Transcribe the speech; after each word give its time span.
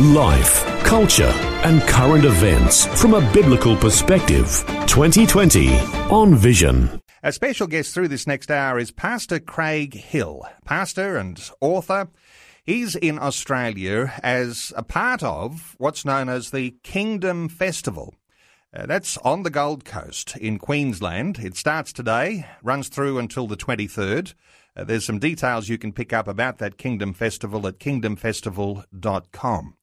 Life, 0.00 0.64
culture, 0.84 1.32
and 1.64 1.82
current 1.82 2.24
events 2.24 2.86
from 3.00 3.14
a 3.14 3.32
biblical 3.32 3.74
perspective. 3.76 4.64
2020 4.86 5.76
on 6.10 6.36
Vision. 6.36 7.02
A 7.24 7.32
special 7.32 7.66
guest 7.66 7.92
through 7.92 8.06
this 8.06 8.24
next 8.24 8.48
hour 8.48 8.78
is 8.78 8.92
Pastor 8.92 9.40
Craig 9.40 9.94
Hill, 9.94 10.46
pastor 10.64 11.16
and 11.16 11.50
author. 11.60 12.08
He's 12.62 12.94
in 12.94 13.18
Australia 13.18 14.12
as 14.22 14.72
a 14.76 14.84
part 14.84 15.24
of 15.24 15.74
what's 15.78 16.04
known 16.04 16.28
as 16.28 16.52
the 16.52 16.76
Kingdom 16.84 17.48
Festival. 17.48 18.14
Uh, 18.72 18.86
that's 18.86 19.16
on 19.18 19.42
the 19.42 19.50
Gold 19.50 19.84
Coast 19.84 20.36
in 20.36 20.60
Queensland. 20.60 21.40
It 21.40 21.56
starts 21.56 21.92
today, 21.92 22.46
runs 22.62 22.88
through 22.88 23.18
until 23.18 23.48
the 23.48 23.56
23rd. 23.56 24.34
Uh, 24.76 24.84
there's 24.84 25.04
some 25.04 25.18
details 25.18 25.68
you 25.68 25.78
can 25.78 25.92
pick 25.92 26.12
up 26.12 26.28
about 26.28 26.58
that 26.58 26.78
Kingdom 26.78 27.14
Festival 27.14 27.66
at 27.66 27.80
kingdomfestival.com. 27.80 29.74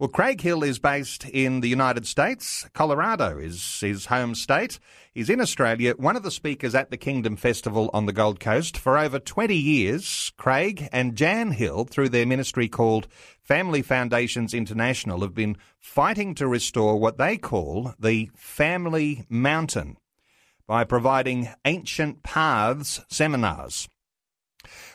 Well, 0.00 0.08
Craig 0.08 0.40
Hill 0.40 0.62
is 0.62 0.78
based 0.78 1.26
in 1.26 1.60
the 1.60 1.68
United 1.68 2.06
States. 2.06 2.66
Colorado 2.72 3.36
is 3.36 3.80
his 3.80 4.06
home 4.06 4.34
state. 4.34 4.80
He's 5.12 5.28
in 5.28 5.42
Australia, 5.42 5.92
one 5.98 6.16
of 6.16 6.22
the 6.22 6.30
speakers 6.30 6.74
at 6.74 6.90
the 6.90 6.96
Kingdom 6.96 7.36
Festival 7.36 7.90
on 7.92 8.06
the 8.06 8.14
Gold 8.14 8.40
Coast. 8.40 8.78
For 8.78 8.96
over 8.96 9.18
20 9.18 9.54
years, 9.54 10.32
Craig 10.38 10.88
and 10.90 11.16
Jan 11.16 11.50
Hill, 11.50 11.84
through 11.84 12.08
their 12.08 12.24
ministry 12.24 12.66
called 12.66 13.08
Family 13.42 13.82
Foundations 13.82 14.54
International, 14.54 15.20
have 15.20 15.34
been 15.34 15.58
fighting 15.78 16.34
to 16.36 16.48
restore 16.48 16.98
what 16.98 17.18
they 17.18 17.36
call 17.36 17.92
the 17.98 18.30
Family 18.34 19.26
Mountain 19.28 19.98
by 20.66 20.82
providing 20.82 21.50
ancient 21.66 22.22
paths 22.22 23.02
seminars. 23.10 23.86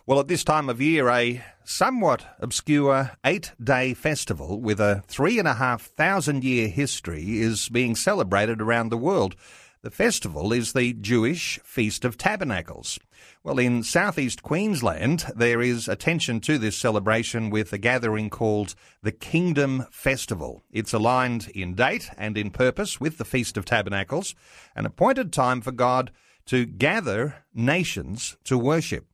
Well, 0.07 0.19
at 0.19 0.27
this 0.27 0.43
time 0.43 0.69
of 0.69 0.79
year, 0.79 1.09
a 1.09 1.43
somewhat 1.63 2.37
obscure 2.39 3.13
eight 3.25 3.53
day 3.59 3.95
festival 3.95 4.61
with 4.61 4.79
a 4.79 5.03
three 5.07 5.39
and 5.39 5.47
a 5.47 5.55
half 5.55 5.81
thousand 5.81 6.43
year 6.43 6.67
history 6.67 7.39
is 7.39 7.69
being 7.69 7.95
celebrated 7.95 8.61
around 8.61 8.89
the 8.89 8.99
world. 8.99 9.35
The 9.81 9.89
festival 9.89 10.53
is 10.53 10.73
the 10.73 10.93
Jewish 10.93 11.59
Feast 11.63 12.05
of 12.05 12.19
Tabernacles. 12.19 12.99
Well, 13.43 13.57
in 13.57 13.81
southeast 13.81 14.43
Queensland, 14.43 15.25
there 15.35 15.59
is 15.59 15.87
attention 15.87 16.39
to 16.41 16.59
this 16.59 16.77
celebration 16.77 17.49
with 17.49 17.73
a 17.73 17.79
gathering 17.79 18.29
called 18.29 18.75
the 19.01 19.11
Kingdom 19.11 19.87
Festival. 19.89 20.61
It's 20.71 20.93
aligned 20.93 21.49
in 21.55 21.73
date 21.73 22.11
and 22.15 22.37
in 22.37 22.51
purpose 22.51 23.01
with 23.01 23.17
the 23.17 23.25
Feast 23.25 23.57
of 23.57 23.65
Tabernacles, 23.65 24.35
an 24.75 24.85
appointed 24.85 25.33
time 25.33 25.61
for 25.61 25.71
God 25.71 26.11
to 26.45 26.67
gather 26.67 27.37
nations 27.55 28.37
to 28.43 28.55
worship. 28.55 29.07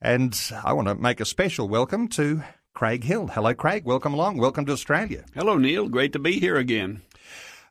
And 0.00 0.38
I 0.64 0.74
want 0.74 0.86
to 0.86 0.94
make 0.94 1.18
a 1.20 1.24
special 1.24 1.68
welcome 1.68 2.06
to 2.08 2.44
Craig 2.72 3.02
Hill. 3.02 3.26
Hello, 3.26 3.52
Craig. 3.52 3.84
Welcome 3.84 4.14
along. 4.14 4.36
Welcome 4.36 4.64
to 4.66 4.72
Australia. 4.72 5.24
Hello, 5.34 5.58
Neil. 5.58 5.88
Great 5.88 6.12
to 6.12 6.20
be 6.20 6.38
here 6.38 6.56
again. 6.56 7.02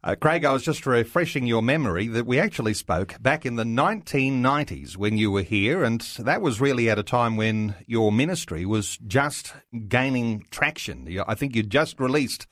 Uh, 0.03 0.15
Craig, 0.15 0.43
I 0.43 0.51
was 0.51 0.63
just 0.63 0.85
refreshing 0.85 1.47
your 1.47 1.61
memory 1.61 2.07
that 2.07 2.25
we 2.25 2.37
actually 2.37 2.73
spoke 2.73 3.15
back 3.21 3.45
in 3.45 3.55
the 3.55 3.63
1990s 3.63 4.97
when 4.97 5.17
you 5.17 5.31
were 5.31 5.41
here, 5.41 5.85
and 5.85 6.01
that 6.19 6.41
was 6.41 6.59
really 6.59 6.89
at 6.89 6.99
a 6.99 7.03
time 7.03 7.37
when 7.37 7.75
your 7.85 8.11
ministry 8.11 8.65
was 8.65 8.97
just 9.07 9.53
gaining 9.87 10.45
traction. 10.51 11.07
I 11.25 11.33
think 11.33 11.55
you 11.55 11.63
just 11.63 11.97
released 11.97 12.45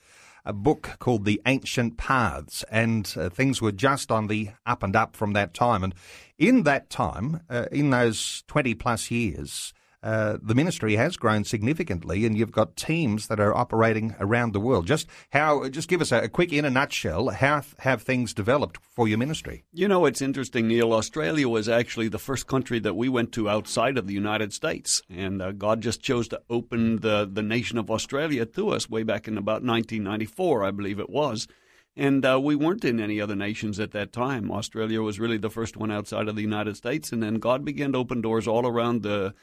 a 0.46 0.52
book 0.52 0.96
called 1.00 1.24
The 1.24 1.42
Ancient 1.44 1.98
Paths, 1.98 2.64
and 2.70 3.12
uh, 3.16 3.28
things 3.28 3.60
were 3.60 3.72
just 3.72 4.10
on 4.10 4.28
the 4.28 4.50
up 4.64 4.82
and 4.82 4.96
up 4.96 5.16
from 5.16 5.32
that 5.34 5.52
time. 5.52 5.82
And 5.84 5.94
in 6.38 6.64
that 6.64 6.90
time, 6.90 7.40
uh, 7.48 7.66
in 7.72 7.90
those 7.90 8.44
20 8.46 8.74
plus 8.74 9.10
years, 9.10 9.72
uh, 10.02 10.38
the 10.40 10.54
ministry 10.54 10.94
has 10.94 11.16
grown 11.16 11.42
significantly, 11.42 12.24
and 12.24 12.38
you've 12.38 12.52
got 12.52 12.76
teams 12.76 13.26
that 13.26 13.40
are 13.40 13.52
operating 13.52 14.14
around 14.20 14.52
the 14.52 14.60
world. 14.60 14.86
Just 14.86 15.08
how? 15.30 15.68
Just 15.68 15.88
give 15.88 16.00
us 16.00 16.12
a, 16.12 16.20
a, 16.20 16.28
quick, 16.28 16.52
in 16.52 16.64
a 16.64 16.70
nutshell, 16.70 17.30
how 17.30 17.62
have 17.78 18.02
things 18.02 18.32
developed 18.32 18.78
for 18.80 19.08
your 19.08 19.18
ministry? 19.18 19.64
You 19.72 19.88
know, 19.88 20.04
it's 20.04 20.22
interesting, 20.22 20.68
Neil. 20.68 20.92
Australia 20.92 21.48
was 21.48 21.68
actually 21.68 22.06
the 22.06 22.20
first 22.20 22.46
country 22.46 22.78
that 22.78 22.94
we 22.94 23.08
went 23.08 23.32
to 23.32 23.48
outside 23.48 23.98
of 23.98 24.06
the 24.06 24.14
United 24.14 24.52
States, 24.52 25.02
and 25.10 25.42
uh, 25.42 25.50
God 25.50 25.80
just 25.80 26.02
chose 26.02 26.28
to 26.28 26.40
open 26.48 27.00
the 27.00 27.28
the 27.30 27.42
nation 27.42 27.76
of 27.76 27.90
Australia 27.90 28.46
to 28.46 28.68
us 28.68 28.88
way 28.88 29.02
back 29.02 29.26
in 29.26 29.36
about 29.36 29.64
1994, 29.64 30.62
I 30.62 30.70
believe 30.70 31.00
it 31.00 31.10
was. 31.10 31.48
And 31.96 32.26
uh, 32.26 32.38
we 32.38 32.54
weren't 32.54 32.84
in 32.84 33.00
any 33.00 33.20
other 33.20 33.34
nations 33.34 33.80
at 33.80 33.92
that 33.92 34.12
time. 34.12 34.50
Australia 34.50 35.00
was 35.00 35.18
really 35.18 35.38
the 35.38 35.48
first 35.48 35.76
one 35.76 35.90
outside 35.90 36.28
of 36.28 36.36
the 36.36 36.42
United 36.42 36.76
States, 36.76 37.10
and 37.10 37.22
then 37.22 37.36
God 37.36 37.64
began 37.64 37.92
to 37.92 37.98
open 37.98 38.20
doors 38.20 38.46
all 38.46 38.66
around 38.66 39.02
the 39.02 39.34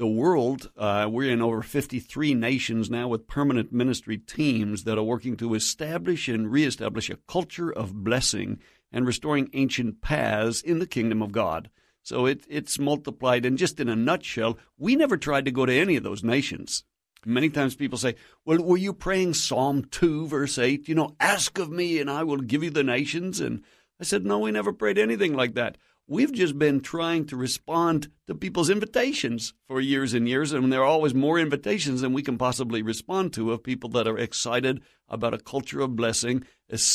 the 0.00 0.06
world. 0.06 0.70
Uh, 0.78 1.06
we're 1.10 1.30
in 1.30 1.42
over 1.42 1.60
53 1.60 2.32
nations 2.32 2.88
now 2.88 3.06
with 3.06 3.28
permanent 3.28 3.70
ministry 3.70 4.16
teams 4.16 4.84
that 4.84 4.96
are 4.96 5.02
working 5.02 5.36
to 5.36 5.54
establish 5.54 6.26
and 6.26 6.50
reestablish 6.50 7.10
a 7.10 7.18
culture 7.28 7.70
of 7.70 8.02
blessing 8.02 8.58
and 8.90 9.06
restoring 9.06 9.50
ancient 9.52 10.00
paths 10.00 10.62
in 10.62 10.78
the 10.78 10.86
kingdom 10.86 11.20
of 11.20 11.32
God. 11.32 11.68
So 12.02 12.24
it, 12.24 12.46
it's 12.48 12.78
multiplied. 12.78 13.44
And 13.44 13.58
just 13.58 13.78
in 13.78 13.90
a 13.90 13.94
nutshell, 13.94 14.58
we 14.78 14.96
never 14.96 15.18
tried 15.18 15.44
to 15.44 15.50
go 15.50 15.66
to 15.66 15.72
any 15.72 15.96
of 15.96 16.02
those 16.02 16.24
nations. 16.24 16.82
Many 17.26 17.50
times 17.50 17.74
people 17.74 17.98
say, 17.98 18.14
Well, 18.44 18.62
were 18.62 18.76
you 18.76 18.92
praying 18.92 19.34
Psalm 19.34 19.84
2, 19.90 20.26
verse 20.26 20.58
8? 20.58 20.88
You 20.88 20.94
know, 20.94 21.16
ask 21.20 21.58
of 21.58 21.70
me 21.70 21.98
and 21.98 22.10
I 22.10 22.22
will 22.24 22.38
give 22.38 22.62
you 22.62 22.70
the 22.70 22.84
nations. 22.84 23.40
And 23.40 23.62
I 24.00 24.04
said, 24.04 24.24
No, 24.24 24.38
we 24.38 24.50
never 24.50 24.72
prayed 24.72 24.98
anything 24.98 25.34
like 25.34 25.54
that. 25.54 25.76
We've 26.06 26.32
just 26.32 26.58
been 26.58 26.80
trying 26.80 27.26
to 27.26 27.36
respond 27.36 28.08
to 28.26 28.34
people's 28.34 28.68
invitations 28.68 29.54
for 29.68 29.80
years 29.80 30.12
and 30.12 30.28
years, 30.28 30.52
and 30.52 30.72
there 30.72 30.80
are 30.80 30.84
always 30.84 31.14
more 31.14 31.38
invitations 31.38 32.00
than 32.00 32.12
we 32.12 32.22
can 32.22 32.36
possibly 32.36 32.82
respond 32.82 33.32
to 33.34 33.52
of 33.52 33.62
people 33.62 33.90
that 33.90 34.08
are 34.08 34.18
excited 34.18 34.82
about 35.10 35.34
a 35.34 35.38
culture 35.38 35.80
of 35.80 35.96
blessing, 35.96 36.44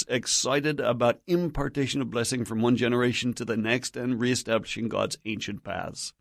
excited 0.07 0.79
about 0.79 1.19
impartation 1.27 2.01
of 2.01 2.09
blessing 2.09 2.45
from 2.45 2.61
one 2.61 2.77
generation 2.77 3.33
to 3.33 3.43
the 3.43 3.57
next, 3.57 3.97
and 3.97 4.19
reestablishing 4.19 4.87
God's 4.87 5.17
ancient 5.25 5.63
paths. 5.65 6.13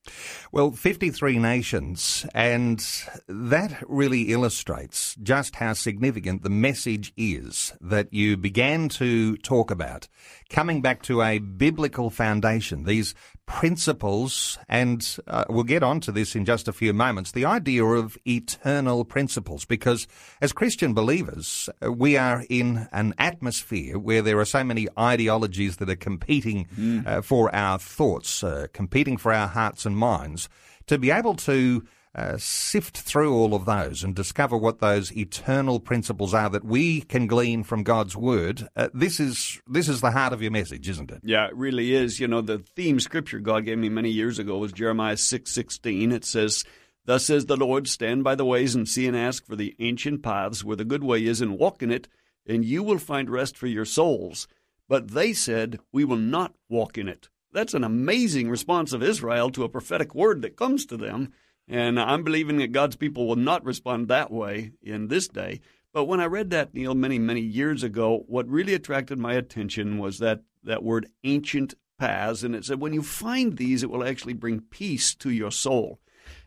Well, 0.50 0.72
53 0.72 1.38
nations, 1.38 2.27
and 2.34 2.84
that 3.28 3.83
really 3.87 4.33
illustrates 4.33 5.15
just 5.22 5.54
how 5.56 5.72
significant 5.75 6.43
the 6.43 6.50
message 6.50 7.12
is 7.16 7.72
that 7.81 8.12
you 8.12 8.37
began 8.37 8.88
to 8.91 9.37
talk 9.37 9.71
about. 9.71 10.09
Coming 10.50 10.83
back 10.83 11.03
to 11.03 11.22
a 11.22 11.38
biblical 11.38 12.10
foundation, 12.10 12.84
these 12.84 13.15
principles, 13.47 14.59
and 14.69 15.16
uh, 15.27 15.44
we'll 15.49 15.65
get 15.65 15.82
on 15.82 16.00
to 16.00 16.12
this 16.12 16.34
in 16.34 16.44
just 16.44 16.69
a 16.69 16.72
few 16.72 16.93
moments, 16.93 17.32
the 17.32 17.44
idea 17.44 17.84
of 17.84 18.16
eternal 18.27 19.05
principles, 19.05 19.65
because 19.65 20.06
as 20.41 20.53
Christian 20.53 20.94
believers, 20.94 21.69
we 21.83 22.16
are 22.16 22.44
in 22.49 22.88
an 22.93 23.15
atmosphere 23.19 23.99
where 23.99 24.22
there 24.22 24.38
are 24.38 24.44
so 24.44 24.65
many 24.65 24.88
ideologies 24.99 25.77
that 25.77 25.91
are 25.91 25.97
competing 25.97 26.66
mm. 26.77 27.06
uh, 27.06 27.22
for 27.22 27.54
our 27.54 27.78
thoughts, 27.78 28.43
uh, 28.43 28.66
competing 28.72 29.16
for 29.16 29.33
our 29.33 29.49
hearts 29.49 29.87
and 29.87 29.97
minds. 29.97 30.49
To 30.88 30.99
be 30.99 31.10
able 31.10 31.34
to 31.37 31.84
uh, 32.15 32.37
sift 32.39 32.99
through 32.99 33.35
all 33.35 33.55
of 33.55 33.65
those 33.65 34.05
and 34.05 34.15
discover 34.15 34.57
what 34.57 34.79
those 34.79 35.17
eternal 35.17 35.81
principles 35.81 36.33
are 36.33 36.49
that 36.51 36.65
we 36.65 37.01
can 37.01 37.27
glean 37.27 37.63
from 37.63 37.83
God's 37.83 38.17
word. 38.17 38.69
Uh, 38.77 38.89
this 38.95 39.19
is 39.19 39.61
this 39.67 39.89
is 39.89 40.01
the 40.01 40.13
heart 40.13 40.33
of 40.33 40.41
your 40.41 40.51
message, 40.51 40.89
isn't 40.89 41.11
it? 41.11 41.21
Yeah, 41.25 41.47
it 41.47 41.57
really 41.57 41.95
is. 41.95 42.21
You 42.21 42.29
know, 42.29 42.41
the 42.41 42.59
theme 42.59 43.01
scripture 43.01 43.41
God 43.41 43.65
gave 43.65 43.78
me 43.78 43.89
many 43.89 44.11
years 44.11 44.39
ago 44.39 44.59
was 44.59 44.72
Jeremiah 44.72 45.16
six 45.16 45.51
sixteen. 45.53 46.13
It 46.13 46.25
says. 46.25 46.65
Thus 47.07 47.27
says 47.27 47.45
the 47.45 47.57
Lord, 47.59 47.87
stand 47.87 48.25
by 48.25 48.34
the 48.34 48.47
ways 48.47 48.75
and 48.75 48.89
see 48.89 49.07
and 49.07 49.15
ask 49.15 49.45
for 49.45 49.57
the 49.57 49.77
ancient 49.78 50.22
paths 50.22 50.65
where 50.65 50.75
the 50.75 50.87
good 50.87 51.05
way 51.05 51.27
is 51.27 51.43
and 51.43 51.59
walk 51.59 51.83
in 51.83 51.91
it, 51.91 52.09
and 52.47 52.65
you 52.65 52.83
will 52.83 52.97
find 52.97 53.28
rest 53.28 53.59
for 53.59 53.67
your 53.67 53.84
souls. 53.84 54.49
But 54.89 55.10
they 55.10 55.34
said, 55.34 55.81
We 55.93 56.07
will 56.07 56.17
not 56.17 56.55
walk 56.71 56.97
in 56.97 57.09
it. 57.09 57.28
That's 57.53 57.75
an 57.75 57.84
amazing 57.84 58.49
response 58.49 58.93
of 58.93 59.03
Israel 59.03 59.51
to 59.51 59.65
a 59.65 59.69
prophetic 59.69 60.15
word 60.15 60.43
that 60.43 60.57
comes 60.57 60.84
to 60.87 60.97
them. 60.97 61.33
And 61.66 61.99
I'm 61.99 62.25
believing 62.25 62.59
that 62.59 62.72
God's 62.72 62.97
people 62.97 63.27
will 63.27 63.37
not 63.37 63.65
respond 63.65 64.09
that 64.09 64.31
way 64.31 64.72
in 64.83 65.09
this 65.09 65.28
day. 65.28 65.61
But 65.93 66.05
when 66.05 66.21
I 66.21 66.27
read 66.27 66.51
that, 66.51 66.75
Neil, 66.75 66.95
many, 66.95 67.19
many 67.19 67.41
years 67.41 67.83
ago, 67.83 68.25
what 68.27 68.49
really 68.49 68.75
attracted 68.75 69.19
my 69.19 69.34
attention 69.34 69.99
was 69.99 70.19
that, 70.19 70.43
that 70.63 70.83
word 70.83 71.09
ancient 71.22 71.75
paths. 71.99 72.43
And 72.43 72.55
it 72.55 72.65
said, 72.65 72.81
when 72.81 72.93
you 72.93 73.03
find 73.03 73.57
these, 73.57 73.83
it 73.83 73.91
will 73.91 74.05
actually 74.05 74.34
bring 74.34 74.61
peace 74.61 75.15
to 75.16 75.31
your 75.31 75.51
soul. 75.51 76.01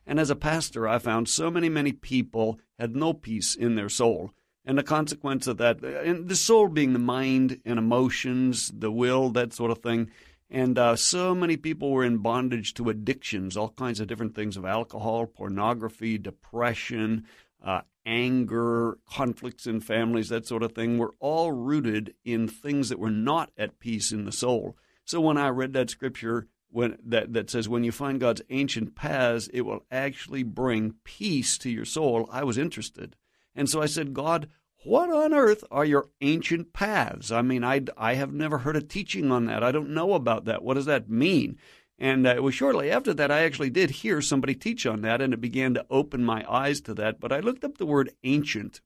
And 0.06 0.19
as 0.19 0.30
a 0.30 0.36
pastor, 0.36 0.88
I 0.88 1.00
found 1.00 1.30
so 1.30 1.50
many, 1.50 1.70
many 1.70 1.92
people 1.92 2.60
had 2.78 2.96
no 2.96 3.13
peace 3.13 3.56
in 3.56 3.75
their 3.75 3.90
soul. 3.90 4.31
And 4.66 4.78
the 4.78 4.84
consequence 4.84 5.48
of 5.48 5.58
that, 5.58 5.81
and 5.81 6.28
the 6.28 6.36
soul 6.36 6.68
being 6.68 6.92
the 6.94 7.00
mind 7.00 7.62
and 7.66 7.80
emotions, 7.80 8.72
the 8.75 8.92
will, 8.92 9.30
that 9.30 9.54
sort 9.54 9.72
of 9.72 9.80
thing. 9.80 10.12
And 10.50 10.78
uh, 10.78 10.96
so 10.96 11.36
many 11.36 11.58
people 11.58 11.92
were 11.92 12.06
in 12.06 12.20
bondage 12.20 12.74
to 12.76 12.90
addictions, 12.90 13.58
all 13.58 13.70
kinds 13.70 14.00
of 14.00 14.08
different 14.08 14.34
things 14.34 14.56
of 14.56 14.66
alcohol, 14.66 15.26
pornography, 15.26 16.18
depression, 16.18 17.26
uh, 17.64 17.82
anger, 18.06 18.98
conflicts 19.10 19.68
in 19.68 19.82
families, 19.82 20.30
that 20.30 20.48
sort 20.48 20.64
of 20.64 20.72
thing, 20.72 20.98
were 20.98 21.14
all 21.20 21.52
rooted 21.52 22.14
in 22.24 22.48
things 22.48 22.88
that 22.90 23.00
were 23.00 23.12
not 23.12 23.52
at 23.58 23.80
peace 23.80 24.14
in 24.14 24.24
the 24.24 24.32
soul. 24.32 24.78
So 25.04 25.20
when 25.20 25.38
I 25.38 25.50
read 25.50 25.74
that 25.74 25.90
scripture 25.90 26.48
when, 26.70 26.98
that, 27.06 27.34
that 27.34 27.50
says, 27.50 27.70
when 27.70 27.84
you 27.84 27.92
find 27.92 28.20
God's 28.20 28.42
ancient 28.50 28.96
paths, 28.96 29.50
it 29.54 29.62
will 29.62 29.86
actually 29.92 30.44
bring 30.44 30.96
peace 31.04 31.58
to 31.60 31.70
your 31.70 31.86
soul, 31.86 32.28
I 32.32 32.44
was 32.44 32.58
interested. 32.58 33.16
And 33.56 33.70
so 33.70 33.82
I 33.82 33.86
said, 33.88 34.14
God, 34.14 34.50
what 34.88 35.12
on 35.12 35.34
earth 35.34 35.66
are 35.69 35.84
your 35.84 36.07
ancient 36.22 36.72
paths? 36.72 37.31
I 37.31 37.42
mean, 37.42 37.63
I, 37.63 37.81
I 37.98 38.13
have 38.13 38.31
never 38.31 38.60
heard 38.60 38.78
a 38.78 38.81
teaching 38.81 39.31
on 39.31 39.45
that. 39.45 39.62
I 39.62 39.74
don't 39.74 39.89
know 39.89 40.13
about 40.13 40.45
that. 40.45 40.63
What 40.63 40.75
does 40.75 40.86
that 40.86 41.10
mean? 41.10 41.57
And 42.00 42.25
uh, 42.25 42.36
it 42.36 42.44
was 42.44 42.56
shortly 42.56 42.89
after 42.89 43.13
that 43.13 43.30
I 43.30 43.44
actually 43.44 43.69
did 43.69 43.89
hear 43.89 44.22
somebody 44.22 44.56
teach 44.56 44.86
on 44.86 45.01
that, 45.01 45.22
and 45.22 45.34
it 45.34 45.42
began 45.42 45.74
to 45.74 45.86
open 45.89 46.24
my 46.24 46.45
eyes 46.50 46.80
to 46.81 46.94
that. 46.94 47.19
But 47.19 47.34
I 47.34 47.39
looked 47.39 47.66
up 47.66 47.78
the 47.78 47.86
word 47.86 48.12
ancient, 48.24 48.81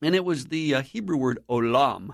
and 0.00 0.14
it 0.14 0.24
was 0.24 0.46
the 0.46 0.76
uh, 0.76 0.82
Hebrew 0.82 1.18
word 1.18 1.40
olam. 1.48 2.12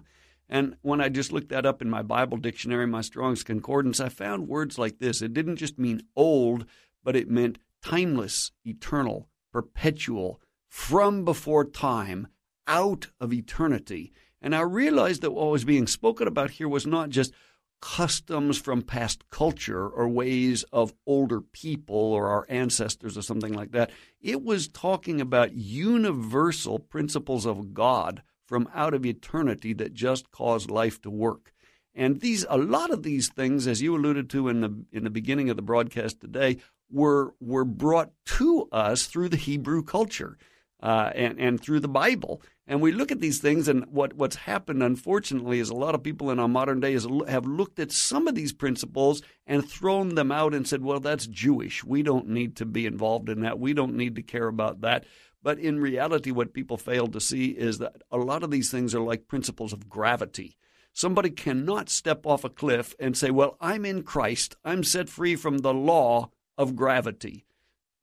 And 0.49 0.77
when 0.83 1.01
I 1.01 1.09
just 1.09 1.33
looked 1.33 1.51
that 1.51 1.67
up 1.67 1.81
in 1.81 1.89
my 1.89 2.03
Bible 2.03 2.37
dictionary, 2.37 2.87
my 2.87 3.01
Strong's 3.01 3.45
Concordance, 3.45 4.01
I 4.01 4.09
found 4.09 4.49
words 4.49 4.77
like 4.77 4.99
this. 4.99 5.23
It 5.23 5.35
didn't 5.35 5.57
just 5.57 5.79
mean 5.79 6.03
old, 6.17 6.67
but 7.05 7.17
it 7.17 7.31
meant 7.31 7.59
timeless, 7.81 8.51
eternal, 8.65 9.29
perpetual, 9.53 10.41
from 10.69 11.25
before 11.25 11.65
time, 11.65 12.27
out 12.67 13.09
of 13.21 13.33
eternity. 13.33 14.13
And 14.41 14.55
I 14.55 14.61
realized 14.61 15.23
that 15.23 15.33
what 15.33 15.51
was 15.51 15.65
being 15.65 15.87
spoken 15.87 16.29
about 16.29 16.51
here 16.51 16.69
was 16.69 16.87
not 16.87 17.11
just 17.11 17.33
customs 17.81 18.59
from 18.59 18.81
past 18.81 19.29
culture 19.29 19.87
or 19.87 20.09
ways 20.09 20.65
of 20.73 20.95
older 21.07 21.43
people 21.43 21.97
or 21.97 22.29
our 22.29 22.47
ancestors 22.49 23.19
or 23.19 23.23
something 23.23 23.53
like 23.53 23.73
that. 23.73 23.91
It 24.23 24.43
was 24.43 24.69
talking 24.69 25.21
about 25.21 25.55
universal 25.55 26.79
principles 26.79 27.45
of 27.45 27.75
God 27.75 28.23
from 28.47 28.69
out 28.75 28.95
of 28.95 29.05
eternity 29.05 29.75
that 29.75 29.93
just 29.93 30.31
cause 30.31 30.71
life 30.71 31.01
to 31.03 31.11
work. 31.11 31.53
And 31.95 32.21
these 32.21 32.45
a 32.49 32.59
lot 32.59 32.91
of 32.91 33.03
these 33.03 33.29
things, 33.29 33.67
as 33.67 33.83
you 33.83 33.95
alluded 33.95 34.31
to 34.31 34.49
in 34.49 34.63
the 34.63 34.85
in 34.91 35.05
the 35.05 35.11
beginning 35.11 35.51
of 35.51 35.57
the 35.57 35.63
broadcast 35.63 36.21
today, 36.21 36.57
were 36.91 37.35
were 37.39 37.65
brought 37.65 38.13
to 38.27 38.67
us 38.73 39.07
through 39.07 39.29
the 39.29 39.37
Hebrew 39.37 39.83
culture 39.83 40.39
uh, 40.85 41.11
and 41.15 41.41
and 41.41 41.61
through 41.61 41.81
the 41.81 41.89
Bible. 41.89 42.43
And 42.67 42.81
we 42.81 42.93
look 42.93 43.13
at 43.13 43.21
these 43.21 43.41
things, 43.41 43.69
and 43.69 43.85
what, 43.87 44.15
what's 44.15 44.37
happened, 44.37 44.83
unfortunately, 44.83 45.59
is 45.59 45.69
a 45.69 45.75
lot 45.75 45.95
of 45.95 46.03
people 46.03 46.31
in 46.31 46.39
our 46.39 46.49
modern 46.49 46.81
day 46.81 46.95
is, 46.95 47.07
have 47.29 47.45
looked 47.45 47.79
at 47.79 47.93
some 47.93 48.27
of 48.27 48.35
these 48.35 48.55
principles 48.55 49.21
and 49.47 49.69
thrown 49.69 50.15
them 50.15 50.33
out 50.33 50.55
and 50.55 50.67
said, 50.67 50.83
well, 50.83 51.01
that's 51.01 51.27
Jewish. 51.27 51.85
We 51.85 52.03
don't 52.03 52.29
need 52.29 52.57
to 52.57 52.65
be 52.65 52.87
involved 52.87 53.29
in 53.29 53.43
that. 53.43 53.59
We 53.59 53.75
don't 53.75 53.97
need 53.97 54.17
to 54.17 54.23
care 54.23 54.47
about 54.47 54.81
that. 54.81 55.05
But 55.43 55.59
in 55.59 55.79
reality, 55.79 56.31
what 56.31 56.55
people 56.55 56.79
fail 56.79 57.07
to 57.09 57.21
see 57.21 57.49
is 57.49 57.77
that 57.79 58.03
a 58.11 58.17
lot 58.17 58.43
of 58.43 58.51
these 58.51 58.71
things 58.71 58.95
are 58.95 59.01
like 59.01 59.29
principles 59.29 59.75
of 59.75 59.91
gravity. 59.91 60.57
Somebody 60.95 61.29
cannot 61.29 61.91
step 61.91 62.25
off 62.25 62.45
a 62.45 62.49
cliff 62.49 62.95
and 62.99 63.15
say, 63.15 63.31
well, 63.31 63.59
I'm 63.61 63.85
in 63.85 64.05
Christ. 64.05 64.57
I'm 64.65 64.83
set 64.83 65.11
free 65.11 65.37
from 65.37 65.59
the 65.59 65.75
law 65.75 66.31
of 66.57 66.77
gravity. 66.77 67.45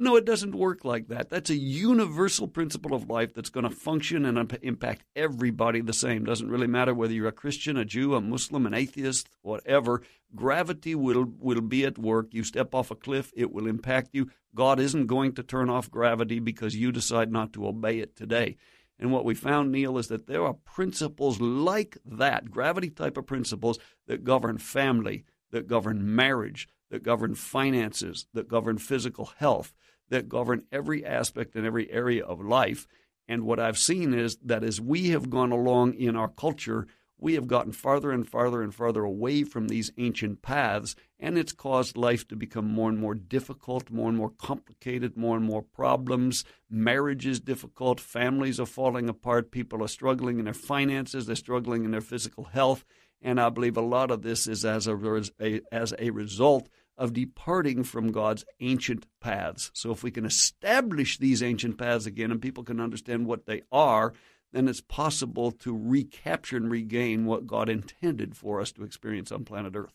No, 0.01 0.15
it 0.15 0.25
doesn't 0.25 0.56
work 0.56 0.83
like 0.83 1.09
that. 1.09 1.30
That's 1.30 1.51
a 1.51 1.56
universal 1.56 2.48
principle 2.48 2.95
of 2.95 3.07
life 3.07 3.36
that's 3.36 3.51
going 3.51 3.65
to 3.65 3.69
function 3.69 4.25
and 4.25 4.57
impact 4.63 5.03
everybody 5.15 5.80
the 5.80 5.94
same. 5.94 6.25
Doesn't 6.25 6.50
really 6.50 6.65
matter 6.65 6.92
whether 6.92 7.13
you're 7.13 7.27
a 7.27 7.31
Christian, 7.31 7.77
a 7.77 7.86
Jew, 7.86 8.15
a 8.15 8.19
Muslim, 8.19 8.65
an 8.65 8.74
atheist, 8.74 9.30
whatever. 9.44 10.01
Gravity 10.36 10.95
will 10.95 11.31
will 11.38 11.62
be 11.62 11.86
at 11.86 12.00
work. 12.00 12.33
You 12.33 12.44
step 12.44 12.74
off 12.74 12.89
a 12.89 12.95
cliff, 12.95 13.31
it 13.36 13.53
will 13.53 13.68
impact 13.68 14.09
you. 14.13 14.31
God 14.56 14.80
isn't 14.80 15.06
going 15.06 15.33
to 15.33 15.44
turn 15.44 15.69
off 15.69 15.92
gravity 15.92 16.39
because 16.39 16.75
you 16.75 16.92
decide 16.92 17.31
not 17.31 17.53
to 17.53 17.68
obey 17.68 18.00
it 18.00 18.15
today. 18.15 18.57
And 18.98 19.12
what 19.12 19.24
we 19.24 19.36
found, 19.36 19.71
Neil, 19.71 20.00
is 20.00 20.07
that 20.07 20.25
there 20.25 20.44
are 20.44 20.56
principles 20.56 21.39
like 21.39 21.95
that, 22.03 22.50
gravity 22.50 22.89
type 22.89 23.18
of 23.18 23.27
principles 23.27 23.77
that 24.07 24.24
govern 24.24 24.57
family, 24.57 25.25
that 25.51 25.68
govern 25.68 26.15
marriage, 26.15 26.68
that 26.89 27.03
govern 27.03 27.36
finances, 27.36 28.25
that 28.33 28.48
govern 28.48 28.80
physical 28.80 29.25
health 29.38 29.75
that 30.12 30.30
govern 30.30 30.63
every 30.72 31.04
aspect 31.04 31.56
and 31.56 31.66
every 31.66 31.92
area 31.92 32.24
of 32.24 32.40
life. 32.40 32.88
And 33.28 33.44
what 33.44 33.60
I've 33.60 33.78
seen 33.78 34.13
is 34.13 34.38
that 34.44 34.63
as 34.63 34.80
we 34.80 35.10
have 35.10 35.30
gone 35.30 35.52
along 35.52 35.96
in 35.96 36.16
our 36.16 36.28
culture, 36.28 36.86
we 37.18 37.36
have 37.36 37.48
gotten 37.48 37.72
farther 37.72 38.12
and 38.12 38.28
farther 38.28 38.63
and 38.63 38.74
farther 38.74 39.04
away 39.04 39.44
from 39.44 39.68
these 39.68 39.92
ancient 39.98 40.42
paths, 40.42 40.96
and 41.19 41.38
it's 41.38 41.54
caused 41.54 41.96
life 41.96 42.28
to 42.28 42.36
become 42.36 42.68
more 42.68 42.90
and 42.90 42.98
more 42.98 43.13
difficult, 43.13 43.92
more 43.92 44.10
and 44.10 44.18
more 44.18 44.31
complicated, 44.31 45.16
more 45.16 45.38
and 45.38 45.46
more 45.46 45.62
problems. 45.62 46.44
Marriage 46.69 47.28
is 47.28 47.40
difficult, 47.40 48.00
families 48.00 48.60
are 48.60 48.66
falling 48.66 49.08
apart, 49.08 49.52
people 49.52 49.84
are 49.84 49.88
struggling 49.88 50.40
in 50.40 50.46
their 50.46 50.54
finances, 50.54 51.28
they're 51.28 51.36
struggling 51.36 51.86
in 51.86 51.92
their 51.92 52.02
physical 52.02 52.46
health, 52.46 52.84
and 53.22 53.40
I 53.40 53.50
believe 53.50 53.78
a 53.78 53.81
lot 53.81 54.10
of 54.10 54.24
this 54.24 54.48
is 54.48 54.66
as 54.66 54.88
a, 54.88 55.62
as 55.72 55.94
a 56.00 56.10
result 56.10 56.69
of 57.01 57.13
departing 57.13 57.83
from 57.83 58.12
God's 58.12 58.45
ancient 58.59 59.07
paths. 59.19 59.71
So, 59.74 59.92
if 59.92 60.03
we 60.03 60.12
can 60.12 60.24
establish 60.24 61.18
these 61.18 61.42
ancient 61.42 61.80
paths 61.80 62.06
again 62.06 62.30
and 62.30 62.39
people 62.39 62.63
can 62.63 62.80
understand 62.80 63.25
what 63.25 63.48
they 63.48 63.63
are, 63.71 64.13
then 64.51 64.68
it's 64.68 64.81
possible 64.81 65.51
to 65.51 65.77
recapture 65.77 66.57
and 66.57 66.69
regain 66.69 67.25
what 67.25 67.48
God 67.48 67.69
intended 67.69 68.36
for 68.36 68.59
us 68.62 68.71
to 68.74 68.83
experience 68.83 69.31
on 69.31 69.45
planet 69.45 69.75
Earth. 69.75 69.94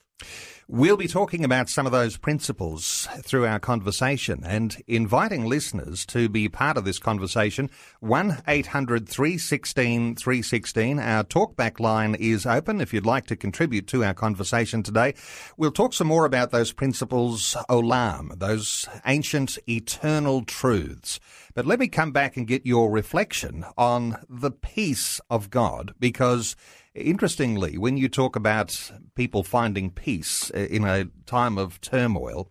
We'll 0.68 0.96
be 0.96 1.06
talking 1.06 1.44
about 1.44 1.68
some 1.68 1.86
of 1.86 1.92
those 1.92 2.16
principles 2.16 3.06
through 3.20 3.46
our 3.46 3.60
conversation 3.60 4.42
and 4.44 4.76
inviting 4.88 5.44
listeners 5.44 6.04
to 6.06 6.28
be 6.28 6.48
part 6.48 6.76
of 6.76 6.84
this 6.84 6.98
conversation. 6.98 7.70
1 8.00 8.42
800 8.48 9.08
316 9.08 10.16
316. 10.16 10.98
Our 10.98 11.22
talkback 11.22 11.78
line 11.78 12.16
is 12.16 12.46
open 12.46 12.80
if 12.80 12.92
you'd 12.92 13.06
like 13.06 13.26
to 13.26 13.36
contribute 13.36 13.86
to 13.88 14.02
our 14.02 14.14
conversation 14.14 14.82
today. 14.82 15.14
We'll 15.56 15.70
talk 15.70 15.92
some 15.92 16.08
more 16.08 16.24
about 16.24 16.50
those 16.50 16.72
principles, 16.72 17.54
olam, 17.68 18.36
those 18.38 18.88
ancient 19.04 19.58
eternal 19.68 20.44
truths. 20.44 21.20
But 21.56 21.66
let 21.66 21.80
me 21.80 21.88
come 21.88 22.12
back 22.12 22.36
and 22.36 22.46
get 22.46 22.64
your 22.64 22.90
reflection 22.90 23.64
on 23.76 24.18
the 24.28 24.52
peace 24.52 25.20
of 25.28 25.50
God 25.50 25.94
because 25.98 26.54
Interestingly, 26.96 27.76
when 27.76 27.98
you 27.98 28.08
talk 28.08 28.36
about 28.36 28.90
people 29.14 29.42
finding 29.42 29.90
peace 29.90 30.50
uh, 30.54 30.60
in 30.60 30.84
a 30.84 31.04
time 31.26 31.58
of 31.58 31.78
turmoil, 31.82 32.48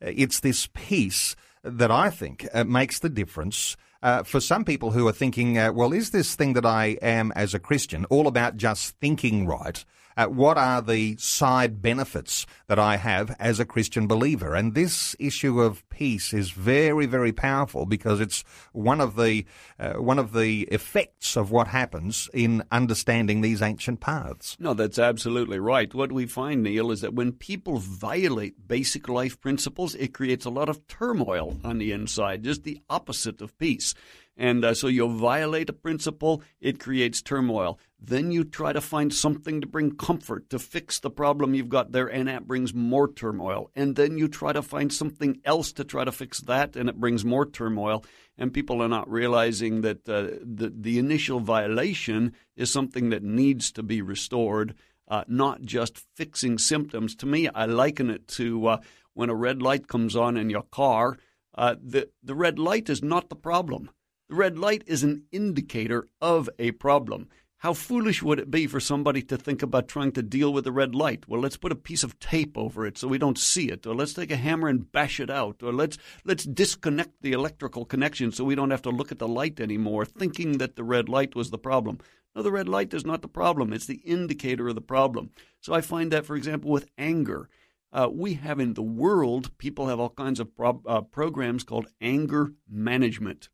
uh, 0.00 0.12
it's 0.14 0.38
this 0.38 0.68
peace 0.72 1.34
that 1.64 1.90
I 1.90 2.08
think 2.08 2.46
uh, 2.54 2.62
makes 2.62 3.00
the 3.00 3.08
difference. 3.08 3.76
Uh, 4.00 4.22
for 4.22 4.38
some 4.38 4.64
people 4.64 4.92
who 4.92 5.08
are 5.08 5.12
thinking, 5.12 5.58
uh, 5.58 5.72
well, 5.72 5.92
is 5.92 6.10
this 6.10 6.36
thing 6.36 6.52
that 6.52 6.64
I 6.64 6.96
am 7.02 7.32
as 7.34 7.54
a 7.54 7.58
Christian 7.58 8.04
all 8.04 8.28
about 8.28 8.56
just 8.56 8.96
thinking 9.00 9.48
right? 9.48 9.84
Uh, 10.18 10.26
what 10.26 10.58
are 10.58 10.82
the 10.82 11.16
side 11.16 11.80
benefits 11.80 12.44
that 12.66 12.76
I 12.76 12.96
have 12.96 13.36
as 13.38 13.60
a 13.60 13.64
Christian 13.64 14.08
believer? 14.08 14.56
And 14.56 14.74
this 14.74 15.14
issue 15.20 15.60
of 15.60 15.88
peace 15.90 16.34
is 16.34 16.50
very, 16.50 17.06
very 17.06 17.30
powerful 17.30 17.86
because 17.86 18.20
it's 18.20 18.42
one 18.72 19.00
of 19.00 19.14
the 19.14 19.46
uh, 19.78 19.92
one 19.92 20.18
of 20.18 20.32
the 20.32 20.62
effects 20.72 21.36
of 21.36 21.52
what 21.52 21.68
happens 21.68 22.28
in 22.34 22.64
understanding 22.72 23.42
these 23.42 23.62
ancient 23.62 24.00
paths. 24.00 24.56
No, 24.58 24.74
that's 24.74 24.98
absolutely 24.98 25.60
right. 25.60 25.94
What 25.94 26.10
we 26.10 26.26
find, 26.26 26.64
Neil, 26.64 26.90
is 26.90 27.02
that 27.02 27.14
when 27.14 27.30
people 27.30 27.78
violate 27.78 28.66
basic 28.66 29.08
life 29.08 29.40
principles, 29.40 29.94
it 29.94 30.14
creates 30.14 30.44
a 30.44 30.50
lot 30.50 30.68
of 30.68 30.84
turmoil 30.88 31.60
on 31.62 31.78
the 31.78 31.92
inside, 31.92 32.42
just 32.42 32.64
the 32.64 32.80
opposite 32.90 33.40
of 33.40 33.56
peace. 33.56 33.94
And 34.38 34.64
uh, 34.64 34.72
so 34.72 34.86
you'll 34.86 35.08
violate 35.08 35.68
a 35.68 35.72
principle, 35.72 36.42
it 36.60 36.78
creates 36.78 37.20
turmoil. 37.20 37.76
Then 38.00 38.30
you 38.30 38.44
try 38.44 38.72
to 38.72 38.80
find 38.80 39.12
something 39.12 39.60
to 39.60 39.66
bring 39.66 39.96
comfort, 39.96 40.48
to 40.50 40.60
fix 40.60 41.00
the 41.00 41.10
problem 41.10 41.54
you've 41.54 41.68
got 41.68 41.90
there, 41.90 42.06
and 42.06 42.28
that 42.28 42.46
brings 42.46 42.72
more 42.72 43.12
turmoil. 43.12 43.72
And 43.74 43.96
then 43.96 44.16
you 44.16 44.28
try 44.28 44.52
to 44.52 44.62
find 44.62 44.92
something 44.92 45.40
else 45.44 45.72
to 45.72 45.82
try 45.82 46.04
to 46.04 46.12
fix 46.12 46.40
that, 46.42 46.76
and 46.76 46.88
it 46.88 47.00
brings 47.00 47.24
more 47.24 47.44
turmoil. 47.44 48.04
And 48.38 48.54
people 48.54 48.80
are 48.80 48.88
not 48.88 49.10
realizing 49.10 49.80
that 49.80 50.08
uh, 50.08 50.38
the, 50.40 50.72
the 50.72 51.00
initial 51.00 51.40
violation 51.40 52.32
is 52.56 52.72
something 52.72 53.10
that 53.10 53.24
needs 53.24 53.72
to 53.72 53.82
be 53.82 54.00
restored, 54.00 54.76
uh, 55.08 55.24
not 55.26 55.62
just 55.62 55.98
fixing 56.14 56.58
symptoms. 56.58 57.16
To 57.16 57.26
me, 57.26 57.48
I 57.48 57.66
liken 57.66 58.08
it 58.08 58.28
to 58.28 58.68
uh, 58.68 58.80
when 59.14 59.30
a 59.30 59.34
red 59.34 59.60
light 59.60 59.88
comes 59.88 60.14
on 60.14 60.36
in 60.36 60.48
your 60.48 60.62
car. 60.62 61.18
Uh, 61.56 61.74
the, 61.82 62.08
the 62.22 62.36
red 62.36 62.60
light 62.60 62.88
is 62.88 63.02
not 63.02 63.28
the 63.30 63.34
problem 63.34 63.90
the 64.28 64.34
red 64.34 64.58
light 64.58 64.82
is 64.86 65.02
an 65.02 65.24
indicator 65.32 66.06
of 66.20 66.50
a 66.58 66.72
problem. 66.72 67.28
How 67.62 67.72
foolish 67.72 68.22
would 68.22 68.38
it 68.38 68.50
be 68.50 68.66
for 68.66 68.78
somebody 68.78 69.22
to 69.22 69.36
think 69.36 69.62
about 69.62 69.88
trying 69.88 70.12
to 70.12 70.22
deal 70.22 70.52
with 70.52 70.64
the 70.64 70.70
red 70.70 70.94
light? 70.94 71.26
Well, 71.26 71.40
let's 71.40 71.56
put 71.56 71.72
a 71.72 71.76
piece 71.76 72.04
of 72.04 72.20
tape 72.20 72.56
over 72.56 72.86
it 72.86 72.98
so 72.98 73.08
we 73.08 73.18
don't 73.18 73.38
see 73.38 73.68
it, 73.70 73.86
or 73.86 73.94
let's 73.94 74.12
take 74.12 74.30
a 74.30 74.36
hammer 74.36 74.68
and 74.68 74.92
bash 74.92 75.18
it 75.18 75.30
out, 75.30 75.62
or 75.62 75.72
let's 75.72 75.96
let's 76.24 76.44
disconnect 76.44 77.22
the 77.22 77.32
electrical 77.32 77.84
connection 77.84 78.30
so 78.30 78.44
we 78.44 78.54
don't 78.54 78.70
have 78.70 78.82
to 78.82 78.90
look 78.90 79.10
at 79.10 79.18
the 79.18 79.26
light 79.26 79.60
anymore, 79.60 80.04
thinking 80.04 80.58
that 80.58 80.76
the 80.76 80.84
red 80.84 81.08
light 81.08 81.34
was 81.34 81.50
the 81.50 81.58
problem. 81.58 81.98
No, 82.36 82.42
the 82.42 82.52
red 82.52 82.68
light 82.68 82.92
is 82.92 83.06
not 83.06 83.22
the 83.22 83.28
problem; 83.28 83.72
it's 83.72 83.86
the 83.86 84.02
indicator 84.04 84.68
of 84.68 84.74
the 84.74 84.80
problem. 84.82 85.30
So 85.60 85.72
I 85.72 85.80
find 85.80 86.12
that, 86.12 86.26
for 86.26 86.36
example, 86.36 86.70
with 86.70 86.86
anger. 86.98 87.48
Uh, 87.90 88.08
we 88.12 88.34
have 88.34 88.60
in 88.60 88.74
the 88.74 88.82
world, 88.82 89.56
people 89.56 89.88
have 89.88 89.98
all 89.98 90.10
kinds 90.10 90.38
of 90.38 90.54
pro- 90.54 90.82
uh, 90.86 91.00
programs 91.00 91.64
called 91.64 91.88
anger 92.02 92.52
management. 92.68 93.48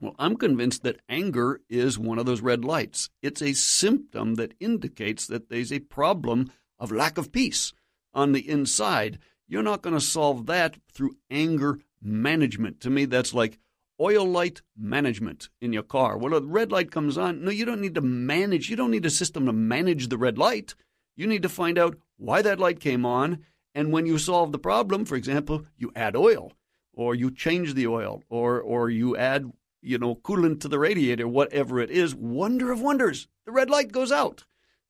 Well, 0.00 0.14
I'm 0.18 0.36
convinced 0.36 0.82
that 0.82 1.00
anger 1.08 1.60
is 1.68 1.98
one 1.98 2.18
of 2.18 2.26
those 2.26 2.40
red 2.40 2.64
lights. 2.64 3.10
It's 3.22 3.40
a 3.40 3.54
symptom 3.54 4.34
that 4.34 4.54
indicates 4.60 5.26
that 5.26 5.48
there's 5.48 5.72
a 5.72 5.80
problem 5.80 6.50
of 6.78 6.92
lack 6.92 7.16
of 7.16 7.32
peace 7.32 7.72
on 8.12 8.32
the 8.32 8.48
inside. 8.48 9.18
You're 9.46 9.62
not 9.62 9.82
going 9.82 9.94
to 9.94 10.00
solve 10.00 10.46
that 10.46 10.76
through 10.92 11.16
anger 11.30 11.78
management. 12.02 12.80
To 12.80 12.90
me, 12.90 13.04
that's 13.04 13.34
like 13.34 13.58
oil 14.00 14.26
light 14.26 14.62
management 14.76 15.48
in 15.60 15.72
your 15.72 15.82
car. 15.82 16.18
Well, 16.18 16.34
a 16.34 16.40
red 16.40 16.72
light 16.72 16.90
comes 16.90 17.16
on. 17.16 17.44
No, 17.44 17.50
you 17.50 17.64
don't 17.64 17.80
need 17.80 17.94
to 17.94 18.00
manage. 18.00 18.68
You 18.68 18.76
don't 18.76 18.90
need 18.90 19.06
a 19.06 19.10
system 19.10 19.46
to 19.46 19.52
manage 19.52 20.08
the 20.08 20.18
red 20.18 20.38
light. 20.38 20.74
You 21.16 21.26
need 21.26 21.42
to 21.42 21.48
find 21.48 21.78
out 21.78 21.96
why 22.16 22.42
that 22.42 22.58
light 22.58 22.80
came 22.80 23.06
on. 23.06 23.44
And 23.74 23.92
when 23.92 24.06
you 24.06 24.18
solve 24.18 24.52
the 24.52 24.58
problem, 24.58 25.04
for 25.04 25.16
example, 25.16 25.64
you 25.76 25.92
add 25.94 26.16
oil 26.16 26.52
or 26.92 27.14
you 27.14 27.30
change 27.30 27.74
the 27.74 27.86
oil 27.86 28.22
or, 28.28 28.60
or 28.60 28.90
you 28.90 29.16
add 29.16 29.50
you 29.84 29.98
know, 29.98 30.14
coolant 30.16 30.60
to 30.60 30.68
the 30.68 30.78
radiator, 30.78 31.28
whatever 31.28 31.78
it 31.78 31.90
is, 31.90 32.14
wonder 32.14 32.72
of 32.72 32.80
wonders, 32.80 33.28
the 33.44 33.52
red 33.52 33.68
light 33.68 33.92
goes 33.92 34.10
out. 34.10 34.44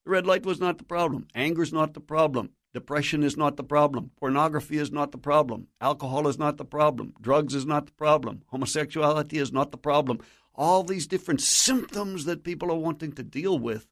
The 0.05 0.11
red 0.13 0.27
light 0.27 0.47
was 0.47 0.61
not 0.61 0.79
the 0.79 0.85
problem. 0.85 1.27
Anger 1.35 1.63
is 1.63 1.73
not 1.73 1.95
the 1.95 2.01
problem. 2.01 2.51
Depression 2.73 3.23
is 3.23 3.37
not 3.37 3.57
the 3.57 3.65
problem. 3.65 4.11
Pornography 4.19 4.79
is 4.79 4.93
not 4.93 5.13
the 5.13 5.19
problem. 5.19 5.69
Alcohol 5.81 6.29
is 6.29 6.39
not 6.39 6.57
the 6.57 6.65
problem. 6.65 7.15
Drugs 7.21 7.55
is 7.55 7.67
not 7.67 7.87
the 7.87 7.93
problem. 7.93 8.43
Homosexuality 8.47 9.39
is 9.39 9.53
not 9.53 9.71
the 9.71 9.79
problem. 9.79 10.21
All 10.55 10.83
these 10.83 11.07
different 11.07 11.41
symptoms 11.41 12.25
that 12.27 12.45
people 12.45 12.71
are 12.71 12.77
wanting 12.77 13.13
to 13.13 13.23
deal 13.23 13.59
with 13.59 13.87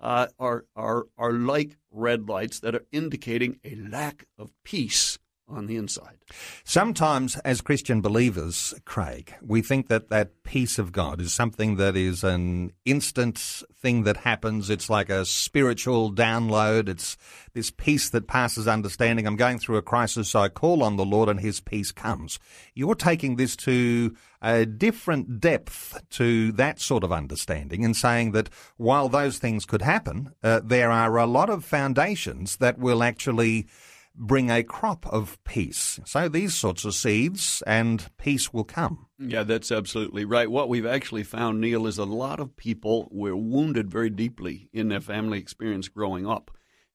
uh, 0.00 0.26
are, 0.38 0.64
are, 0.76 1.06
are 1.16 1.32
like 1.32 1.76
red 1.90 2.28
lights 2.28 2.60
that 2.60 2.74
are 2.74 2.84
indicating 2.92 3.58
a 3.64 3.74
lack 3.76 4.26
of 4.38 4.52
peace 4.64 5.18
on 5.48 5.66
the 5.66 5.76
inside. 5.76 6.16
Sometimes, 6.64 7.36
as 7.38 7.60
Christian 7.60 8.00
believers, 8.00 8.74
Craig, 8.84 9.34
we 9.42 9.60
think 9.60 9.88
that 9.88 10.08
that 10.08 10.42
peace 10.42 10.78
of 10.78 10.90
God 10.90 11.20
is 11.20 11.34
something 11.34 11.76
that 11.76 11.96
is 11.96 12.24
an 12.24 12.72
instant 12.84 13.62
thing 13.74 14.04
that 14.04 14.18
happens. 14.18 14.70
It's 14.70 14.88
like 14.88 15.10
a 15.10 15.26
spiritual 15.26 16.12
download. 16.12 16.88
It's 16.88 17.16
this 17.52 17.70
peace 17.70 18.08
that 18.10 18.26
passes 18.26 18.66
understanding. 18.66 19.26
I'm 19.26 19.36
going 19.36 19.58
through 19.58 19.76
a 19.76 19.82
crisis, 19.82 20.30
so 20.30 20.40
I 20.40 20.48
call 20.48 20.82
on 20.82 20.96
the 20.96 21.04
Lord 21.04 21.28
and 21.28 21.40
His 21.40 21.60
peace 21.60 21.92
comes. 21.92 22.38
You're 22.74 22.94
taking 22.94 23.36
this 23.36 23.54
to 23.56 24.16
a 24.40 24.64
different 24.64 25.40
depth 25.40 26.02
to 26.10 26.52
that 26.52 26.80
sort 26.80 27.04
of 27.04 27.12
understanding 27.12 27.84
and 27.84 27.96
saying 27.96 28.32
that 28.32 28.48
while 28.76 29.08
those 29.08 29.38
things 29.38 29.64
could 29.64 29.82
happen, 29.82 30.32
uh, 30.42 30.60
there 30.64 30.90
are 30.90 31.16
a 31.16 31.26
lot 31.26 31.50
of 31.50 31.64
foundations 31.64 32.56
that 32.56 32.78
will 32.78 33.02
actually 33.02 33.66
bring 34.14 34.50
a 34.50 34.62
crop 34.62 35.06
of 35.08 35.42
peace. 35.44 36.00
So 36.04 36.28
these 36.28 36.54
sorts 36.54 36.84
of 36.84 36.94
seeds 36.94 37.62
and 37.66 38.08
peace 38.16 38.52
will 38.52 38.64
come. 38.64 39.06
Yeah, 39.18 39.42
that's 39.42 39.72
absolutely 39.72 40.24
right. 40.24 40.50
What 40.50 40.68
we've 40.68 40.86
actually 40.86 41.24
found, 41.24 41.60
Neil, 41.60 41.86
is 41.86 41.98
a 41.98 42.04
lot 42.04 42.40
of 42.40 42.56
people 42.56 43.08
were 43.10 43.36
wounded 43.36 43.90
very 43.90 44.10
deeply 44.10 44.68
in 44.72 44.88
their 44.88 45.00
family 45.00 45.38
experience 45.38 45.88
growing 45.88 46.26
up. 46.26 46.50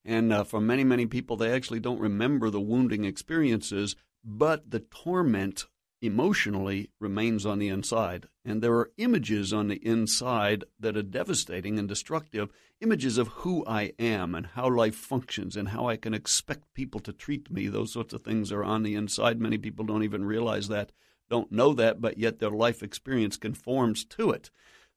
And 0.06 0.32
uh, 0.32 0.44
for 0.44 0.62
many, 0.62 0.84
many 0.84 1.06
people, 1.06 1.36
they 1.36 1.52
actually 1.52 1.82
don't 1.82 2.00
remember 2.00 2.50
the 2.50 2.62
wounding 2.62 3.04
experiences, 3.04 3.96
but 4.24 4.72
the 4.72 4.80
torment 4.80 5.66
emotionally 6.02 6.90
remains 7.00 7.46
on 7.46 7.60
the 7.60 7.68
inside. 7.68 8.28
And 8.46 8.62
there 8.62 8.74
are 8.76 8.92
images 8.98 9.52
on 9.52 9.68
the 9.68 9.86
inside 9.86 10.64
that 10.80 10.96
are 10.96 11.04
devastating 11.04 11.78
and 11.78 11.88
destructive 11.88 12.50
images 12.82 13.18
of 13.18 13.28
who 13.28 13.66
I 13.68 13.94
am 14.00 14.34
and 14.34 14.48
how 14.48 14.70
life 14.70 14.96
functions 14.96 15.56
and 15.56 15.70
how 15.70 15.88
I 15.88 15.98
can 15.98 16.14
expect 16.14 16.74
people 16.74 17.00
to 17.02 17.14
treat 17.14 17.52
me. 17.52 17.68
Those 17.68 17.92
sorts 17.92 18.14
of 18.14 18.22
things 18.22 18.52
are 18.52 18.64
on 18.64 18.84
the 18.84 18.96
inside. 18.96 19.40
Many 19.40 19.58
people 19.58 19.86
don't 19.86 20.04
even 20.04 20.24
realize 20.26 20.70
that, 20.70 20.92
don't 21.30 21.52
know 21.52 21.74
that, 21.74 22.00
but 22.00 22.18
yet 22.18 22.40
their 22.40 22.52
life 22.52 22.82
experience 22.82 23.38
conforms 23.38 24.06
to 24.06 24.32
it. 24.32 24.50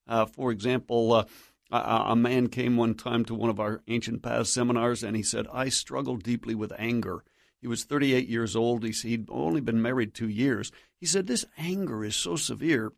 Uh, 0.06 0.26
for 0.26 0.50
example, 0.50 1.12
uh, 1.12 1.24
a, 1.72 2.04
a 2.10 2.16
man 2.16 2.48
came 2.48 2.76
one 2.76 2.94
time 2.94 3.24
to 3.24 3.34
one 3.34 3.50
of 3.50 3.58
our 3.58 3.82
ancient 3.88 4.22
paths 4.22 4.52
seminars 4.52 5.02
and 5.02 5.16
he 5.16 5.22
said, 5.22 5.46
I 5.52 5.68
struggle 5.68 6.16
deeply 6.16 6.54
with 6.54 6.72
anger. 6.78 7.24
He 7.62 7.68
was 7.68 7.84
38 7.84 8.28
years 8.28 8.56
old. 8.56 8.84
He'd 8.84 9.28
only 9.30 9.60
been 9.60 9.80
married 9.80 10.12
two 10.12 10.28
years. 10.28 10.72
He 10.98 11.06
said, 11.06 11.28
This 11.28 11.46
anger 11.56 12.04
is 12.04 12.16
so 12.16 12.34
severe 12.34 12.92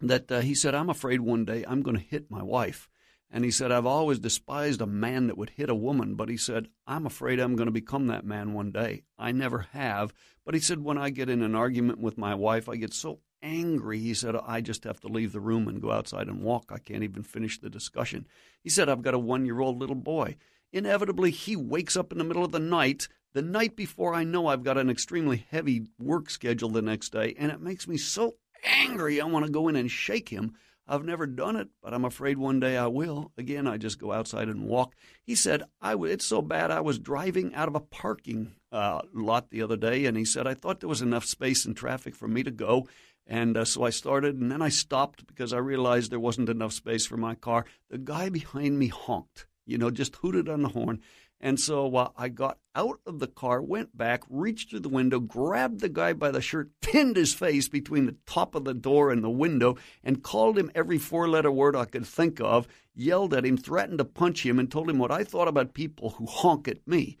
that 0.00 0.30
uh, 0.30 0.40
he 0.40 0.54
said, 0.54 0.74
I'm 0.74 0.88
afraid 0.88 1.20
one 1.20 1.44
day 1.44 1.64
I'm 1.66 1.82
going 1.82 1.96
to 1.96 2.02
hit 2.02 2.30
my 2.30 2.42
wife. 2.42 2.88
And 3.30 3.44
he 3.44 3.50
said, 3.50 3.72
I've 3.72 3.84
always 3.84 4.20
despised 4.20 4.80
a 4.80 4.86
man 4.86 5.26
that 5.26 5.36
would 5.36 5.50
hit 5.50 5.68
a 5.68 5.74
woman, 5.74 6.14
but 6.14 6.30
he 6.30 6.36
said, 6.36 6.68
I'm 6.86 7.04
afraid 7.04 7.38
I'm 7.38 7.56
going 7.56 7.66
to 7.66 7.72
become 7.72 8.06
that 8.06 8.24
man 8.24 8.54
one 8.54 8.70
day. 8.70 9.02
I 9.18 9.32
never 9.32 9.66
have. 9.72 10.14
But 10.46 10.54
he 10.54 10.60
said, 10.60 10.82
when 10.82 10.96
I 10.96 11.10
get 11.10 11.28
in 11.28 11.42
an 11.42 11.54
argument 11.54 11.98
with 12.00 12.16
my 12.16 12.34
wife, 12.34 12.68
I 12.68 12.76
get 12.76 12.94
so 12.94 13.20
angry. 13.42 13.98
He 13.98 14.14
said, 14.14 14.34
I 14.36 14.60
just 14.60 14.84
have 14.84 15.00
to 15.00 15.08
leave 15.08 15.32
the 15.32 15.40
room 15.40 15.68
and 15.68 15.82
go 15.82 15.90
outside 15.90 16.28
and 16.28 16.42
walk. 16.42 16.70
I 16.72 16.78
can't 16.78 17.02
even 17.02 17.22
finish 17.22 17.60
the 17.60 17.68
discussion. 17.68 18.26
He 18.62 18.70
said, 18.70 18.88
I've 18.88 19.02
got 19.02 19.14
a 19.14 19.18
one 19.18 19.44
year 19.44 19.60
old 19.60 19.78
little 19.78 19.96
boy. 19.96 20.36
Inevitably, 20.72 21.30
he 21.30 21.56
wakes 21.56 21.96
up 21.96 22.12
in 22.12 22.18
the 22.18 22.24
middle 22.24 22.44
of 22.44 22.52
the 22.52 22.58
night 22.58 23.08
the 23.34 23.42
night 23.42 23.76
before 23.76 24.14
I 24.14 24.24
know 24.24 24.46
I've 24.46 24.64
got 24.64 24.78
an 24.78 24.88
extremely 24.88 25.46
heavy 25.50 25.86
work 25.98 26.30
schedule 26.30 26.70
the 26.70 26.82
next 26.82 27.10
day, 27.10 27.34
and 27.38 27.52
it 27.52 27.60
makes 27.60 27.86
me 27.86 27.96
so 27.96 28.36
angry 28.64 29.20
I 29.20 29.26
want 29.26 29.44
to 29.46 29.52
go 29.52 29.68
in 29.68 29.76
and 29.76 29.90
shake 29.90 30.30
him. 30.30 30.54
I've 30.86 31.04
never 31.04 31.26
done 31.26 31.56
it, 31.56 31.68
but 31.82 31.92
I'm 31.92 32.06
afraid 32.06 32.38
one 32.38 32.60
day 32.60 32.78
I 32.78 32.86
will. 32.86 33.30
Again, 33.36 33.66
I 33.66 33.76
just 33.76 33.98
go 34.00 34.12
outside 34.12 34.48
and 34.48 34.66
walk. 34.66 34.94
He 35.22 35.34
said, 35.34 35.62
I 35.82 35.90
w- 35.92 36.10
It's 36.10 36.24
so 36.24 36.40
bad. 36.40 36.70
I 36.70 36.80
was 36.80 36.98
driving 36.98 37.54
out 37.54 37.68
of 37.68 37.74
a 37.74 37.80
parking 37.80 38.52
uh, 38.72 39.02
lot 39.12 39.50
the 39.50 39.60
other 39.62 39.76
day, 39.76 40.06
and 40.06 40.16
he 40.16 40.24
said, 40.24 40.46
I 40.46 40.54
thought 40.54 40.80
there 40.80 40.88
was 40.88 41.02
enough 41.02 41.26
space 41.26 41.66
and 41.66 41.76
traffic 41.76 42.16
for 42.16 42.26
me 42.26 42.42
to 42.42 42.50
go. 42.50 42.88
And 43.26 43.58
uh, 43.58 43.66
so 43.66 43.84
I 43.84 43.90
started, 43.90 44.40
and 44.40 44.50
then 44.50 44.62
I 44.62 44.70
stopped 44.70 45.26
because 45.26 45.52
I 45.52 45.58
realized 45.58 46.10
there 46.10 46.18
wasn't 46.18 46.48
enough 46.48 46.72
space 46.72 47.04
for 47.04 47.18
my 47.18 47.34
car. 47.34 47.66
The 47.90 47.98
guy 47.98 48.30
behind 48.30 48.78
me 48.78 48.88
honked, 48.88 49.46
you 49.68 49.78
know, 49.78 49.90
just 49.90 50.16
hooted 50.16 50.48
on 50.48 50.62
the 50.62 50.68
horn. 50.68 51.00
And 51.40 51.60
so 51.60 51.94
uh, 51.94 52.10
I 52.16 52.28
got 52.28 52.58
out 52.74 52.98
of 53.06 53.20
the 53.20 53.28
car, 53.28 53.62
went 53.62 53.96
back, 53.96 54.24
reached 54.28 54.70
through 54.70 54.80
the 54.80 54.88
window, 54.88 55.20
grabbed 55.20 55.80
the 55.80 55.88
guy 55.88 56.12
by 56.12 56.32
the 56.32 56.40
shirt, 56.40 56.70
pinned 56.80 57.16
his 57.16 57.32
face 57.32 57.68
between 57.68 58.06
the 58.06 58.16
top 58.26 58.56
of 58.56 58.64
the 58.64 58.74
door 58.74 59.12
and 59.12 59.22
the 59.22 59.30
window, 59.30 59.76
and 60.02 60.24
called 60.24 60.58
him 60.58 60.70
every 60.74 60.98
four 60.98 61.28
letter 61.28 61.52
word 61.52 61.76
I 61.76 61.84
could 61.84 62.06
think 62.06 62.40
of, 62.40 62.66
yelled 62.92 63.34
at 63.34 63.44
him, 63.44 63.56
threatened 63.56 63.98
to 63.98 64.04
punch 64.04 64.44
him, 64.44 64.58
and 64.58 64.68
told 64.68 64.90
him 64.90 64.98
what 64.98 65.12
I 65.12 65.22
thought 65.22 65.46
about 65.46 65.74
people 65.74 66.10
who 66.10 66.26
honk 66.26 66.66
at 66.66 66.86
me. 66.88 67.16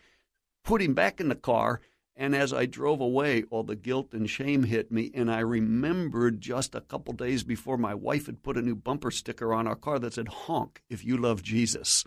Put 0.64 0.82
him 0.82 0.94
back 0.94 1.20
in 1.20 1.28
the 1.28 1.36
car, 1.36 1.80
and 2.16 2.34
as 2.34 2.52
I 2.52 2.66
drove 2.66 3.00
away, 3.00 3.44
all 3.50 3.62
the 3.62 3.76
guilt 3.76 4.12
and 4.12 4.28
shame 4.28 4.64
hit 4.64 4.90
me, 4.90 5.12
and 5.14 5.30
I 5.30 5.38
remembered 5.38 6.40
just 6.40 6.74
a 6.74 6.80
couple 6.80 7.14
days 7.14 7.44
before 7.44 7.78
my 7.78 7.94
wife 7.94 8.26
had 8.26 8.42
put 8.42 8.56
a 8.56 8.62
new 8.62 8.74
bumper 8.74 9.12
sticker 9.12 9.54
on 9.54 9.68
our 9.68 9.76
car 9.76 10.00
that 10.00 10.14
said, 10.14 10.26
Honk 10.26 10.82
if 10.90 11.04
you 11.04 11.16
love 11.16 11.44
Jesus. 11.44 12.04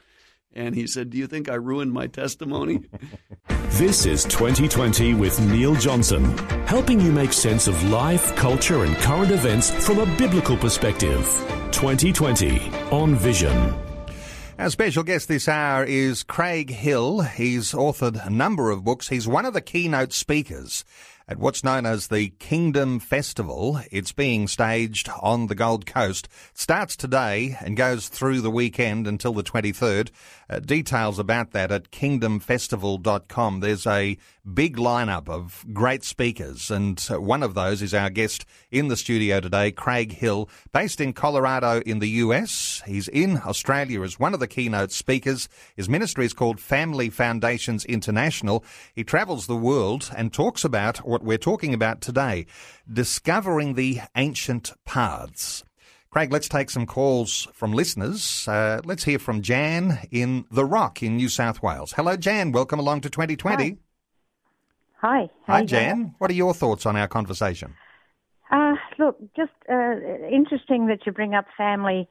And 0.53 0.75
he 0.75 0.87
said, 0.87 1.09
Do 1.09 1.17
you 1.17 1.27
think 1.27 1.49
I 1.49 1.55
ruined 1.55 1.93
my 1.93 2.07
testimony? 2.07 2.83
this 3.69 4.05
is 4.05 4.23
2020 4.25 5.13
with 5.13 5.39
Neil 5.39 5.75
Johnson, 5.75 6.37
helping 6.67 6.99
you 6.99 7.11
make 7.11 7.33
sense 7.33 7.67
of 7.67 7.89
life, 7.89 8.35
culture, 8.35 8.83
and 8.83 8.95
current 8.97 9.31
events 9.31 9.71
from 9.85 9.99
a 9.99 10.17
biblical 10.17 10.57
perspective. 10.57 11.23
2020 11.71 12.59
on 12.91 13.15
Vision. 13.15 13.73
Our 14.59 14.69
special 14.69 15.03
guest 15.03 15.27
this 15.27 15.47
hour 15.47 15.83
is 15.83 16.21
Craig 16.21 16.69
Hill. 16.69 17.21
He's 17.21 17.71
authored 17.71 18.23
a 18.23 18.29
number 18.29 18.69
of 18.69 18.83
books. 18.83 19.07
He's 19.07 19.27
one 19.27 19.45
of 19.45 19.53
the 19.53 19.61
keynote 19.61 20.13
speakers 20.13 20.83
at 21.31 21.39
what's 21.39 21.63
known 21.63 21.85
as 21.85 22.07
the 22.07 22.27
Kingdom 22.39 22.99
Festival. 22.99 23.79
It's 23.89 24.11
being 24.11 24.49
staged 24.49 25.09
on 25.21 25.47
the 25.47 25.55
Gold 25.55 25.85
Coast. 25.85 26.27
It 26.51 26.57
starts 26.57 26.97
today 26.97 27.57
and 27.61 27.77
goes 27.77 28.09
through 28.09 28.41
the 28.41 28.51
weekend 28.51 29.07
until 29.07 29.31
the 29.31 29.41
23rd. 29.41 30.09
Uh, 30.49 30.59
details 30.59 31.19
about 31.19 31.51
that 31.51 31.71
at 31.71 31.89
kingdomfestival.com. 31.89 33.61
There's 33.61 33.87
a 33.87 34.17
big 34.53 34.75
lineup 34.75 35.29
of 35.29 35.63
great 35.71 36.03
speakers, 36.03 36.69
and 36.69 36.99
one 37.09 37.43
of 37.43 37.53
those 37.53 37.81
is 37.81 37.93
our 37.93 38.09
guest 38.09 38.45
in 38.69 38.89
the 38.89 38.97
studio 38.97 39.39
today, 39.39 39.71
Craig 39.71 40.11
Hill, 40.11 40.49
based 40.73 40.99
in 40.99 41.13
Colorado 41.13 41.79
in 41.81 41.99
the 41.99 42.09
US. 42.09 42.81
He's 42.85 43.07
in 43.07 43.37
Australia 43.45 44.01
as 44.01 44.19
one 44.19 44.33
of 44.33 44.41
the 44.41 44.47
keynote 44.47 44.91
speakers. 44.91 45.47
His 45.77 45.87
ministry 45.87 46.25
is 46.25 46.33
called 46.33 46.59
Family 46.59 47.09
Foundations 47.09 47.85
International. 47.85 48.65
He 48.93 49.05
travels 49.05 49.47
the 49.47 49.55
world 49.55 50.11
and 50.17 50.33
talks 50.33 50.65
about 50.65 50.97
what 51.07 51.20
we're 51.23 51.37
talking 51.37 51.73
about 51.73 52.01
today 52.01 52.45
discovering 52.91 53.75
the 53.75 54.01
ancient 54.15 54.73
paths. 54.85 55.63
Craig, 56.09 56.31
let's 56.31 56.49
take 56.49 56.69
some 56.69 56.85
calls 56.85 57.47
from 57.53 57.71
listeners. 57.71 58.47
Uh, 58.47 58.81
let's 58.83 59.05
hear 59.05 59.17
from 59.17 59.41
Jan 59.41 59.99
in 60.11 60.45
The 60.51 60.65
Rock 60.65 61.01
in 61.01 61.15
New 61.15 61.29
South 61.29 61.63
Wales. 61.63 61.93
Hello, 61.93 62.17
Jan. 62.17 62.51
Welcome 62.51 62.79
along 62.79 63.01
to 63.01 63.09
2020. 63.09 63.77
Hi. 64.97 65.29
Hi, 65.47 65.61
you 65.61 65.65
Jan. 65.65 66.15
What 66.17 66.29
are 66.29 66.33
your 66.33 66.53
thoughts 66.53 66.85
on 66.85 66.97
our 66.97 67.07
conversation? 67.07 67.75
Uh, 68.51 68.73
look, 68.99 69.17
just 69.35 69.51
uh, 69.69 69.93
interesting 70.29 70.87
that 70.87 71.05
you 71.05 71.13
bring 71.13 71.33
up 71.33 71.45
family 71.57 72.09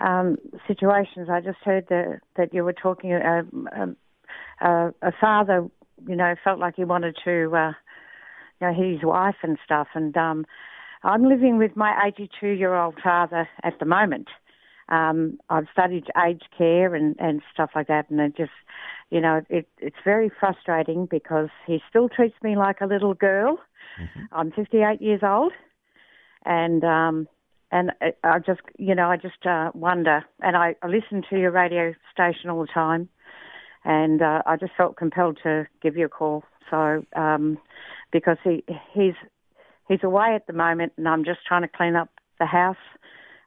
um, 0.00 0.36
situations. 0.66 1.28
I 1.30 1.40
just 1.40 1.58
heard 1.62 1.86
the, 1.88 2.18
that 2.36 2.52
you 2.52 2.64
were 2.64 2.72
talking. 2.72 3.12
Uh, 3.12 3.42
um, 3.74 3.96
uh, 4.60 4.90
a 5.02 5.12
father, 5.20 5.68
you 6.06 6.16
know, 6.16 6.34
felt 6.42 6.58
like 6.58 6.74
he 6.76 6.84
wanted 6.84 7.16
to, 7.24 7.54
uh, 7.54 7.72
you 8.60 8.66
know, 8.66 8.72
his 8.74 9.02
wife 9.04 9.36
and 9.42 9.58
stuff. 9.64 9.88
And 9.94 10.16
um, 10.16 10.46
I'm 11.02 11.24
living 11.24 11.58
with 11.58 11.76
my 11.76 11.94
82 12.06 12.48
year 12.48 12.74
old 12.74 12.96
father 13.02 13.48
at 13.62 13.78
the 13.78 13.84
moment. 13.86 14.28
Um, 14.88 15.38
I've 15.50 15.66
studied 15.72 16.04
aged 16.26 16.46
care 16.56 16.94
and, 16.94 17.16
and 17.18 17.42
stuff 17.52 17.70
like 17.74 17.88
that, 17.88 18.08
and 18.08 18.20
it 18.20 18.36
just, 18.36 18.52
you 19.10 19.20
know, 19.20 19.42
it, 19.48 19.68
it's 19.78 19.96
very 20.04 20.30
frustrating 20.38 21.06
because 21.10 21.48
he 21.66 21.80
still 21.90 22.08
treats 22.08 22.36
me 22.40 22.56
like 22.56 22.80
a 22.80 22.86
little 22.86 23.14
girl. 23.14 23.58
I'm 24.32 24.52
58 24.52 25.02
years 25.02 25.22
old, 25.24 25.52
and 26.44 26.84
um, 26.84 27.28
and 27.72 27.90
I- 28.00 28.14
I 28.22 28.38
just, 28.38 28.60
you 28.78 28.94
know, 28.94 29.10
I 29.10 29.16
just 29.16 29.44
uh, 29.44 29.70
wonder. 29.74 30.24
And 30.40 30.56
I, 30.56 30.76
I 30.82 30.86
listen 30.86 31.22
to 31.30 31.38
your 31.38 31.50
radio 31.50 31.94
station 32.12 32.50
all 32.50 32.60
the 32.60 32.68
time, 32.72 33.08
and 33.86 34.20
uh, 34.20 34.42
I 34.44 34.56
just 34.56 34.72
felt 34.76 34.96
compelled 34.96 35.38
to 35.44 35.66
give 35.80 35.96
you 35.96 36.06
a 36.06 36.10
call. 36.10 36.42
So 36.68 37.04
um, 37.14 37.56
because 38.12 38.36
he 38.44 38.64
he's 38.92 39.14
he's 39.88 40.02
away 40.02 40.34
at 40.34 40.46
the 40.46 40.52
moment, 40.52 40.92
and 40.98 41.08
I'm 41.08 41.24
just 41.24 41.40
trying 41.46 41.62
to 41.62 41.68
clean 41.68 41.94
up 41.94 42.10
the 42.40 42.46
house, 42.46 42.76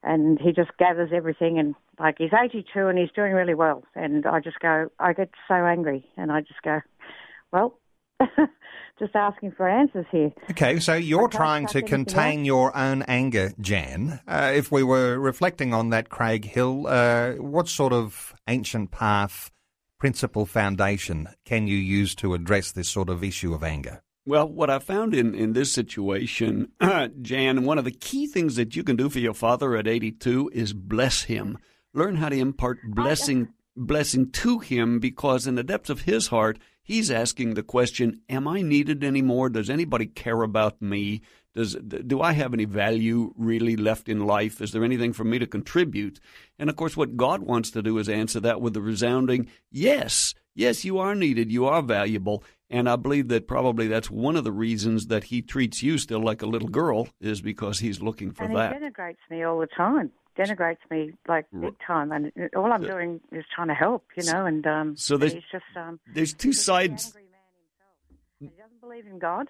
and 0.02 0.40
he 0.40 0.54
just 0.54 0.72
gathers 0.80 1.12
everything, 1.14 1.60
and 1.60 1.76
like 2.00 2.16
he's 2.18 2.32
82 2.34 2.88
and 2.88 2.98
he's 2.98 3.12
doing 3.14 3.34
really 3.34 3.54
well, 3.54 3.84
and 3.94 4.26
I 4.26 4.40
just 4.40 4.60
go, 4.60 4.90
I 5.00 5.12
get 5.14 5.30
so 5.48 5.54
angry, 5.54 6.08
and 6.18 6.32
I 6.32 6.42
just 6.42 6.62
go, 6.64 6.80
well. 7.52 7.78
just 9.00 9.16
asking 9.16 9.50
for 9.50 9.70
answers 9.70 10.06
here. 10.12 10.30
Okay, 10.52 10.78
so 10.82 10.94
you're 10.94 11.30
trying 11.30 11.66
to 11.68 11.82
contain 11.82 12.44
your 12.44 12.76
own 12.76 13.02
anger, 13.04 13.54
Jan. 13.62 14.20
Uh, 14.28 14.52
if 14.54 14.74
we 14.74 14.84
were 14.84 15.18
reflecting 15.18 15.74
on 15.74 15.90
that, 15.92 16.10
Craig 16.10 16.44
Hill, 16.44 16.86
uh, 16.86 17.36
what 17.36 17.70
sort 17.70 17.94
of 17.94 18.36
ancient 18.46 18.92
path, 18.92 19.52
principle, 20.00 20.46
foundation 20.46 21.30
can 21.46 21.68
you 21.68 21.78
use 21.78 22.16
to 22.16 22.34
address 22.34 22.72
this 22.72 22.90
sort 22.90 23.10
of 23.10 23.24
issue 23.24 23.54
of 23.54 23.64
anger? 23.64 24.02
Well, 24.26 24.48
what 24.48 24.70
I 24.70 24.80
found 24.80 25.14
in, 25.14 25.34
in 25.34 25.54
this 25.54 25.72
situation, 25.72 26.72
Jan, 27.22 27.64
one 27.64 27.78
of 27.78 27.86
the 27.86 27.92
key 27.92 28.28
things 28.28 28.56
that 28.56 28.76
you 28.76 28.84
can 28.84 28.96
do 28.96 29.10
for 29.10 29.20
your 29.20 29.34
father 29.34 29.76
at 29.76 29.88
82 29.88 30.52
is 30.54 30.74
bless 30.74 31.24
him. 31.24 31.58
Learn 31.94 32.16
how 32.16 32.30
to 32.30 32.38
impart 32.38 32.80
blessing 32.84 33.50
blessing 33.76 34.30
to 34.30 34.60
him 34.60 35.00
because 35.00 35.48
in 35.48 35.56
the 35.56 35.64
depths 35.64 35.90
of 35.90 36.02
his 36.02 36.28
heart, 36.28 36.60
he's 36.84 37.10
asking 37.10 37.54
the 37.54 37.64
question, 37.64 38.22
am 38.30 38.48
I 38.48 38.62
needed 38.62 39.04
anymore? 39.04 39.50
Does 39.50 39.70
anybody 39.70 40.06
care 40.06 40.42
about 40.42 40.82
me? 40.82 41.22
Does 41.60 41.76
do 42.14 42.22
I 42.22 42.32
have 42.32 42.54
any 42.54 42.64
value 42.64 43.34
really 43.36 43.76
left 43.76 44.08
in 44.08 44.26
life? 44.26 44.62
Is 44.62 44.72
there 44.72 44.86
anything 44.86 45.12
for 45.12 45.26
me 45.26 45.40
to 45.40 45.46
contribute? 45.46 46.18
And 46.58 46.70
of 46.70 46.78
course 46.78 46.96
what 46.96 47.18
God 47.18 47.42
wants 47.42 47.70
to 47.72 47.82
do 47.82 47.98
is 47.98 48.08
answer 48.08 48.40
that 48.40 48.62
with 48.62 48.78
a 48.78 48.82
resounding 48.82 49.48
yes. 49.70 50.34
Yes, 50.56 50.86
you 50.86 51.00
are 51.00 51.16
needed. 51.16 51.52
You 51.52 51.66
are 51.66 51.82
valuable. 51.82 52.44
And 52.70 52.90
I 52.90 52.96
believe 52.96 53.28
that 53.28 53.46
probably 53.46 53.88
that's 53.88 54.10
one 54.10 54.38
of 54.38 54.46
the 54.46 54.54
reasons 54.54 55.08
that 55.08 55.26
he 55.26 55.42
treats 55.42 55.84
you 55.84 55.98
still 55.98 56.24
like 56.24 56.42
a 56.42 56.46
little 56.46 56.70
girl 56.70 57.10
is 57.20 57.42
because 57.42 57.80
he's 57.80 58.02
looking 58.02 58.32
for 58.32 58.44
and 58.46 58.56
that. 58.56 58.74
he 58.74 58.80
denigrates 58.80 59.24
me 59.30 59.44
all 59.44 59.60
the 59.60 59.68
time. 59.68 60.12
Denigrates 60.38 60.78
me 60.90 61.12
like 61.28 61.46
big 61.60 61.76
time, 61.86 62.14
and 62.14 62.32
all 62.56 62.72
I'm 62.72 62.84
doing 62.84 63.20
is 63.34 63.44
trying 63.54 63.68
to 63.68 63.74
help, 63.74 64.06
you 64.16 64.24
know. 64.32 64.46
And 64.46 64.66
um, 64.66 64.96
So 64.96 65.18
there's- 65.18 65.34
he's 65.34 65.44
just 65.52 65.66
um, 65.76 66.00
There's 66.14 66.34
two 66.34 66.50
he's 66.50 66.70
a 66.70 66.72
very 66.72 66.88
sides. 66.88 67.06
angry 67.08 67.28
man 67.36 67.42
himself. 67.60 67.96
He 68.40 68.48
doesn't 68.62 68.80
believe 68.80 69.06
in 69.14 69.20
God. 69.20 69.48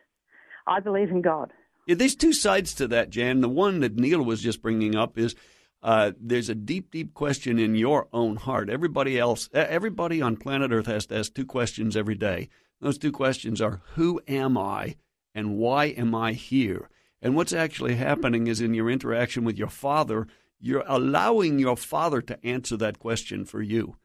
I 0.66 0.80
believe 0.80 1.12
in 1.12 1.22
God. 1.22 1.52
There's 1.98 2.16
two 2.16 2.34
sides 2.34 2.74
to 2.76 2.88
that, 2.90 3.10
Jan. 3.10 3.42
The 3.42 3.50
one 3.50 3.80
that 3.80 3.96
Neil 3.96 4.22
was 4.22 4.42
just 4.42 4.62
bringing 4.62 4.96
up 4.96 5.18
is 5.18 5.36
uh, 5.82 6.12
there's 6.20 6.50
a 6.50 6.56
deep, 6.56 6.92
deep 6.92 7.14
question 7.14 7.58
in 7.58 7.76
your 7.76 8.08
own 8.14 8.36
heart. 8.36 8.70
Everybody 8.70 9.18
else, 9.18 9.50
everybody 9.54 10.22
on 10.22 10.38
planet 10.38 10.72
Earth 10.72 10.88
has 10.88 11.08
to 11.08 11.18
ask 11.18 11.34
two 11.34 11.46
questions 11.46 11.98
every 11.98 12.16
day. 12.16 12.50
Those 12.80 12.98
two 12.98 13.12
questions 13.12 13.60
are 13.62 13.82
Who 13.96 14.22
am 14.28 14.58
I 14.58 14.98
and 15.34 15.58
why 15.58 15.86
am 15.86 16.14
I 16.14 16.34
here? 16.34 16.90
And 17.22 17.36
what's 17.36 17.54
actually 17.54 17.96
happening 17.96 18.48
is 18.48 18.62
in 18.62 18.74
your 18.74 18.90
interaction 18.90 19.44
with 19.44 19.58
your 19.58 19.70
father, 19.70 20.28
you're 20.60 20.86
allowing 20.88 21.60
your 21.60 21.76
father 21.76 22.22
to 22.22 22.46
answer 22.46 22.78
that 22.78 23.00
question 23.00 23.46
for 23.46 23.62
you. 23.62 23.96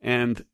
And 0.00 0.44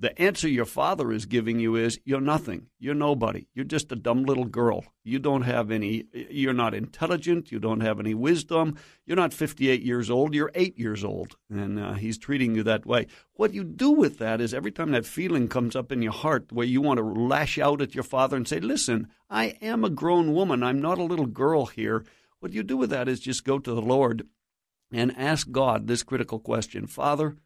the 0.00 0.16
answer 0.20 0.48
your 0.48 0.64
father 0.64 1.10
is 1.10 1.26
giving 1.26 1.58
you 1.58 1.74
is 1.74 1.98
you're 2.04 2.20
nothing. 2.20 2.68
You're 2.78 2.94
nobody. 2.94 3.48
You're 3.52 3.64
just 3.64 3.90
a 3.90 3.96
dumb 3.96 4.22
little 4.22 4.44
girl. 4.44 4.84
You 5.02 5.18
don't 5.18 5.42
have 5.42 5.72
any, 5.72 6.04
you're 6.12 6.52
not 6.52 6.72
intelligent. 6.72 7.50
You 7.50 7.58
don't 7.58 7.80
have 7.80 7.98
any 7.98 8.14
wisdom. 8.14 8.76
You're 9.06 9.16
not 9.16 9.34
58 9.34 9.82
years 9.82 10.08
old. 10.08 10.34
You're 10.34 10.52
eight 10.54 10.78
years 10.78 11.02
old. 11.02 11.36
And 11.50 11.80
uh, 11.80 11.94
he's 11.94 12.16
treating 12.16 12.54
you 12.54 12.62
that 12.62 12.86
way. 12.86 13.08
What 13.32 13.54
you 13.54 13.64
do 13.64 13.90
with 13.90 14.18
that 14.18 14.40
is 14.40 14.54
every 14.54 14.70
time 14.70 14.92
that 14.92 15.04
feeling 15.04 15.48
comes 15.48 15.74
up 15.74 15.90
in 15.90 16.00
your 16.00 16.12
heart 16.12 16.52
where 16.52 16.66
you 16.66 16.80
want 16.80 16.98
to 16.98 17.04
lash 17.04 17.58
out 17.58 17.82
at 17.82 17.96
your 17.96 18.04
father 18.04 18.36
and 18.36 18.46
say, 18.46 18.60
listen, 18.60 19.08
I 19.28 19.56
am 19.60 19.84
a 19.84 19.90
grown 19.90 20.32
woman. 20.32 20.62
I'm 20.62 20.80
not 20.80 20.98
a 20.98 21.04
little 21.04 21.26
girl 21.26 21.66
here. 21.66 22.04
What 22.38 22.52
you 22.52 22.62
do 22.62 22.76
with 22.76 22.90
that 22.90 23.08
is 23.08 23.18
just 23.18 23.44
go 23.44 23.58
to 23.58 23.74
the 23.74 23.82
Lord 23.82 24.28
and 24.92 25.16
ask 25.18 25.50
God 25.50 25.88
this 25.88 26.04
critical 26.04 26.38
question 26.38 26.86
Father, 26.86 27.36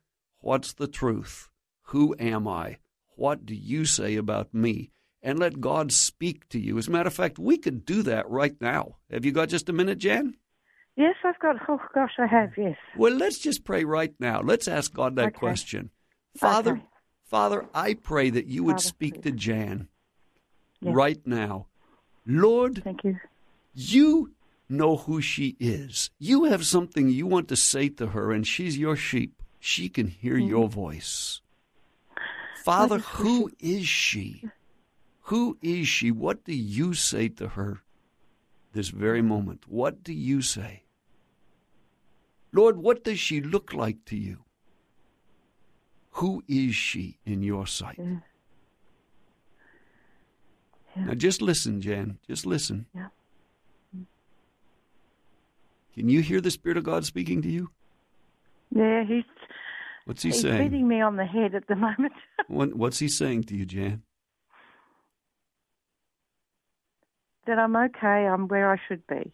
what's 0.40 0.74
the 0.74 0.86
truth? 0.86 1.48
Who 1.92 2.16
am 2.18 2.48
I? 2.48 2.78
What 3.16 3.44
do 3.44 3.54
you 3.54 3.84
say 3.84 4.16
about 4.16 4.54
me? 4.54 4.92
And 5.22 5.38
let 5.38 5.60
God 5.60 5.92
speak 5.92 6.48
to 6.48 6.58
you. 6.58 6.78
As 6.78 6.88
a 6.88 6.90
matter 6.90 7.08
of 7.08 7.12
fact, 7.12 7.38
we 7.38 7.58
could 7.58 7.84
do 7.84 8.02
that 8.04 8.28
right 8.30 8.58
now. 8.62 8.96
Have 9.10 9.26
you 9.26 9.30
got 9.32 9.50
just 9.50 9.68
a 9.68 9.74
minute, 9.74 9.98
Jan? 9.98 10.34
Yes, 10.96 11.16
I've 11.22 11.38
got. 11.38 11.56
Oh 11.68 11.78
gosh, 11.94 12.12
I 12.18 12.26
have. 12.26 12.52
Yes. 12.56 12.78
Well, 12.96 13.12
let's 13.12 13.38
just 13.38 13.64
pray 13.64 13.84
right 13.84 14.14
now. 14.18 14.40
Let's 14.40 14.68
ask 14.68 14.94
God 14.94 15.16
that 15.16 15.26
Okay. 15.26 15.38
question. 15.38 15.90
Father, 16.34 16.72
Okay. 16.72 16.82
Father, 17.26 17.66
I 17.74 17.92
pray 17.92 18.30
that 18.30 18.46
you 18.46 18.64
would 18.64 18.76
Father, 18.76 18.88
speak 18.88 19.14
please. 19.16 19.22
to 19.24 19.32
Jan 19.32 19.88
Yeah. 20.80 20.92
right 20.94 21.20
now. 21.26 21.66
Lord, 22.24 22.82
Thank 22.82 23.04
you. 23.04 23.20
you 23.74 24.32
know 24.66 24.96
who 24.96 25.20
she 25.20 25.56
is. 25.60 26.10
You 26.18 26.44
have 26.44 26.64
something 26.64 27.10
you 27.10 27.26
want 27.26 27.48
to 27.48 27.56
say 27.56 27.90
to 27.90 28.08
her, 28.08 28.32
and 28.32 28.46
she's 28.46 28.78
your 28.78 28.96
sheep. 28.96 29.42
She 29.60 29.90
can 29.90 30.06
hear 30.06 30.36
mm-hmm. 30.36 30.48
your 30.48 30.68
voice. 30.70 31.41
Father, 32.64 32.98
who 32.98 33.50
is 33.60 33.86
she? 33.86 34.44
Who 35.22 35.58
is 35.62 35.88
she? 35.88 36.10
What 36.10 36.44
do 36.44 36.54
you 36.54 36.94
say 36.94 37.28
to 37.28 37.48
her 37.48 37.82
this 38.72 38.88
very 38.88 39.22
moment? 39.22 39.64
What 39.66 40.02
do 40.02 40.12
you 40.12 40.42
say? 40.42 40.82
Lord, 42.52 42.76
what 42.76 43.04
does 43.04 43.18
she 43.18 43.40
look 43.40 43.72
like 43.72 44.04
to 44.06 44.16
you? 44.16 44.38
Who 46.16 46.42
is 46.46 46.74
she 46.74 47.18
in 47.24 47.42
your 47.42 47.66
sight? 47.66 47.98
Yeah. 47.98 48.16
Yeah. 50.96 51.04
Now 51.04 51.14
just 51.14 51.40
listen, 51.40 51.80
Jan. 51.80 52.18
Just 52.26 52.44
listen. 52.44 52.86
Yeah. 52.94 53.08
Can 55.94 56.08
you 56.08 56.20
hear 56.20 56.40
the 56.40 56.50
Spirit 56.50 56.78
of 56.78 56.84
God 56.84 57.04
speaking 57.04 57.42
to 57.42 57.48
you? 57.48 57.70
Yeah, 58.74 59.04
he's 59.04 59.24
What's 60.04 60.22
he 60.22 60.30
he's 60.30 60.40
saying? 60.42 60.62
He's 60.62 60.70
beating 60.70 60.88
me 60.88 61.00
on 61.00 61.16
the 61.16 61.24
head 61.24 61.54
at 61.54 61.66
the 61.68 61.76
moment. 61.76 62.12
What, 62.48 62.74
what's 62.74 62.98
he 62.98 63.08
saying 63.08 63.44
to 63.44 63.56
you, 63.56 63.64
Jan? 63.64 64.02
that 67.46 67.58
I'm 67.58 67.76
okay. 67.76 68.26
I'm 68.26 68.48
where 68.48 68.70
I 68.70 68.76
should 68.88 69.06
be. 69.06 69.32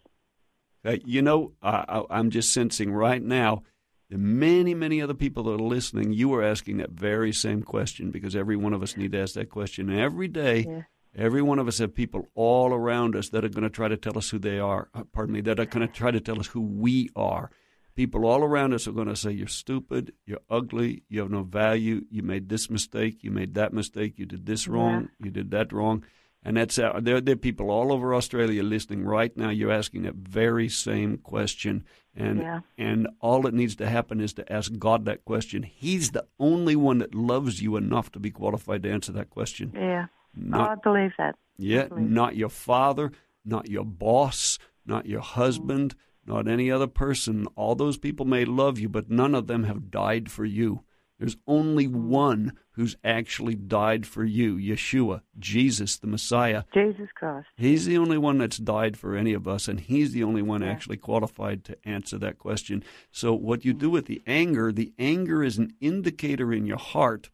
Uh, 0.84 0.96
you 1.04 1.22
know, 1.22 1.52
I, 1.62 1.84
I, 1.88 2.18
I'm 2.18 2.30
just 2.30 2.52
sensing 2.52 2.92
right 2.92 3.22
now 3.22 3.62
that 4.10 4.18
many, 4.18 4.74
many 4.74 5.02
other 5.02 5.14
people 5.14 5.44
that 5.44 5.52
are 5.52 5.58
listening, 5.58 6.12
you 6.12 6.32
are 6.34 6.42
asking 6.42 6.78
that 6.78 6.90
very 6.90 7.32
same 7.32 7.62
question 7.62 8.10
because 8.10 8.34
every 8.34 8.56
one 8.56 8.72
of 8.72 8.82
us 8.82 8.96
need 8.96 9.12
to 9.12 9.20
ask 9.20 9.34
that 9.34 9.50
question 9.50 9.96
every 9.96 10.28
day. 10.28 10.66
Yeah. 10.68 10.82
Every 11.16 11.42
one 11.42 11.58
of 11.58 11.66
us 11.66 11.78
have 11.78 11.94
people 11.94 12.28
all 12.34 12.72
around 12.72 13.16
us 13.16 13.30
that 13.30 13.44
are 13.44 13.48
going 13.48 13.64
to 13.64 13.70
try 13.70 13.88
to 13.88 13.96
tell 13.96 14.16
us 14.16 14.30
who 14.30 14.38
they 14.38 14.58
are. 14.58 14.88
Uh, 14.94 15.02
pardon 15.12 15.34
me, 15.34 15.40
that 15.42 15.58
are 15.58 15.66
going 15.66 15.86
to 15.86 15.92
try 15.92 16.10
to 16.10 16.20
tell 16.20 16.38
us 16.38 16.46
who 16.46 16.60
we 16.60 17.10
are. 17.16 17.50
People 17.98 18.26
all 18.26 18.44
around 18.44 18.74
us 18.74 18.86
are 18.86 18.92
going 18.92 19.08
to 19.08 19.16
say, 19.16 19.32
You're 19.32 19.48
stupid, 19.48 20.12
you're 20.24 20.38
ugly, 20.48 21.02
you 21.08 21.18
have 21.18 21.32
no 21.32 21.42
value, 21.42 22.04
you 22.12 22.22
made 22.22 22.48
this 22.48 22.70
mistake, 22.70 23.24
you 23.24 23.32
made 23.32 23.54
that 23.54 23.72
mistake, 23.72 24.20
you 24.20 24.24
did 24.24 24.46
this 24.46 24.68
wrong, 24.68 25.08
you 25.20 25.32
did 25.32 25.50
that 25.50 25.72
wrong. 25.72 26.04
And 26.44 26.56
that's 26.56 26.78
uh, 26.78 27.00
there, 27.02 27.20
there 27.20 27.32
are 27.32 27.36
people 27.48 27.72
all 27.72 27.90
over 27.92 28.14
Australia 28.14 28.62
listening 28.62 29.04
right 29.04 29.36
now. 29.36 29.50
You're 29.50 29.72
asking 29.72 30.02
that 30.02 30.14
very 30.14 30.68
same 30.68 31.18
question. 31.18 31.82
And, 32.14 32.38
Yeah. 32.38 32.60
and 32.78 33.08
all 33.20 33.42
that 33.42 33.54
needs 33.54 33.74
to 33.76 33.88
happen 33.88 34.20
is 34.20 34.32
to 34.34 34.52
ask 34.52 34.70
God 34.78 35.04
that 35.06 35.24
question. 35.24 35.64
He's 35.64 36.12
the 36.12 36.24
only 36.38 36.76
one 36.76 36.98
that 36.98 37.16
loves 37.16 37.60
you 37.60 37.74
enough 37.74 38.12
to 38.12 38.20
be 38.20 38.30
qualified 38.30 38.84
to 38.84 38.92
answer 38.92 39.10
that 39.10 39.30
question. 39.30 39.72
Yeah. 39.74 40.06
Not 40.36 40.70
I 40.70 40.74
believe 40.76 41.14
that. 41.18 41.34
yeah, 41.56 41.86
believe. 41.88 42.08
not 42.08 42.36
your 42.36 42.48
father, 42.50 43.10
not 43.44 43.68
your 43.68 43.84
boss, 43.84 44.60
not 44.86 45.06
your 45.06 45.20
husband. 45.22 45.96
Not 46.28 46.46
any 46.46 46.70
other 46.70 46.86
person. 46.86 47.46
All 47.56 47.74
those 47.74 47.96
people 47.96 48.26
may 48.26 48.44
love 48.44 48.78
you, 48.78 48.88
but 48.88 49.10
none 49.10 49.34
of 49.34 49.46
them 49.46 49.64
have 49.64 49.90
died 49.90 50.30
for 50.30 50.44
you. 50.44 50.84
There's 51.18 51.36
only 51.48 51.88
one 51.88 52.52
who's 52.72 52.96
actually 53.02 53.56
died 53.56 54.06
for 54.06 54.24
you 54.24 54.56
Yeshua, 54.56 55.22
Jesus, 55.38 55.96
the 55.96 56.06
Messiah. 56.06 56.62
Jesus 56.72 57.08
Christ. 57.14 57.48
He's 57.56 57.86
the 57.86 57.98
only 57.98 58.18
one 58.18 58.38
that's 58.38 58.58
died 58.58 58.96
for 58.96 59.16
any 59.16 59.32
of 59.32 59.48
us, 59.48 59.66
and 59.66 59.80
he's 59.80 60.12
the 60.12 60.22
only 60.22 60.42
one 60.42 60.62
yeah. 60.62 60.68
actually 60.68 60.98
qualified 60.98 61.64
to 61.64 61.76
answer 61.84 62.18
that 62.18 62.38
question. 62.38 62.84
So, 63.10 63.34
what 63.34 63.64
you 63.64 63.72
do 63.72 63.90
with 63.90 64.06
the 64.06 64.22
anger, 64.28 64.70
the 64.70 64.92
anger 64.96 65.42
is 65.42 65.58
an 65.58 65.74
indicator 65.80 66.52
in 66.52 66.66
your 66.66 66.78
heart 66.78 67.30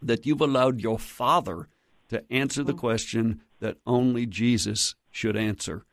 that 0.00 0.26
you've 0.26 0.40
allowed 0.40 0.80
your 0.80 0.98
Father 0.98 1.68
to 2.08 2.24
answer 2.32 2.64
the 2.64 2.74
mm. 2.74 2.78
question 2.78 3.42
that 3.60 3.76
only 3.86 4.26
Jesus 4.26 4.96
should 5.12 5.36
answer. 5.36 5.84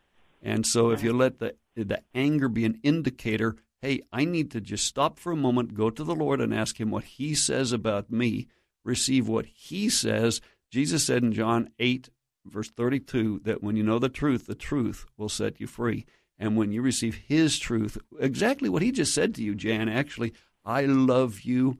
And 0.41 0.65
so, 0.65 0.91
if 0.91 1.03
you 1.03 1.13
let 1.13 1.39
the 1.39 1.55
the 1.75 2.01
anger 2.13 2.49
be 2.49 2.65
an 2.65 2.79
indicator 2.83 3.55
hey, 3.81 4.01
I 4.11 4.25
need 4.25 4.51
to 4.51 4.61
just 4.61 4.85
stop 4.85 5.19
for 5.19 5.31
a 5.31 5.37
moment, 5.37 5.73
go 5.73 5.89
to 5.89 6.03
the 6.03 6.15
Lord 6.15 6.41
and 6.41 6.53
ask 6.53 6.79
Him 6.79 6.91
what 6.91 7.05
He 7.05 7.33
says 7.33 7.71
about 7.71 8.11
me, 8.11 8.47
receive 8.83 9.27
what 9.27 9.45
He 9.45 9.89
says. 9.89 10.41
Jesus 10.71 11.05
said 11.05 11.23
in 11.23 11.33
John 11.33 11.69
8, 11.79 12.09
verse 12.45 12.69
32, 12.69 13.41
that 13.43 13.63
when 13.63 13.75
you 13.75 13.83
know 13.83 13.99
the 13.99 14.09
truth, 14.09 14.45
the 14.45 14.55
truth 14.55 15.05
will 15.17 15.29
set 15.29 15.59
you 15.59 15.67
free. 15.67 16.05
And 16.37 16.55
when 16.55 16.71
you 16.71 16.81
receive 16.81 17.15
His 17.27 17.57
truth, 17.57 17.97
exactly 18.19 18.69
what 18.69 18.81
He 18.81 18.91
just 18.91 19.13
said 19.13 19.33
to 19.35 19.43
you, 19.43 19.55
Jan, 19.55 19.89
actually, 19.89 20.33
I 20.65 20.85
love 20.85 21.41
you, 21.41 21.79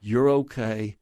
you're 0.00 0.30
okay. 0.30 0.96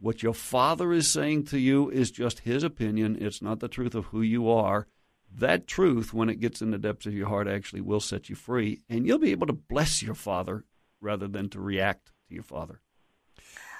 What 0.00 0.22
your 0.22 0.34
Father 0.34 0.92
is 0.92 1.10
saying 1.10 1.44
to 1.46 1.58
you 1.58 1.90
is 1.90 2.12
just 2.12 2.40
His 2.40 2.62
opinion, 2.62 3.18
it's 3.20 3.42
not 3.42 3.58
the 3.58 3.68
truth 3.68 3.96
of 3.96 4.06
who 4.06 4.22
you 4.22 4.48
are 4.48 4.86
that 5.34 5.66
truth, 5.66 6.12
when 6.12 6.28
it 6.28 6.40
gets 6.40 6.62
in 6.62 6.70
the 6.70 6.78
depths 6.78 7.06
of 7.06 7.14
your 7.14 7.28
heart, 7.28 7.48
actually 7.48 7.80
will 7.80 8.00
set 8.00 8.28
you 8.28 8.36
free, 8.36 8.82
and 8.88 9.06
you'll 9.06 9.18
be 9.18 9.30
able 9.30 9.46
to 9.46 9.52
bless 9.52 10.02
your 10.02 10.14
father 10.14 10.64
rather 11.00 11.28
than 11.28 11.48
to 11.50 11.60
react 11.60 12.12
to 12.28 12.34
your 12.34 12.42
father. 12.42 12.80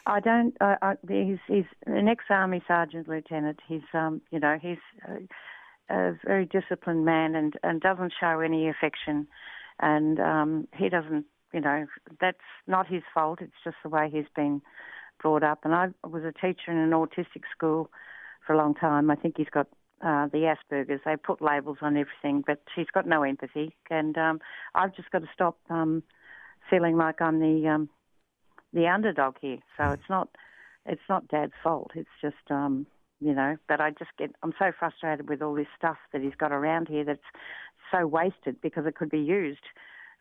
I 0.07 0.21
don't. 0.21 0.57
Uh, 0.61 0.77
I, 0.81 0.95
he's 1.07 1.39
he's 1.47 1.65
an 1.87 2.09
ex-army 2.09 2.63
sergeant 2.67 3.09
lieutenant. 3.09 3.61
He's 3.69 3.83
um 3.93 4.23
you 4.31 4.41
know 4.41 4.59
he's 4.61 4.79
a, 5.07 5.95
a 5.95 6.19
very 6.25 6.47
disciplined 6.47 7.05
man 7.05 7.35
and 7.35 7.55
and 7.63 7.81
doesn't 7.81 8.15
show 8.19 8.41
any 8.41 8.69
affection, 8.69 9.27
and 9.81 10.19
um 10.19 10.69
he 10.75 10.89
doesn't 10.89 11.27
you 11.53 11.61
know 11.61 11.87
that's 12.21 12.39
not 12.67 12.87
his 12.87 13.03
fault. 13.13 13.41
It's 13.43 13.53
just 13.65 13.77
the 13.83 13.91
way 13.91 14.09
he's 14.11 14.31
been 14.35 14.63
brought 15.21 15.43
up. 15.43 15.61
And 15.65 15.75
I 15.75 15.89
was 16.07 16.23
a 16.25 16.33
teacher 16.33 16.71
in 16.71 16.79
an 16.79 16.91
autistic 16.91 17.43
school 17.55 17.91
for 18.47 18.55
a 18.55 18.57
long 18.57 18.75
time. 18.75 19.11
I 19.11 19.17
think 19.17 19.35
he's 19.37 19.51
got 19.51 19.67
uh, 20.01 20.27
the 20.29 20.55
Asperger's. 20.55 21.01
They 21.05 21.17
put 21.17 21.43
labels 21.43 21.79
on 21.83 21.97
everything, 21.97 22.45
but 22.47 22.63
she's 22.75 22.87
got 22.93 23.07
no 23.07 23.23
empathy, 23.23 23.75
and 23.91 24.17
um, 24.17 24.41
I've 24.75 24.95
just 24.95 25.11
got 25.11 25.21
to 25.21 25.29
stop 25.33 25.59
um, 25.71 26.03
feeling 26.71 26.97
like 26.97 27.21
I'm 27.21 27.41
the 27.41 27.69
um, 27.69 27.89
the 28.73 28.87
underdog 28.87 29.37
here. 29.41 29.59
So 29.77 29.85
mm. 29.85 29.95
it's 29.95 30.09
not 30.09 30.29
it's 30.87 31.03
not 31.09 31.29
Dad's 31.29 31.53
fault. 31.63 31.93
It's 31.95 32.09
just 32.21 32.51
um, 32.51 32.87
you 33.21 33.35
know. 33.35 33.57
But 33.69 33.81
I 33.81 33.91
just 33.91 34.11
get 34.19 34.35
I'm 34.43 34.55
so 34.59 34.73
frustrated 34.79 35.29
with 35.29 35.43
all 35.43 35.55
this 35.55 35.67
stuff 35.77 35.99
that 36.13 36.23
he's 36.23 36.37
got 36.39 36.53
around 36.53 36.89
here 36.89 37.05
that's 37.05 37.21
so 37.93 38.07
wasted 38.07 38.61
because 38.61 38.87
it 38.87 38.95
could 38.95 39.11
be 39.11 39.21
used 39.21 39.65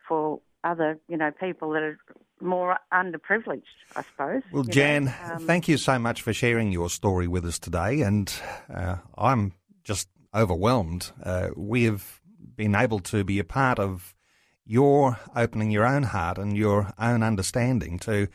for 0.06 0.40
other, 0.64 0.98
you 1.08 1.16
know, 1.16 1.30
people 1.30 1.70
that 1.70 1.82
are 1.82 1.98
more 2.40 2.78
underprivileged, 2.92 3.62
I 3.94 4.02
suppose. 4.02 4.42
Well, 4.52 4.64
Jan, 4.64 5.14
um, 5.24 5.46
thank 5.46 5.68
you 5.68 5.76
so 5.76 5.98
much 5.98 6.22
for 6.22 6.32
sharing 6.32 6.72
your 6.72 6.90
story 6.90 7.28
with 7.28 7.44
us 7.44 7.58
today, 7.58 8.02
and 8.02 8.32
uh, 8.72 8.96
I'm 9.16 9.52
just 9.88 10.10
overwhelmed. 10.34 11.12
Uh, 11.24 11.48
we 11.56 11.84
have 11.84 12.20
been 12.56 12.74
able 12.74 13.00
to 13.00 13.24
be 13.24 13.38
a 13.38 13.44
part 13.44 13.78
of 13.78 14.14
your 14.66 15.18
opening 15.34 15.70
your 15.70 15.86
own 15.86 16.02
heart 16.02 16.36
and 16.36 16.54
your 16.58 16.92
own 16.98 17.22
understanding 17.22 17.98
to 17.98 18.28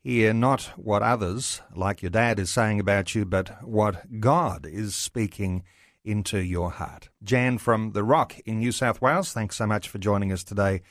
hear 0.00 0.32
not 0.32 0.62
what 0.76 1.02
others, 1.02 1.60
like 1.74 2.02
your 2.02 2.10
dad, 2.10 2.38
is 2.38 2.50
saying 2.50 2.78
about 2.78 3.16
you, 3.16 3.24
but 3.24 3.64
what 3.64 4.20
God 4.20 4.64
is 4.64 4.94
speaking 4.94 5.64
into 6.04 6.38
your 6.38 6.70
heart. 6.70 7.08
Jan 7.24 7.58
from 7.58 7.92
The 7.92 8.04
Rock 8.04 8.38
in 8.46 8.60
New 8.60 8.70
South 8.70 9.02
Wales, 9.02 9.32
thanks 9.32 9.56
so 9.56 9.66
much 9.66 9.88
for 9.88 9.98
joining 9.98 10.30
us 10.30 10.44
today 10.44 10.82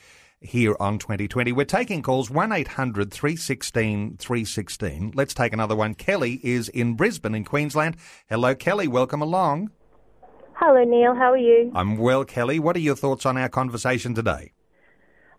here 0.42 0.76
on 0.78 0.98
2020. 0.98 1.52
We're 1.52 1.64
taking 1.64 2.02
calls 2.02 2.28
1 2.30 2.52
800 2.52 3.10
316 3.10 4.18
316. 4.18 5.12
Let's 5.14 5.32
take 5.32 5.54
another 5.54 5.76
one. 5.76 5.94
Kelly 5.94 6.38
is 6.42 6.68
in 6.68 6.96
Brisbane 6.96 7.34
in 7.34 7.44
Queensland. 7.44 7.96
Hello, 8.28 8.54
Kelly. 8.54 8.88
Welcome 8.88 9.22
along. 9.22 9.70
Hello, 10.64 10.84
Neil. 10.84 11.16
How 11.16 11.32
are 11.32 11.36
you? 11.36 11.72
I'm 11.74 11.96
well, 11.96 12.24
Kelly. 12.24 12.60
What 12.60 12.76
are 12.76 12.78
your 12.78 12.94
thoughts 12.94 13.26
on 13.26 13.36
our 13.36 13.48
conversation 13.48 14.14
today? 14.14 14.52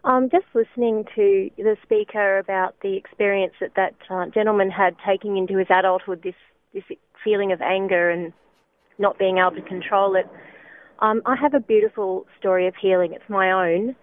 I'm 0.04 0.30
just 0.30 0.48
listening 0.54 1.06
to 1.16 1.50
the 1.56 1.78
speaker 1.82 2.40
about 2.40 2.76
the 2.84 2.98
experience 2.98 3.54
that 3.62 3.72
that 3.78 3.94
uh, 4.10 4.26
gentleman 4.34 4.70
had 4.70 4.98
taking 5.08 5.38
into 5.38 5.58
his 5.58 5.68
adulthood 5.70 6.24
this 6.24 6.36
this 6.74 6.84
feeling 7.24 7.54
of 7.54 7.62
anger 7.62 8.10
and 8.10 8.34
not 9.00 9.18
being 9.18 9.38
able 9.38 9.52
to 9.52 9.62
control 9.62 10.18
it. 10.18 10.28
Um, 11.00 11.22
I 11.26 11.38
have 11.42 11.54
a 11.54 11.62
beautiful 11.62 12.26
story 12.38 12.68
of 12.68 12.74
healing. 12.76 13.14
It's 13.14 13.30
my 13.30 13.50
own. 13.50 13.96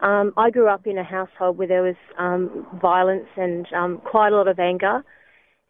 Um, 0.00 0.32
I 0.38 0.48
grew 0.48 0.68
up 0.68 0.86
in 0.86 0.96
a 0.96 1.04
household 1.04 1.58
where 1.58 1.68
there 1.68 1.82
was 1.82 1.96
um, 2.18 2.66
violence 2.80 3.28
and 3.36 3.66
um, 3.74 3.98
quite 3.98 4.32
a 4.32 4.36
lot 4.36 4.48
of 4.48 4.58
anger, 4.58 5.04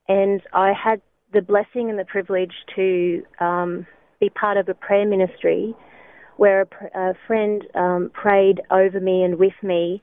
and 0.07 0.41
I 0.53 0.73
had 0.73 1.03
the 1.33 1.43
blessing 1.43 1.91
and 1.91 1.99
the 1.99 2.05
privilege 2.05 2.55
to 2.77 3.25
um, 3.41 3.85
be 4.21 4.31
part 4.31 4.57
of 4.57 4.69
a 4.69 4.75
prayer 4.75 5.07
ministry 5.07 5.75
where 6.37 6.63
a, 6.63 6.99
a 6.99 7.15
friend 7.27 7.63
um, 7.75 8.11
prayed 8.13 8.61
over 8.71 9.01
me 9.01 9.23
and 9.23 9.39
with 9.39 9.55
me, 9.63 10.03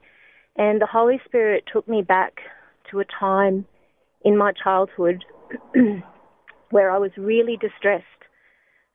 and 0.56 0.80
the 0.80 0.86
Holy 0.86 1.20
Spirit 1.24 1.64
took 1.72 1.88
me 1.88 2.02
back 2.02 2.40
to 2.90 3.00
a 3.00 3.04
time 3.04 3.66
in 4.24 4.36
my 4.36 4.52
childhood 4.52 5.24
where 6.70 6.90
I 6.90 6.98
was 6.98 7.10
really 7.16 7.56
distressed 7.56 8.04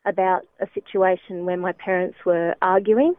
about 0.05 0.41
a 0.59 0.67
situation 0.73 1.45
where 1.45 1.57
my 1.57 1.71
parents 1.73 2.17
were 2.25 2.55
arguing, 2.61 3.13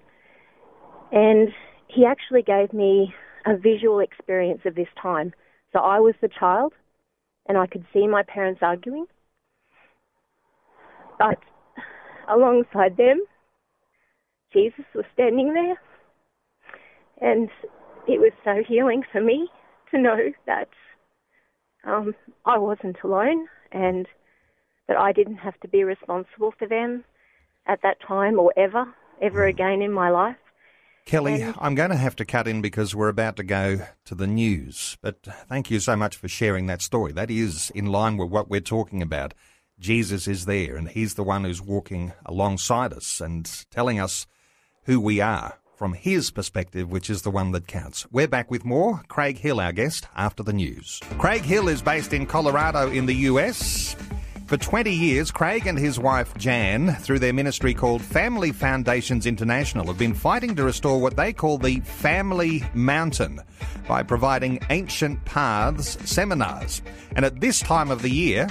and 1.13 1.49
he 1.89 2.05
actually 2.05 2.43
gave 2.43 2.73
me 2.73 3.15
a 3.47 3.57
visual 3.57 4.01
experience 4.01 4.61
of 4.65 4.75
this 4.75 4.89
time. 5.01 5.33
So 5.73 5.81
I 5.81 6.01
was 6.01 6.15
the 6.21 6.29
child, 6.29 6.73
and 7.49 7.57
I 7.57 7.67
could 7.67 7.85
see 7.93 8.07
my 8.07 8.23
parents 8.23 8.61
arguing. 8.63 9.07
But 11.19 11.39
alongside 12.31 12.97
them, 12.97 13.23
Jesus 14.53 14.85
was 14.95 15.05
standing 15.13 15.55
there. 15.55 15.81
And 17.21 17.51
it 18.07 18.21
was 18.21 18.33
so 18.45 18.63
healing 18.67 19.03
for 19.13 19.21
me 19.21 19.49
to 19.91 20.01
know 20.01 20.33
that 20.47 20.69
um, 21.85 22.15
I 22.45 22.59
wasn't 22.59 22.97
alone 23.05 23.47
and 23.73 24.07
that 24.89 24.97
I 24.97 25.13
didn't 25.13 25.37
have 25.37 25.59
to 25.61 25.69
be 25.69 25.85
responsible 25.85 26.53
for 26.59 26.67
them 26.67 27.05
at 27.67 27.81
that 27.83 27.99
time 28.07 28.39
or 28.39 28.53
ever, 28.57 28.87
ever 29.23 29.47
mm. 29.47 29.51
again 29.51 29.83
in 29.83 29.93
my 29.93 30.11
life. 30.11 30.37
Kelly, 31.07 31.43
and 31.43 31.55
I'm 31.59 31.75
going 31.75 31.91
to 31.91 31.97
have 31.97 32.15
to 32.17 32.25
cut 32.25 32.47
in 32.47 32.61
because 32.61 32.95
we're 32.95 33.09
about 33.09 33.37
to 33.37 33.43
go 33.43 33.87
to 34.05 34.15
the 34.15 34.27
news. 34.27 34.97
But 35.01 35.23
thank 35.49 35.71
you 35.71 35.81
so 35.81 35.97
much 35.97 36.17
for 36.17 36.29
sharing 36.29 36.67
that 36.67 36.83
story. 36.83 37.13
That 37.13 37.31
is 37.31 37.71
in 37.75 37.87
line 37.87 38.17
with 38.17 38.31
what 38.31 38.51
we're 38.51 38.61
talking 38.61 39.03
about. 39.03 39.35
Jesus 39.81 40.29
is 40.29 40.45
there 40.45 40.77
and 40.77 40.89
he's 40.89 41.15
the 41.15 41.25
one 41.25 41.45
who's 41.45 41.63
walking 41.63 42.13
alongside 42.27 42.93
us 42.93 43.21
and 43.21 43.51
telling 43.71 43.99
us 43.99 44.27
who 44.85 45.01
we 45.01 45.21
are 45.21 45.59
from 45.75 45.95
his 45.95 46.31
perspective, 46.31 46.93
which 46.93 47.09
is 47.09 47.23
the 47.23 47.31
one 47.31 47.53
that 47.53 47.67
counts. 47.67 48.07
We're 48.13 48.29
back 48.29 48.51
with 48.51 48.67
more. 48.67 49.03
Craig 49.09 49.39
Hill, 49.39 49.59
our 49.59 49.73
guest, 49.73 50.07
after 50.15 50.43
the 50.43 50.53
news. 50.53 51.01
Craig 51.17 51.41
Hill 51.41 51.69
is 51.69 51.81
based 51.81 52.13
in 52.13 52.27
Colorado 52.27 52.91
in 52.91 53.07
the 53.07 53.15
US. 53.15 53.97
For 54.47 54.59
20 54.59 54.93
years, 54.93 55.31
Craig 55.31 55.67
and 55.67 55.79
his 55.79 55.99
wife 55.99 56.37
Jan, 56.37 56.97
through 56.97 57.21
their 57.21 57.33
ministry 57.33 57.73
called 57.73 58.03
Family 58.03 58.53
Foundations 58.53 59.25
International, 59.25 59.87
have 59.87 59.97
been 59.97 60.13
fighting 60.13 60.55
to 60.57 60.65
restore 60.65 61.01
what 61.01 61.17
they 61.17 61.33
call 61.33 61.57
the 61.57 61.81
Family 61.81 62.63
Mountain 62.75 63.41
by 63.89 64.03
providing 64.03 64.61
ancient 64.69 65.25
paths 65.25 65.97
seminars. 66.05 66.83
And 67.17 67.25
at 67.25 67.41
this 67.41 67.61
time 67.61 67.91
of 67.91 68.03
the 68.03 68.11
year, 68.11 68.49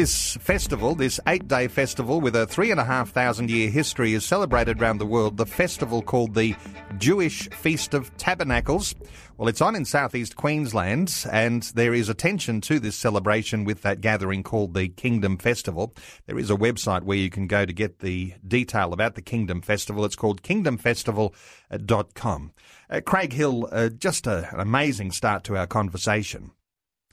this 0.00 0.38
festival, 0.40 0.94
this 0.94 1.20
eight 1.26 1.46
day 1.46 1.68
festival 1.68 2.22
with 2.22 2.34
a 2.34 2.46
three 2.46 2.70
and 2.70 2.80
a 2.80 2.84
half 2.84 3.10
thousand 3.10 3.50
year 3.50 3.68
history, 3.68 4.14
is 4.14 4.24
celebrated 4.24 4.80
around 4.80 4.96
the 4.96 5.04
world. 5.04 5.36
The 5.36 5.44
festival 5.44 6.00
called 6.00 6.34
the 6.34 6.56
Jewish 6.96 7.50
Feast 7.50 7.92
of 7.92 8.16
Tabernacles. 8.16 8.94
Well, 9.36 9.48
it's 9.48 9.60
on 9.60 9.76
in 9.76 9.84
southeast 9.84 10.36
Queensland, 10.36 11.26
and 11.30 11.64
there 11.74 11.92
is 11.92 12.08
attention 12.08 12.62
to 12.62 12.80
this 12.80 12.96
celebration 12.96 13.64
with 13.64 13.82
that 13.82 14.00
gathering 14.00 14.42
called 14.42 14.72
the 14.72 14.88
Kingdom 14.88 15.36
Festival. 15.36 15.94
There 16.24 16.38
is 16.38 16.48
a 16.48 16.56
website 16.56 17.02
where 17.02 17.18
you 17.18 17.28
can 17.28 17.46
go 17.46 17.66
to 17.66 17.72
get 17.74 17.98
the 17.98 18.32
detail 18.48 18.94
about 18.94 19.16
the 19.16 19.22
Kingdom 19.22 19.60
Festival. 19.60 20.06
It's 20.06 20.16
called 20.16 20.42
kingdomfestival.com. 20.42 22.52
Uh, 22.88 23.00
Craig 23.04 23.34
Hill, 23.34 23.68
uh, 23.70 23.90
just 23.90 24.26
a, 24.26 24.48
an 24.54 24.60
amazing 24.60 25.10
start 25.10 25.44
to 25.44 25.58
our 25.58 25.66
conversation. 25.66 26.52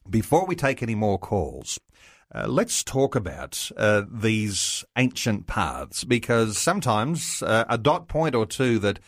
Before 0.09 0.45
we 0.45 0.55
take 0.55 0.81
any 0.81 0.95
more 0.95 1.19
calls, 1.19 1.81
uh, 2.33 2.47
let's 2.47 2.83
talk 2.83 3.15
about 3.15 3.71
uh, 3.77 4.03
these 4.11 4.83
ancient 4.97 5.47
paths 5.47 6.03
because 6.03 6.57
sometimes 6.57 7.41
uh, 7.41 7.65
a 7.69 7.77
dot 7.77 8.07
point 8.07 8.35
or 8.35 8.45
two 8.45 8.79
that 8.79 8.99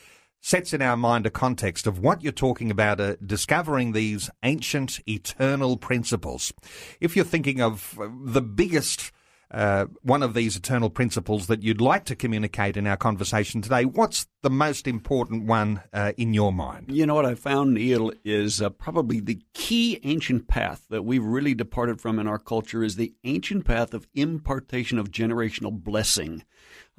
sets 0.41 0.73
in 0.73 0.81
our 0.81 0.95
mind 0.95 1.25
a 1.25 1.29
context 1.29 1.85
of 1.85 1.99
what 1.99 2.23
you're 2.23 2.31
talking 2.31 2.71
about, 2.71 2.99
uh, 3.01 3.15
discovering 3.25 3.91
these 3.91 4.29
ancient 4.43 4.99
eternal 5.07 5.75
principles. 5.75 6.53
If 7.01 7.15
you're 7.15 7.25
thinking 7.25 7.61
of 7.61 7.99
uh, 7.99 8.07
the 8.23 8.41
biggest 8.41 9.11
uh, 9.51 9.85
one 10.03 10.21
of 10.21 10.33
these 10.33 10.55
eternal 10.55 10.89
principles 10.89 11.47
that 11.47 11.63
you'd 11.63 11.81
like 11.81 12.05
to 12.05 12.15
communicate 12.15 12.77
in 12.77 12.85
our 12.85 12.97
conversation 12.97 13.61
today. 13.61 13.83
What's 13.83 14.27
the 14.43 14.49
most 14.49 14.87
important 14.87 15.45
one 15.45 15.81
uh, 15.91 16.13
in 16.17 16.33
your 16.33 16.53
mind? 16.53 16.91
You 16.91 17.05
know 17.07 17.15
what 17.15 17.25
I 17.25 17.35
found, 17.35 17.73
Neil, 17.73 18.11
is 18.23 18.61
uh, 18.61 18.69
probably 18.69 19.19
the 19.19 19.41
key 19.53 19.99
ancient 20.03 20.47
path 20.47 20.85
that 20.89 21.03
we've 21.03 21.23
really 21.23 21.55
departed 21.55 21.99
from 21.99 22.19
in 22.19 22.27
our 22.27 22.37
culture 22.37 22.83
is 22.83 22.95
the 22.95 23.13
ancient 23.23 23.65
path 23.65 23.93
of 23.93 24.07
impartation 24.13 24.99
of 24.99 25.11
generational 25.11 25.71
blessing. 25.71 26.43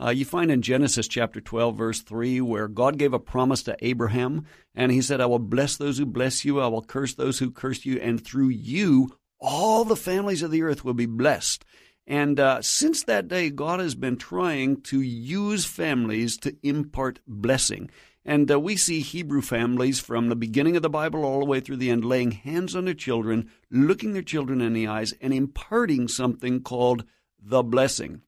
Uh, 0.03 0.11
you 0.11 0.25
find 0.25 0.51
in 0.51 0.63
Genesis 0.63 1.07
chapter 1.07 1.41
12, 1.41 1.77
verse 1.77 2.01
3, 2.01 2.41
where 2.41 2.69
God 2.69 2.99
gave 2.99 3.13
a 3.13 3.19
promise 3.19 3.63
to 3.65 3.77
Abraham, 3.81 4.47
and 4.75 4.91
he 4.91 5.03
said, 5.03 5.21
I 5.21 5.27
will 5.27 5.39
bless 5.39 5.77
those 5.77 5.99
who 5.99 6.07
bless 6.07 6.45
you, 6.45 6.61
I 6.61 6.67
will 6.69 6.83
curse 6.83 7.15
those 7.15 7.39
who 7.39 7.51
curse 7.51 7.85
you, 7.85 7.99
and 8.01 8.25
through 8.25 8.49
you 8.49 9.11
all 9.41 9.85
the 9.85 9.97
families 9.97 10.43
of 10.43 10.51
the 10.51 10.63
earth 10.63 10.85
will 10.85 10.95
be 10.95 11.07
blessed. 11.07 11.65
And 12.07 12.41
uh, 12.41 12.63
since 12.63 13.05
that 13.05 13.29
day, 13.29 13.51
God 13.51 13.81
has 13.81 13.95
been 13.95 14.17
trying 14.17 14.81
to 14.83 15.01
use 15.01 15.65
families 15.65 16.37
to 16.39 16.57
impart 16.63 17.21
blessing. 17.27 17.91
And 18.25 18.51
uh, 18.51 18.61
we 18.61 18.77
see 18.77 19.01
Hebrew 19.01 19.43
families 19.43 20.01
from 20.01 20.29
the 20.29 20.37
beginning 20.37 20.77
of 20.77 20.83
the 20.83 20.91
Bible 20.91 21.25
all 21.25 21.41
the 21.41 21.47
way 21.47 21.61
through 21.61 21.77
the 21.77 21.91
end 21.91 22.05
laying 22.05 22.33
hands 22.33 22.77
on 22.77 22.85
their 22.85 22.95
children, 22.95 23.51
looking 23.71 24.13
their 24.13 24.23
children 24.23 24.61
in 24.61 24.73
the 24.73 24.87
eyes, 24.87 25.15
and 25.21 25.33
imparting 25.33 26.09
something 26.09 26.63
called 26.63 27.05
the 27.41 27.63
blessing. 27.63 28.23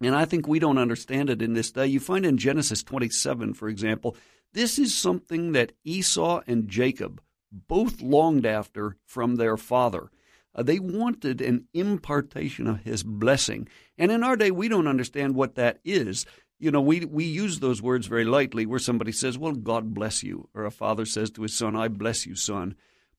And 0.00 0.14
I 0.14 0.24
think 0.24 0.46
we 0.46 0.58
don't 0.58 0.78
understand 0.78 1.30
it 1.30 1.42
in 1.42 1.54
this 1.54 1.70
day. 1.70 1.86
You 1.86 2.00
find 2.00 2.26
in 2.26 2.36
Genesis 2.36 2.82
27, 2.82 3.54
for 3.54 3.68
example, 3.68 4.16
this 4.52 4.78
is 4.78 4.96
something 4.96 5.52
that 5.52 5.72
Esau 5.84 6.42
and 6.46 6.68
Jacob 6.68 7.20
both 7.50 8.00
longed 8.00 8.46
after 8.46 8.96
from 9.04 9.36
their 9.36 9.56
father. 9.56 10.10
Uh, 10.54 10.62
they 10.62 10.78
wanted 10.78 11.40
an 11.40 11.66
impartation 11.74 12.66
of 12.66 12.80
his 12.80 13.02
blessing. 13.02 13.68
And 13.98 14.10
in 14.10 14.22
our 14.22 14.36
day, 14.36 14.50
we 14.50 14.68
don't 14.68 14.86
understand 14.86 15.34
what 15.34 15.56
that 15.56 15.80
is. 15.84 16.26
You 16.58 16.70
know, 16.70 16.80
we, 16.80 17.04
we 17.04 17.24
use 17.24 17.60
those 17.60 17.82
words 17.82 18.06
very 18.06 18.24
lightly 18.24 18.64
where 18.64 18.78
somebody 18.78 19.12
says, 19.12 19.36
Well, 19.36 19.52
God 19.52 19.92
bless 19.92 20.22
you. 20.22 20.48
Or 20.54 20.64
a 20.64 20.70
father 20.70 21.04
says 21.04 21.30
to 21.32 21.42
his 21.42 21.56
son, 21.56 21.76
I 21.76 21.88
bless 21.88 22.26
you, 22.26 22.36
son. 22.36 22.76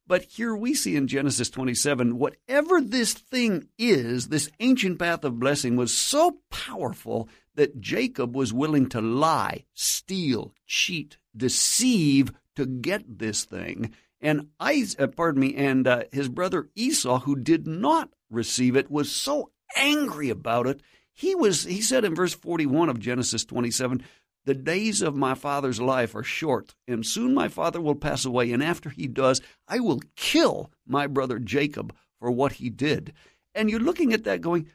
But 0.08 0.24
here 0.24 0.56
we 0.56 0.76
see 0.76 0.96
in 0.96 1.08
Genesis 1.08 1.50
27, 1.50 2.20
whatever 2.20 2.80
this 2.80 3.14
thing 3.14 3.70
is, 3.78 4.28
this 4.28 4.50
ancient 4.60 5.00
path 5.00 5.24
of 5.24 5.40
blessing 5.40 5.76
was 5.76 5.96
so 5.96 6.40
powerful 6.52 7.28
that 7.56 7.80
Jacob 7.82 8.36
was 8.36 8.54
willing 8.54 8.88
to 8.90 9.02
lie, 9.02 9.66
steal, 9.74 10.54
cheat, 10.68 11.18
deceive 11.36 12.32
to 12.56 12.66
get 12.66 13.18
this 13.18 13.46
thing. 13.46 13.94
And 14.26 14.48
Isaac, 14.60 15.00
uh, 15.00 15.06
pardon 15.06 15.40
me, 15.40 15.56
and 15.56 15.86
uh, 15.88 16.04
his 16.12 16.30
brother 16.30 16.70
Esau, 16.74 17.20
who 17.20 17.36
did 17.36 17.68
not 17.68 18.10
receive 18.32 18.76
it, 18.76 18.90
was 18.90 19.12
so 19.12 19.52
angry 19.78 20.32
about 20.32 20.66
it. 20.66 20.82
He 21.14 21.36
was. 21.36 21.66
He 21.66 21.80
said 21.80 22.04
in 22.04 22.16
verse 22.16 22.34
forty-one 22.34 22.90
of 22.90 23.00
Genesis 23.00 23.46
twenty-seven, 23.46 24.04
"The 24.46 24.56
days 24.56 25.04
of 25.04 25.16
my 25.16 25.36
father's 25.36 25.80
life 25.80 26.16
are 26.16 26.24
short, 26.24 26.74
and 26.88 27.06
soon 27.06 27.36
my 27.36 27.50
father 27.50 27.80
will 27.80 27.94
pass 27.94 28.26
away. 28.26 28.52
And 28.52 28.64
after 28.64 28.90
he 28.90 29.08
does, 29.08 29.42
I 29.68 29.80
will 29.80 30.02
kill 30.16 30.72
my 30.88 31.06
brother 31.06 31.38
Jacob 31.38 31.94
for 32.20 32.32
what 32.32 32.54
he 32.54 32.72
did." 32.72 33.14
And 33.54 33.70
you're 33.70 33.80
looking 33.80 34.12
at 34.12 34.24
that, 34.24 34.42
going, 34.42 34.70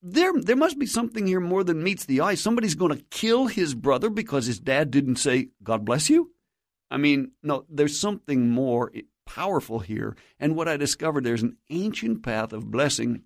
there 0.00 0.32
there 0.40 0.56
must 0.56 0.78
be 0.78 0.86
something 0.86 1.26
here 1.26 1.40
more 1.40 1.64
than 1.64 1.82
meets 1.82 2.04
the 2.04 2.20
eye. 2.20 2.36
Somebody's 2.36 2.76
going 2.76 2.96
to 2.96 3.04
kill 3.10 3.48
his 3.48 3.74
brother 3.74 4.10
because 4.10 4.46
his 4.46 4.60
dad 4.60 4.92
didn't 4.92 5.16
say 5.16 5.48
God 5.62 5.84
bless 5.84 6.08
you. 6.08 6.31
I 6.92 6.98
mean, 6.98 7.32
no, 7.42 7.64
there's 7.70 7.98
something 7.98 8.50
more 8.50 8.92
powerful 9.24 9.78
here. 9.78 10.14
And 10.38 10.54
what 10.54 10.68
I 10.68 10.76
discovered, 10.76 11.24
there's 11.24 11.42
an 11.42 11.56
ancient 11.70 12.22
path 12.22 12.52
of 12.52 12.70
blessing, 12.70 13.22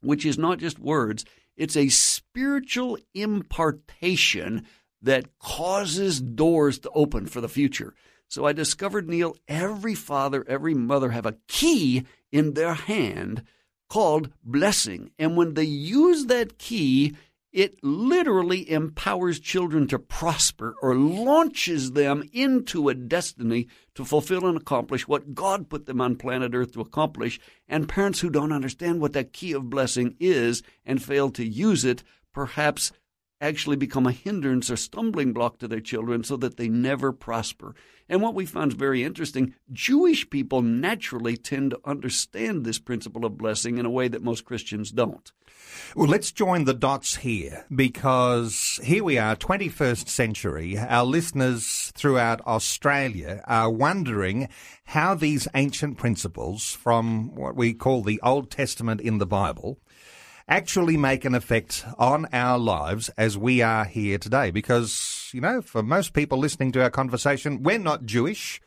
which 0.00 0.24
is 0.24 0.38
not 0.38 0.58
just 0.58 0.78
words, 0.78 1.24
it's 1.56 1.76
a 1.76 1.88
spiritual 1.88 2.96
impartation 3.12 4.64
that 5.02 5.38
causes 5.40 6.20
doors 6.20 6.78
to 6.78 6.90
open 6.90 7.26
for 7.26 7.40
the 7.40 7.48
future. 7.48 7.94
So 8.28 8.46
I 8.46 8.52
discovered, 8.52 9.08
Neil, 9.08 9.36
every 9.48 9.96
father, 9.96 10.44
every 10.46 10.74
mother 10.74 11.10
have 11.10 11.26
a 11.26 11.36
key 11.48 12.06
in 12.30 12.54
their 12.54 12.74
hand 12.74 13.42
called 13.88 14.30
blessing. 14.44 15.10
And 15.18 15.36
when 15.36 15.54
they 15.54 15.64
use 15.64 16.26
that 16.26 16.58
key, 16.58 17.16
it 17.52 17.82
literally 17.82 18.70
empowers 18.70 19.40
children 19.40 19.86
to 19.88 19.98
prosper 19.98 20.74
or 20.82 20.94
launches 20.94 21.92
them 21.92 22.22
into 22.32 22.88
a 22.88 22.94
destiny 22.94 23.66
to 23.94 24.04
fulfill 24.04 24.46
and 24.46 24.56
accomplish 24.56 25.08
what 25.08 25.34
God 25.34 25.68
put 25.68 25.86
them 25.86 26.00
on 26.00 26.16
planet 26.16 26.54
Earth 26.54 26.72
to 26.72 26.80
accomplish. 26.80 27.40
And 27.68 27.88
parents 27.88 28.20
who 28.20 28.30
don't 28.30 28.52
understand 28.52 29.00
what 29.00 29.12
that 29.14 29.32
key 29.32 29.52
of 29.52 29.68
blessing 29.68 30.16
is 30.20 30.62
and 30.84 31.02
fail 31.02 31.30
to 31.30 31.44
use 31.44 31.84
it 31.84 32.04
perhaps 32.32 32.92
actually 33.40 33.76
become 33.76 34.06
a 34.06 34.12
hindrance 34.12 34.70
or 34.70 34.76
stumbling 34.76 35.32
block 35.32 35.58
to 35.58 35.68
their 35.68 35.80
children 35.80 36.22
so 36.22 36.36
that 36.36 36.56
they 36.56 36.68
never 36.68 37.12
prosper. 37.12 37.74
And 38.08 38.20
what 38.20 38.34
we 38.34 38.44
found 38.44 38.72
is 38.72 38.76
very 38.76 39.04
interesting 39.04 39.54
Jewish 39.72 40.28
people 40.28 40.62
naturally 40.62 41.36
tend 41.36 41.70
to 41.70 41.80
understand 41.84 42.64
this 42.64 42.78
principle 42.78 43.24
of 43.24 43.38
blessing 43.38 43.78
in 43.78 43.86
a 43.86 43.90
way 43.90 44.08
that 44.08 44.22
most 44.22 44.44
Christians 44.44 44.90
don't. 44.90 45.32
Well, 45.94 46.08
let's 46.08 46.32
join 46.32 46.64
the 46.64 46.74
dots 46.74 47.16
here 47.16 47.64
because 47.74 48.80
here 48.82 49.04
we 49.04 49.18
are, 49.18 49.36
21st 49.36 50.08
century. 50.08 50.76
Our 50.78 51.04
listeners 51.04 51.92
throughout 51.94 52.40
Australia 52.46 53.42
are 53.46 53.70
wondering 53.70 54.48
how 54.84 55.14
these 55.14 55.46
ancient 55.54 55.96
principles 55.96 56.72
from 56.72 57.34
what 57.34 57.56
we 57.56 57.74
call 57.74 58.02
the 58.02 58.20
Old 58.22 58.50
Testament 58.50 59.00
in 59.00 59.18
the 59.18 59.26
Bible 59.26 59.78
actually 60.50 60.96
make 60.96 61.24
an 61.24 61.34
effect 61.34 61.86
on 61.96 62.26
our 62.32 62.58
lives 62.58 63.08
as 63.16 63.38
we 63.38 63.62
are 63.62 63.84
here 63.84 64.18
today. 64.18 64.50
Because, 64.50 65.30
you 65.32 65.40
know, 65.40 65.62
for 65.62 65.82
most 65.82 66.12
people 66.12 66.38
listening 66.38 66.72
to 66.72 66.82
our 66.82 66.90
conversation, 66.90 67.62
we're 67.62 67.78
not 67.78 68.04
Jewish. 68.04 68.60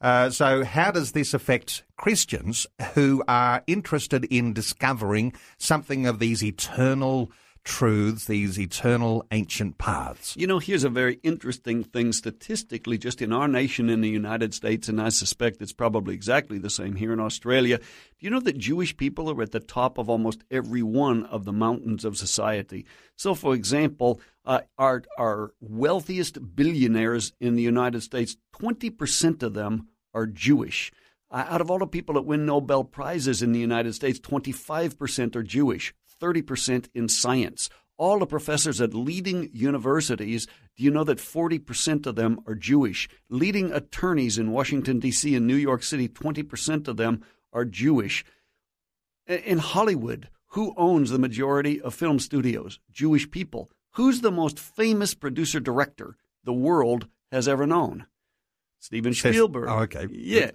Uh, 0.00 0.30
so, 0.30 0.64
how 0.64 0.90
does 0.90 1.12
this 1.12 1.34
affect 1.34 1.84
Christians 1.96 2.66
who 2.94 3.22
are 3.28 3.62
interested 3.66 4.24
in 4.24 4.52
discovering 4.52 5.32
something 5.58 6.06
of 6.06 6.18
these 6.18 6.42
eternal 6.42 7.30
truths, 7.66 8.26
these 8.26 8.58
eternal 8.58 9.26
ancient 9.32 9.76
paths. 9.76 10.34
You 10.38 10.46
know, 10.46 10.60
here's 10.60 10.84
a 10.84 10.88
very 10.88 11.18
interesting 11.24 11.82
thing 11.82 12.12
statistically, 12.12 12.96
just 12.96 13.20
in 13.20 13.32
our 13.32 13.48
nation 13.48 13.90
in 13.90 14.00
the 14.00 14.08
United 14.08 14.54
States, 14.54 14.88
and 14.88 15.02
I 15.02 15.08
suspect 15.08 15.60
it's 15.60 15.72
probably 15.72 16.14
exactly 16.14 16.58
the 16.58 16.70
same 16.70 16.94
here 16.94 17.12
in 17.12 17.18
Australia. 17.18 17.78
Do 17.78 17.84
you 18.20 18.30
know 18.30 18.40
that 18.40 18.56
Jewish 18.56 18.96
people 18.96 19.28
are 19.30 19.42
at 19.42 19.50
the 19.50 19.60
top 19.60 19.98
of 19.98 20.08
almost 20.08 20.44
every 20.48 20.82
one 20.82 21.24
of 21.24 21.44
the 21.44 21.52
mountains 21.52 22.04
of 22.04 22.16
society? 22.16 22.86
So, 23.16 23.34
for 23.34 23.52
example, 23.52 24.20
uh, 24.44 24.60
our, 24.78 25.02
our 25.18 25.52
wealthiest 25.60 26.54
billionaires 26.54 27.32
in 27.40 27.56
the 27.56 27.62
United 27.62 28.04
States, 28.04 28.36
20% 28.54 29.42
of 29.42 29.54
them 29.54 29.88
are 30.14 30.26
Jewish. 30.26 30.92
Uh, 31.32 31.44
out 31.48 31.60
of 31.60 31.68
all 31.70 31.80
the 31.80 31.86
people 31.88 32.14
that 32.14 32.22
win 32.22 32.46
Nobel 32.46 32.84
Prizes 32.84 33.42
in 33.42 33.50
the 33.50 33.58
United 33.58 33.94
States, 33.96 34.20
25% 34.20 35.34
are 35.34 35.42
Jewish. 35.42 35.92
30% 36.20 36.88
in 36.94 37.08
science. 37.08 37.68
All 37.98 38.18
the 38.18 38.26
professors 38.26 38.80
at 38.80 38.92
leading 38.92 39.48
universities, 39.52 40.46
do 40.76 40.82
you 40.82 40.90
know 40.90 41.04
that 41.04 41.18
40% 41.18 42.06
of 42.06 42.14
them 42.14 42.40
are 42.46 42.54
Jewish? 42.54 43.08
Leading 43.30 43.72
attorneys 43.72 44.36
in 44.36 44.52
Washington, 44.52 44.98
D.C. 44.98 45.34
and 45.34 45.46
New 45.46 45.56
York 45.56 45.82
City, 45.82 46.08
20% 46.08 46.88
of 46.88 46.98
them 46.98 47.22
are 47.52 47.64
Jewish. 47.64 48.24
In 49.26 49.58
Hollywood, 49.58 50.28
who 50.48 50.74
owns 50.76 51.10
the 51.10 51.18
majority 51.18 51.80
of 51.80 51.94
film 51.94 52.18
studios? 52.18 52.78
Jewish 52.90 53.30
people. 53.30 53.70
Who's 53.92 54.20
the 54.20 54.30
most 54.30 54.58
famous 54.58 55.14
producer 55.14 55.58
director 55.58 56.16
the 56.44 56.52
world 56.52 57.08
has 57.32 57.48
ever 57.48 57.66
known? 57.66 58.06
Steven 58.78 59.14
Spielberg. 59.14 59.68
Oh, 59.70 59.78
okay. 59.80 60.06
Yeah, 60.10 60.50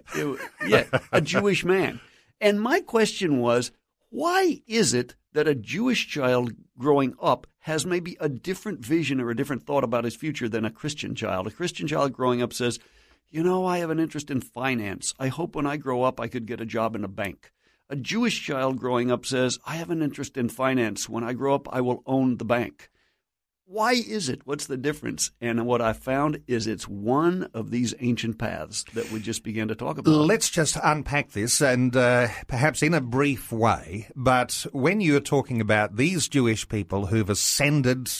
yeah, 0.64 0.84
a 1.10 1.20
Jewish 1.20 1.64
man. 1.64 2.00
And 2.40 2.60
my 2.60 2.80
question 2.80 3.40
was, 3.40 3.72
why 4.10 4.62
is 4.66 4.94
it 4.94 5.16
that 5.32 5.48
a 5.48 5.54
Jewish 5.54 6.08
child 6.08 6.54
growing 6.78 7.14
up 7.20 7.46
has 7.60 7.86
maybe 7.86 8.16
a 8.20 8.28
different 8.28 8.84
vision 8.84 9.20
or 9.20 9.30
a 9.30 9.36
different 9.36 9.64
thought 9.64 9.84
about 9.84 10.04
his 10.04 10.16
future 10.16 10.48
than 10.48 10.64
a 10.64 10.70
Christian 10.70 11.14
child. 11.14 11.46
A 11.46 11.50
Christian 11.50 11.86
child 11.86 12.12
growing 12.12 12.42
up 12.42 12.52
says, 12.52 12.78
You 13.30 13.42
know, 13.42 13.64
I 13.64 13.78
have 13.78 13.90
an 13.90 13.98
interest 13.98 14.30
in 14.30 14.40
finance. 14.40 15.14
I 15.18 15.28
hope 15.28 15.54
when 15.54 15.66
I 15.66 15.76
grow 15.76 16.02
up 16.02 16.20
I 16.20 16.28
could 16.28 16.46
get 16.46 16.60
a 16.60 16.66
job 16.66 16.94
in 16.94 17.04
a 17.04 17.08
bank. 17.08 17.52
A 17.88 17.96
Jewish 17.96 18.42
child 18.42 18.78
growing 18.78 19.10
up 19.10 19.26
says, 19.26 19.58
I 19.66 19.76
have 19.76 19.90
an 19.90 20.02
interest 20.02 20.36
in 20.36 20.48
finance. 20.48 21.08
When 21.08 21.24
I 21.24 21.34
grow 21.34 21.54
up, 21.54 21.68
I 21.72 21.80
will 21.82 22.02
own 22.06 22.38
the 22.38 22.44
bank. 22.44 22.88
Why 23.72 23.92
is 23.92 24.28
it? 24.28 24.42
What's 24.44 24.66
the 24.66 24.76
difference? 24.76 25.30
And 25.40 25.64
what 25.64 25.80
I 25.80 25.94
found 25.94 26.42
is 26.46 26.66
it's 26.66 26.86
one 26.86 27.48
of 27.54 27.70
these 27.70 27.94
ancient 28.00 28.36
paths 28.36 28.84
that 28.92 29.10
we 29.10 29.18
just 29.18 29.42
began 29.42 29.68
to 29.68 29.74
talk 29.74 29.96
about. 29.96 30.10
Let's 30.10 30.50
just 30.50 30.76
unpack 30.84 31.30
this 31.30 31.62
and 31.62 31.96
uh, 31.96 32.28
perhaps 32.48 32.82
in 32.82 32.92
a 32.92 33.00
brief 33.00 33.50
way. 33.50 34.08
But 34.14 34.66
when 34.72 35.00
you're 35.00 35.20
talking 35.20 35.62
about 35.62 35.96
these 35.96 36.28
Jewish 36.28 36.68
people 36.68 37.06
who've 37.06 37.30
ascended 37.30 38.10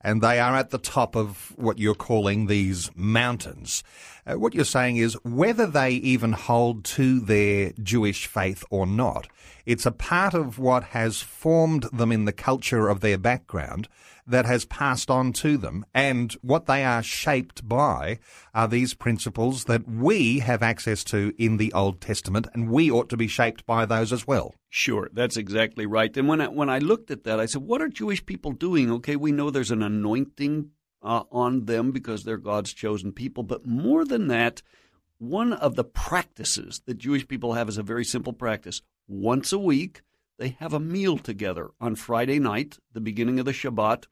and 0.00 0.22
they 0.22 0.40
are 0.40 0.56
at 0.56 0.70
the 0.70 0.78
top 0.78 1.16
of 1.16 1.52
what 1.56 1.78
you're 1.78 1.94
calling 1.94 2.46
these 2.46 2.90
mountains. 2.94 3.82
Uh, 4.26 4.38
what 4.38 4.54
you're 4.54 4.64
saying 4.64 4.96
is 4.96 5.14
whether 5.24 5.66
they 5.66 5.90
even 5.90 6.32
hold 6.32 6.84
to 6.84 7.20
their 7.20 7.72
Jewish 7.82 8.26
faith 8.26 8.64
or 8.70 8.86
not, 8.86 9.26
it's 9.66 9.84
a 9.84 9.92
part 9.92 10.32
of 10.32 10.58
what 10.58 10.84
has 10.84 11.20
formed 11.20 11.82
them 11.92 12.12
in 12.12 12.24
the 12.24 12.32
culture 12.32 12.88
of 12.88 13.00
their 13.00 13.18
background 13.18 13.88
that 14.26 14.46
has 14.46 14.64
passed 14.64 15.10
on 15.10 15.32
to 15.32 15.56
them. 15.56 15.84
And 15.94 16.32
what 16.42 16.66
they 16.66 16.84
are 16.84 17.02
shaped 17.02 17.68
by 17.68 18.18
are 18.54 18.66
these 18.68 18.94
principles 18.94 19.64
that 19.64 19.88
we 19.88 20.40
have 20.40 20.62
access 20.62 21.04
to 21.04 21.32
in 21.38 21.56
the 21.56 21.72
Old 21.72 22.00
Testament, 22.00 22.48
and 22.52 22.70
we 22.70 22.90
ought 22.90 23.08
to 23.10 23.16
be 23.16 23.28
shaped 23.28 23.66
by 23.66 23.86
those 23.86 24.12
as 24.12 24.26
well. 24.26 24.54
Sure, 24.68 25.08
that's 25.12 25.36
exactly 25.36 25.86
right. 25.86 26.16
And 26.16 26.28
when 26.28 26.40
I, 26.40 26.48
when 26.48 26.68
I 26.70 26.78
looked 26.78 27.10
at 27.10 27.24
that, 27.24 27.38
I 27.38 27.46
said, 27.46 27.62
what 27.62 27.82
are 27.82 27.88
Jewish 27.88 28.24
people 28.24 28.52
doing? 28.52 28.90
Okay, 28.90 29.16
we 29.16 29.32
know 29.32 29.50
there's 29.50 29.70
an 29.70 29.82
anointing 29.82 30.70
uh, 31.02 31.24
on 31.30 31.66
them 31.66 31.92
because 31.92 32.24
they're 32.24 32.36
God's 32.36 32.72
chosen 32.72 33.12
people, 33.12 33.42
but 33.42 33.66
more 33.66 34.04
than 34.04 34.28
that, 34.28 34.62
one 35.18 35.52
of 35.52 35.76
the 35.76 35.84
practices 35.84 36.82
that 36.86 36.98
Jewish 36.98 37.26
people 37.26 37.54
have 37.54 37.68
is 37.68 37.78
a 37.78 37.82
very 37.82 38.04
simple 38.04 38.32
practice 38.32 38.82
once 39.08 39.52
a 39.52 39.58
week, 39.58 40.02
they 40.38 40.50
have 40.60 40.72
a 40.72 40.80
meal 40.80 41.16
together 41.18 41.70
on 41.80 41.94
Friday 41.94 42.38
night, 42.38 42.78
the 42.92 43.00
beginning 43.00 43.38
of 43.38 43.46
the 43.46 43.52
Shabbat. 43.52 44.04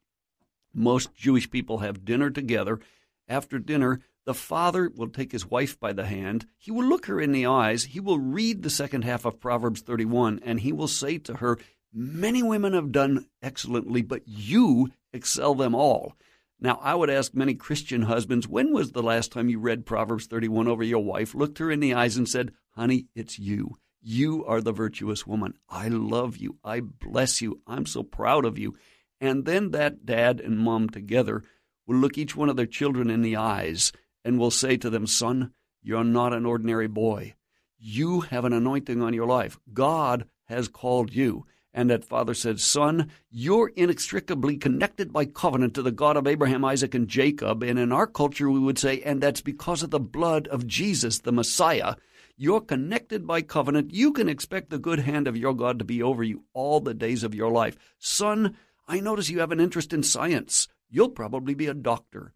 Most 0.73 1.13
Jewish 1.13 1.49
people 1.49 1.79
have 1.79 2.05
dinner 2.05 2.29
together. 2.29 2.79
After 3.27 3.59
dinner, 3.59 3.99
the 4.25 4.33
father 4.33 4.91
will 4.95 5.09
take 5.09 5.31
his 5.31 5.49
wife 5.49 5.79
by 5.79 5.93
the 5.93 6.05
hand. 6.05 6.47
He 6.57 6.71
will 6.71 6.85
look 6.85 7.05
her 7.05 7.21
in 7.21 7.31
the 7.31 7.45
eyes. 7.45 7.85
He 7.85 7.99
will 7.99 8.19
read 8.19 8.63
the 8.63 8.69
second 8.69 9.03
half 9.03 9.25
of 9.25 9.39
Proverbs 9.39 9.81
31, 9.81 10.39
and 10.43 10.59
he 10.59 10.71
will 10.71 10.87
say 10.87 11.17
to 11.19 11.35
her, 11.35 11.59
Many 11.93 12.43
women 12.43 12.73
have 12.73 12.91
done 12.91 13.27
excellently, 13.41 14.01
but 14.01 14.23
you 14.25 14.91
excel 15.13 15.55
them 15.55 15.75
all. 15.75 16.13
Now, 16.59 16.79
I 16.81 16.95
would 16.95 17.09
ask 17.09 17.33
many 17.33 17.53
Christian 17.53 18.03
husbands, 18.03 18.47
when 18.47 18.73
was 18.73 18.91
the 18.91 19.03
last 19.03 19.31
time 19.31 19.49
you 19.49 19.59
read 19.59 19.85
Proverbs 19.85 20.25
31 20.25 20.67
over 20.67 20.83
your 20.83 21.03
wife, 21.03 21.35
looked 21.35 21.59
her 21.59 21.69
in 21.69 21.79
the 21.79 21.93
eyes, 21.93 22.17
and 22.17 22.27
said, 22.27 22.51
Honey, 22.71 23.07
it's 23.15 23.37
you. 23.37 23.77
You 24.07 24.45
are 24.45 24.61
the 24.61 24.71
virtuous 24.71 25.25
woman. 25.25 25.55
I 25.67 25.87
love 25.87 26.37
you. 26.37 26.59
I 26.63 26.79
bless 26.79 27.41
you. 27.41 27.61
I'm 27.65 27.87
so 27.87 28.03
proud 28.03 28.45
of 28.45 28.59
you. 28.59 28.75
And 29.19 29.45
then 29.45 29.71
that 29.71 30.05
dad 30.05 30.39
and 30.39 30.59
mom 30.59 30.91
together 30.91 31.41
will 31.87 31.95
look 31.95 32.15
each 32.15 32.35
one 32.35 32.47
of 32.47 32.55
their 32.55 32.67
children 32.67 33.09
in 33.09 33.23
the 33.23 33.35
eyes 33.35 33.91
and 34.23 34.37
will 34.37 34.51
say 34.51 34.77
to 34.77 34.91
them, 34.91 35.07
Son, 35.07 35.53
you're 35.81 36.03
not 36.03 36.33
an 36.33 36.45
ordinary 36.45 36.87
boy. 36.87 37.33
You 37.79 38.21
have 38.21 38.45
an 38.45 38.53
anointing 38.53 39.01
on 39.01 39.15
your 39.15 39.25
life. 39.25 39.57
God 39.73 40.27
has 40.43 40.67
called 40.67 41.11
you. 41.11 41.47
And 41.73 41.89
that 41.89 42.05
father 42.05 42.35
said, 42.35 42.59
Son, 42.59 43.09
you're 43.31 43.71
inextricably 43.75 44.57
connected 44.57 45.13
by 45.13 45.25
covenant 45.25 45.73
to 45.73 45.81
the 45.81 45.91
God 45.91 46.15
of 46.15 46.27
Abraham, 46.27 46.63
Isaac, 46.63 46.93
and 46.93 47.07
Jacob. 47.07 47.63
And 47.63 47.79
in 47.79 47.91
our 47.91 48.05
culture, 48.05 48.51
we 48.51 48.59
would 48.59 48.77
say, 48.77 49.01
and 49.01 49.19
that's 49.19 49.41
because 49.41 49.81
of 49.81 49.89
the 49.89 49.99
blood 49.99 50.47
of 50.49 50.67
Jesus, 50.67 51.17
the 51.21 51.31
Messiah. 51.31 51.95
You're 52.37 52.61
connected 52.61 53.25
by 53.25 53.41
covenant. 53.41 53.93
You 53.93 54.11
can 54.11 54.27
expect 54.27 54.69
the 54.69 54.77
good 54.77 54.99
hand 54.99 55.25
of 55.25 55.37
your 55.37 55.53
God 55.53 55.79
to 55.79 55.85
be 55.85 56.03
over 56.03 56.21
you 56.21 56.43
all 56.53 56.81
the 56.81 56.93
days 56.93 57.23
of 57.23 57.33
your 57.33 57.49
life. 57.49 57.77
Son, 57.97 58.57
I 58.89 58.99
notice 58.99 59.29
you 59.29 59.39
have 59.39 59.53
an 59.53 59.61
interest 59.61 59.93
in 59.93 60.03
science. 60.03 60.67
You'll 60.89 61.09
probably 61.09 61.53
be 61.53 61.67
a 61.67 61.73
doctor. 61.73 62.33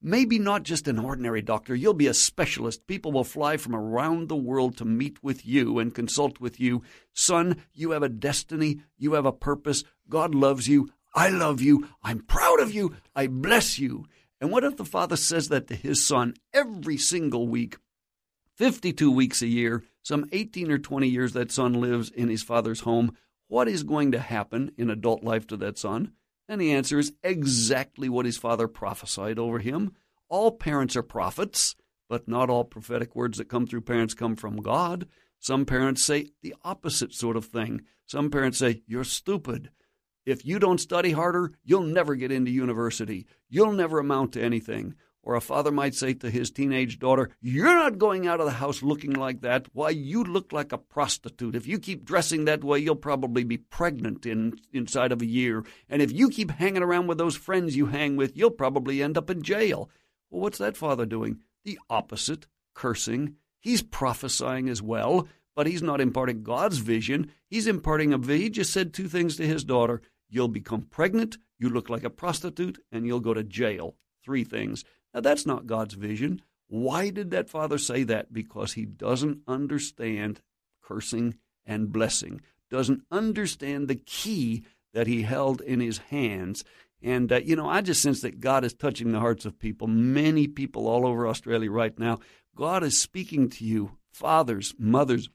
Maybe 0.00 0.38
not 0.38 0.62
just 0.62 0.88
an 0.88 0.98
ordinary 0.98 1.42
doctor, 1.42 1.74
you'll 1.74 1.92
be 1.92 2.06
a 2.06 2.14
specialist. 2.14 2.86
People 2.86 3.12
will 3.12 3.24
fly 3.24 3.58
from 3.58 3.74
around 3.74 4.28
the 4.28 4.36
world 4.36 4.76
to 4.78 4.84
meet 4.86 5.22
with 5.22 5.46
you 5.46 5.78
and 5.78 5.94
consult 5.94 6.40
with 6.40 6.58
you. 6.58 6.82
Son, 7.12 7.62
you 7.74 7.90
have 7.90 8.02
a 8.02 8.08
destiny, 8.08 8.80
you 8.96 9.12
have 9.12 9.26
a 9.26 9.32
purpose. 9.32 9.84
God 10.08 10.34
loves 10.34 10.66
you. 10.66 10.90
I 11.14 11.28
love 11.28 11.60
you. 11.60 11.88
I'm 12.02 12.20
proud 12.20 12.58
of 12.58 12.72
you. 12.72 12.96
I 13.14 13.26
bless 13.26 13.78
you. 13.78 14.06
And 14.40 14.50
what 14.50 14.64
if 14.64 14.76
the 14.76 14.84
father 14.84 15.16
says 15.16 15.50
that 15.50 15.68
to 15.68 15.74
his 15.74 16.04
son 16.04 16.34
every 16.54 16.96
single 16.96 17.46
week? 17.46 17.76
52 18.62 19.10
weeks 19.10 19.42
a 19.42 19.48
year, 19.48 19.82
some 20.04 20.24
18 20.30 20.70
or 20.70 20.78
20 20.78 21.08
years 21.08 21.32
that 21.32 21.50
son 21.50 21.72
lives 21.72 22.10
in 22.10 22.28
his 22.28 22.44
father's 22.44 22.82
home. 22.82 23.16
What 23.48 23.66
is 23.66 23.82
going 23.82 24.12
to 24.12 24.20
happen 24.20 24.70
in 24.78 24.88
adult 24.88 25.24
life 25.24 25.48
to 25.48 25.56
that 25.56 25.78
son? 25.78 26.12
And 26.48 26.60
the 26.60 26.70
answer 26.70 27.00
is 27.00 27.12
exactly 27.24 28.08
what 28.08 28.24
his 28.24 28.38
father 28.38 28.68
prophesied 28.68 29.36
over 29.36 29.58
him. 29.58 29.96
All 30.28 30.52
parents 30.52 30.94
are 30.94 31.02
prophets, 31.02 31.74
but 32.08 32.28
not 32.28 32.50
all 32.50 32.62
prophetic 32.62 33.16
words 33.16 33.38
that 33.38 33.48
come 33.48 33.66
through 33.66 33.80
parents 33.80 34.14
come 34.14 34.36
from 34.36 34.58
God. 34.58 35.08
Some 35.40 35.66
parents 35.66 36.04
say 36.04 36.28
the 36.40 36.54
opposite 36.62 37.12
sort 37.12 37.36
of 37.36 37.46
thing. 37.46 37.80
Some 38.06 38.30
parents 38.30 38.58
say, 38.58 38.82
You're 38.86 39.02
stupid. 39.02 39.70
If 40.24 40.46
you 40.46 40.60
don't 40.60 40.78
study 40.78 41.10
harder, 41.10 41.50
you'll 41.64 41.82
never 41.82 42.14
get 42.14 42.30
into 42.30 42.52
university. 42.52 43.26
You'll 43.48 43.72
never 43.72 43.98
amount 43.98 44.34
to 44.34 44.40
anything. 44.40 44.94
Or 45.24 45.36
a 45.36 45.40
father 45.40 45.70
might 45.70 45.94
say 45.94 46.14
to 46.14 46.30
his 46.30 46.50
teenage 46.50 46.98
daughter, 46.98 47.30
You're 47.40 47.66
not 47.66 47.98
going 47.98 48.26
out 48.26 48.40
of 48.40 48.46
the 48.46 48.52
house 48.52 48.82
looking 48.82 49.12
like 49.12 49.42
that. 49.42 49.66
Why, 49.72 49.90
you 49.90 50.24
look 50.24 50.52
like 50.52 50.72
a 50.72 50.78
prostitute. 50.78 51.54
If 51.54 51.66
you 51.66 51.78
keep 51.78 52.04
dressing 52.04 52.44
that 52.44 52.64
way, 52.64 52.80
you'll 52.80 52.96
probably 52.96 53.44
be 53.44 53.58
pregnant 53.58 54.26
in, 54.26 54.58
inside 54.72 55.12
of 55.12 55.22
a 55.22 55.26
year. 55.26 55.64
And 55.88 56.02
if 56.02 56.10
you 56.10 56.28
keep 56.28 56.50
hanging 56.50 56.82
around 56.82 57.06
with 57.06 57.18
those 57.18 57.36
friends 57.36 57.76
you 57.76 57.86
hang 57.86 58.16
with, 58.16 58.36
you'll 58.36 58.50
probably 58.50 59.00
end 59.00 59.16
up 59.16 59.30
in 59.30 59.42
jail. 59.42 59.88
Well, 60.28 60.42
what's 60.42 60.58
that 60.58 60.76
father 60.76 61.06
doing? 61.06 61.40
The 61.64 61.78
opposite, 61.88 62.48
cursing. 62.74 63.36
He's 63.60 63.82
prophesying 63.82 64.68
as 64.68 64.82
well, 64.82 65.28
but 65.54 65.68
he's 65.68 65.82
not 65.82 66.00
imparting 66.00 66.42
God's 66.42 66.78
vision. 66.78 67.30
He's 67.46 67.68
imparting 67.68 68.12
a 68.12 68.18
vision. 68.18 68.42
He 68.42 68.50
just 68.50 68.72
said 68.72 68.92
two 68.92 69.06
things 69.06 69.36
to 69.36 69.46
his 69.46 69.62
daughter 69.62 70.02
You'll 70.28 70.48
become 70.48 70.82
pregnant, 70.82 71.36
you 71.58 71.68
look 71.68 71.90
like 71.90 72.04
a 72.04 72.10
prostitute, 72.10 72.78
and 72.90 73.06
you'll 73.06 73.20
go 73.20 73.34
to 73.34 73.44
jail. 73.44 73.96
Three 74.24 74.44
things. 74.44 74.82
Now, 75.14 75.20
that's 75.20 75.46
not 75.46 75.66
God's 75.66 75.94
vision. 75.94 76.42
Why 76.68 77.10
did 77.10 77.30
that 77.30 77.50
father 77.50 77.78
say 77.78 78.02
that? 78.04 78.32
Because 78.32 78.72
he 78.72 78.86
doesn't 78.86 79.40
understand 79.46 80.40
cursing 80.82 81.36
and 81.66 81.92
blessing, 81.92 82.40
doesn't 82.70 83.02
understand 83.10 83.88
the 83.88 83.96
key 83.96 84.64
that 84.94 85.06
he 85.06 85.22
held 85.22 85.60
in 85.60 85.80
his 85.80 85.98
hands. 85.98 86.64
And, 87.02 87.32
uh, 87.32 87.36
you 87.36 87.56
know, 87.56 87.68
I 87.68 87.80
just 87.80 88.00
sense 88.00 88.20
that 88.22 88.40
God 88.40 88.64
is 88.64 88.74
touching 88.74 89.12
the 89.12 89.20
hearts 89.20 89.44
of 89.44 89.58
people, 89.58 89.86
many 89.86 90.46
people 90.46 90.86
all 90.86 91.06
over 91.06 91.26
Australia 91.26 91.70
right 91.70 91.98
now. 91.98 92.20
God 92.54 92.82
is 92.84 92.98
speaking 93.00 93.48
to 93.50 93.64
you, 93.64 93.98
fathers, 94.12 94.74
mothers. 94.78 95.28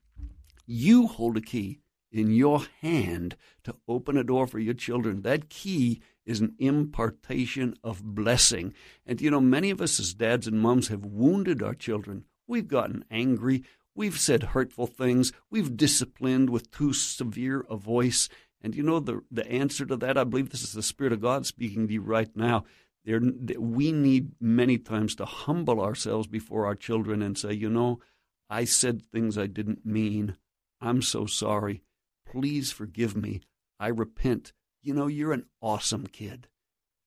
You 0.66 1.08
hold 1.08 1.38
a 1.38 1.42
key 1.42 1.80
in 2.12 2.32
your 2.32 2.62
hand 2.82 3.36
to 3.64 3.76
open 3.88 4.18
a 4.18 4.24
door 4.24 4.48
for 4.48 4.60
your 4.60 4.74
children. 4.74 5.22
That 5.22 5.50
key 5.50 6.02
is 6.28 6.42
an 6.42 6.54
impartation 6.60 7.74
of 7.84 8.04
blessing. 8.04 8.74
And 9.06 9.20
you 9.22 9.32
know, 9.32 9.42
many 9.42 9.70
of 9.70 9.82
us 9.82 10.00
as 10.00 10.14
dads 10.14 10.46
and 10.46 10.60
moms 10.60 10.90
have 10.90 11.06
wounded 11.06 11.64
our 11.64 11.74
children. 11.74 12.26
We've 12.48 12.68
gotten 12.68 13.06
angry. 13.10 13.64
We've 13.96 14.20
said 14.20 14.44
hurtful 14.44 14.88
things. 14.88 15.32
We've 15.50 15.76
disciplined 15.76 16.50
with 16.50 16.70
too 16.70 16.94
severe 16.94 17.66
a 17.70 17.78
voice. 17.78 18.30
And 18.62 18.76
you 18.76 18.84
know, 18.84 19.00
the, 19.00 19.22
the 19.32 19.50
answer 19.50 19.86
to 19.86 19.96
that, 19.98 20.18
I 20.18 20.24
believe 20.24 20.50
this 20.50 20.64
is 20.64 20.74
the 20.74 20.84
Spirit 20.84 21.14
of 21.14 21.22
God 21.22 21.46
speaking 21.46 21.88
to 21.88 21.94
you 21.94 22.02
right 22.02 22.30
now. 22.36 22.66
There, 23.06 23.22
we 23.58 23.94
need 23.94 24.34
many 24.42 24.78
times 24.78 25.16
to 25.16 25.26
humble 25.26 25.80
ourselves 25.80 26.28
before 26.28 26.66
our 26.66 26.76
children 26.76 27.22
and 27.22 27.38
say, 27.38 27.54
you 27.54 27.70
know, 27.70 28.00
I 28.50 28.66
said 28.66 29.02
things 29.02 29.38
I 29.38 29.48
didn't 29.48 29.86
mean. 29.86 30.36
I'm 30.82 31.02
so 31.02 31.26
sorry. 31.26 31.84
Please 32.30 32.72
forgive 32.72 33.16
me. 33.16 33.42
I 33.80 33.88
repent. 33.88 34.54
You 34.82 34.94
know, 34.94 35.08
you're 35.08 35.34
an 35.34 35.46
awesome 35.62 36.08
kid. 36.08 36.48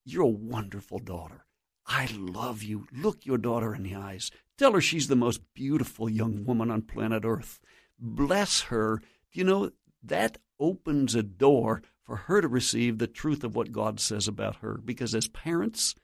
You're 0.04 0.24
a 0.24 0.28
wonderful 0.28 0.98
daughter. 0.98 1.46
I 1.86 2.08
love 2.12 2.62
you. 2.62 2.86
Look 2.92 3.26
your 3.26 3.38
daughter 3.38 3.74
in 3.74 3.82
the 3.82 3.94
eyes. 3.94 4.30
Tell 4.58 4.72
her 4.72 4.80
she's 4.80 5.08
the 5.08 5.16
most 5.16 5.40
beautiful 5.54 6.08
young 6.08 6.44
woman 6.44 6.70
on 6.70 6.82
planet 6.82 7.24
Earth. 7.24 7.60
Bless 7.98 8.62
her. 8.62 9.00
You 9.32 9.44
know, 9.44 9.70
that 10.02 10.38
opens 10.58 11.14
a 11.14 11.22
door 11.22 11.82
for 12.02 12.16
her 12.16 12.40
to 12.40 12.48
receive 12.48 12.98
the 12.98 13.06
truth 13.06 13.44
of 13.44 13.54
what 13.54 13.72
God 13.72 14.00
says 14.00 14.28
about 14.28 14.56
her. 14.56 14.78
Because 14.84 15.14
as 15.14 15.28
parents, 15.28 15.94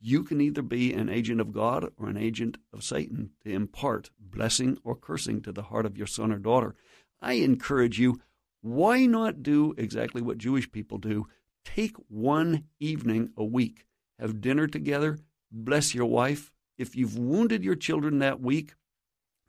you 0.00 0.22
can 0.22 0.40
either 0.40 0.62
be 0.62 0.92
an 0.92 1.08
agent 1.08 1.40
of 1.40 1.52
God 1.52 1.90
or 1.96 2.08
an 2.08 2.16
agent 2.16 2.58
of 2.72 2.84
Satan 2.84 3.30
to 3.44 3.52
impart 3.52 4.10
blessing 4.18 4.78
or 4.84 4.94
cursing 4.94 5.42
to 5.42 5.52
the 5.52 5.64
heart 5.64 5.86
of 5.86 5.98
your 5.98 6.06
son 6.06 6.32
or 6.32 6.38
daughter. 6.38 6.74
I 7.20 7.34
encourage 7.34 7.98
you 7.98 8.20
why 8.60 9.06
not 9.06 9.42
do 9.42 9.74
exactly 9.78 10.20
what 10.20 10.38
Jewish 10.38 10.70
people 10.70 10.98
do? 10.98 11.26
Take 11.64 11.96
one 12.08 12.64
evening 12.80 13.30
a 13.36 13.44
week, 13.44 13.86
have 14.18 14.40
dinner 14.40 14.66
together, 14.66 15.18
bless 15.50 15.94
your 15.94 16.06
wife. 16.06 16.52
If 16.76 16.96
you've 16.96 17.18
wounded 17.18 17.64
your 17.64 17.74
children 17.74 18.18
that 18.18 18.40
week, 18.40 18.74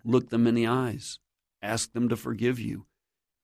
look 0.04 0.30
them 0.30 0.48
in 0.48 0.56
the 0.56 0.68
eyes, 0.68 1.20
ask 1.62 1.94
them 1.94 2.10
to 2.10 2.16
forgive 2.16 2.60
you, 2.60 2.86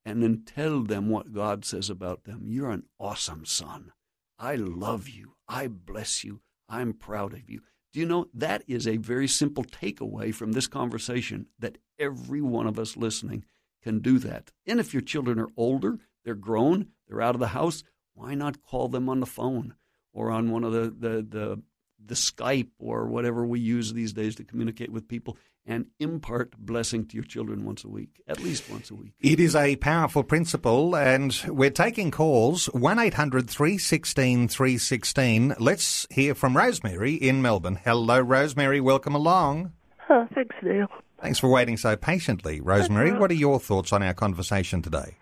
and 0.04 0.22
then 0.22 0.44
tell 0.46 0.82
them 0.82 1.10
what 1.10 1.34
God 1.34 1.66
says 1.66 1.90
about 1.90 2.24
them. 2.24 2.44
You're 2.46 2.72
an 2.72 2.84
awesome 3.00 3.46
son. 3.46 3.92
I 4.38 4.56
love 4.56 5.08
you. 5.08 5.36
I 5.48 5.68
bless 5.68 6.24
you. 6.24 6.42
I'm 6.68 6.94
proud 6.94 7.34
of 7.34 7.50
you. 7.50 7.62
Do 7.94 8.00
you 8.00 8.06
know 8.06 8.28
that 8.34 8.64
is 8.68 8.88
a 8.88 8.98
very 8.98 9.28
simple 9.28 9.64
takeaway 9.64 10.34
from 10.34 10.52
this 10.52 10.68
conversation 10.68 11.48
that 11.60 11.78
every 11.98 12.42
one 12.42 12.68
of 12.68 12.78
us 12.78 12.98
listening 12.98 13.46
can 13.86 14.00
do 14.00 14.20
that. 14.20 14.52
And 14.68 14.80
if 14.80 14.94
your 14.94 15.02
children 15.02 15.40
are 15.40 15.50
older, 15.56 16.00
they're 16.24 16.36
grown, 16.36 16.88
they're 17.08 17.22
out 17.22 17.36
of 17.36 17.40
the 17.40 17.56
house, 17.60 17.84
why 18.14 18.36
not 18.36 18.62
call 18.62 18.90
them 18.90 19.08
on 19.08 19.20
the 19.22 19.26
phone? 19.26 19.76
or 20.16 20.32
on 20.32 20.50
one 20.50 20.64
of 20.64 20.72
the, 20.72 20.90
the, 20.98 21.22
the, 21.22 21.62
the 22.04 22.16
Skype 22.16 22.72
or 22.80 23.08
whatever 23.08 23.46
we 23.46 23.60
use 23.60 23.94
these 23.94 24.14
days 24.14 24.36
to 24.36 24.44
communicate 24.44 24.92
with 24.92 25.08
people 25.08 25.38
and 25.68 25.88
impart 26.00 26.56
blessing 26.58 27.06
to 27.08 27.16
your 27.16 27.24
children 27.24 27.66
once 27.66 27.84
a 27.84 27.90
week, 27.90 28.22
at 28.28 28.40
least 28.40 28.70
once 28.70 28.92
a 28.92 28.96
week. 28.96 29.14
It 29.20 29.40
is 29.40 29.56
a 29.56 29.76
powerful 29.78 30.24
principle, 30.24 30.96
and 30.96 31.40
we're 31.48 31.72
taking 31.72 32.12
calls 32.12 32.68
1 32.68 33.00
800 33.00 33.50
316 33.50 34.48
316. 34.48 35.56
Let's 35.60 36.08
hear 36.12 36.36
from 36.36 36.56
Rosemary 36.56 37.16
in 37.16 37.42
Melbourne. 37.42 37.80
Hello, 37.84 38.20
Rosemary. 38.20 38.80
Welcome 38.80 39.16
along. 39.16 39.74
Oh, 40.08 40.28
thanks, 40.36 40.56
Neil. 40.62 40.88
Thanks 41.26 41.40
for 41.40 41.48
waiting 41.48 41.76
so 41.76 41.96
patiently, 41.96 42.62
Rosemary. 42.62 43.12
What 43.12 43.32
are 43.32 43.34
your 43.34 43.60
thoughts 43.60 43.92
on 43.92 44.04
our 44.04 44.14
conversation 44.14 44.84
today? 44.84 45.18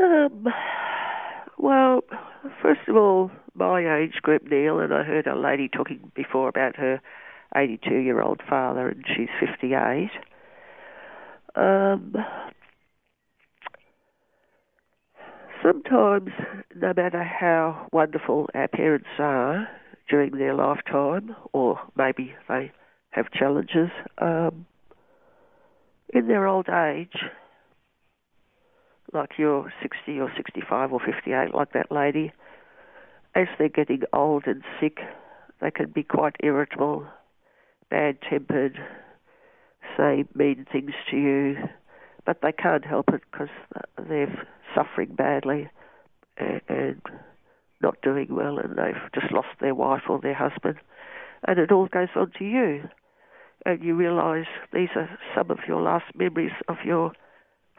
Um, 0.00 0.46
well, 1.58 2.02
first 2.62 2.82
of 2.86 2.94
all, 2.94 3.32
my 3.56 3.80
age 3.98 4.22
group, 4.22 4.44
Neil, 4.48 4.78
and 4.78 4.94
I 4.94 5.02
heard 5.02 5.26
a 5.26 5.36
lady 5.36 5.68
talking 5.68 6.12
before 6.14 6.48
about 6.48 6.76
her 6.76 7.00
82 7.56 7.96
year 7.96 8.22
old 8.22 8.40
father, 8.48 8.90
and 8.90 9.04
she's 9.08 9.28
58. 9.40 10.08
Um, 11.56 12.14
sometimes, 15.64 16.30
no 16.76 16.92
matter 16.96 17.24
how 17.24 17.88
wonderful 17.92 18.48
our 18.54 18.68
parents 18.68 19.08
are 19.18 19.68
during 20.08 20.38
their 20.38 20.54
lifetime, 20.54 21.34
or 21.52 21.80
maybe 21.96 22.36
they 22.48 22.70
have 23.10 23.32
challenges, 23.32 23.90
um, 24.18 24.64
in 26.12 26.28
their 26.28 26.46
old 26.46 26.68
age, 26.68 27.16
like 29.12 29.30
you're 29.38 29.72
60 29.82 30.20
or 30.20 30.32
65 30.36 30.92
or 30.92 31.00
58, 31.00 31.54
like 31.54 31.72
that 31.72 31.90
lady, 31.90 32.32
as 33.34 33.46
they're 33.58 33.68
getting 33.68 34.02
old 34.12 34.44
and 34.46 34.62
sick, 34.80 34.98
they 35.60 35.70
can 35.70 35.90
be 35.90 36.02
quite 36.02 36.36
irritable, 36.42 37.06
bad 37.90 38.18
tempered, 38.28 38.78
say 39.96 40.24
mean 40.34 40.66
things 40.70 40.92
to 41.10 41.16
you, 41.16 41.56
but 42.24 42.40
they 42.42 42.52
can't 42.52 42.84
help 42.84 43.08
it 43.12 43.22
because 43.30 43.48
they're 44.08 44.46
suffering 44.74 45.14
badly 45.14 45.68
and, 46.36 47.00
not 47.82 48.00
doing 48.02 48.28
well, 48.30 48.58
and 48.58 48.76
they've 48.76 49.12
just 49.14 49.30
lost 49.32 49.48
their 49.60 49.74
wife 49.74 50.02
or 50.08 50.18
their 50.20 50.34
husband, 50.34 50.78
and 51.46 51.58
it 51.58 51.70
all 51.70 51.86
goes 51.86 52.08
on 52.16 52.32
to 52.38 52.44
you. 52.44 52.88
And 53.66 53.82
you 53.82 53.96
realise 53.96 54.46
these 54.72 54.90
are 54.94 55.10
some 55.34 55.50
of 55.50 55.58
your 55.66 55.82
last 55.82 56.04
memories 56.14 56.52
of 56.68 56.76
your 56.84 57.10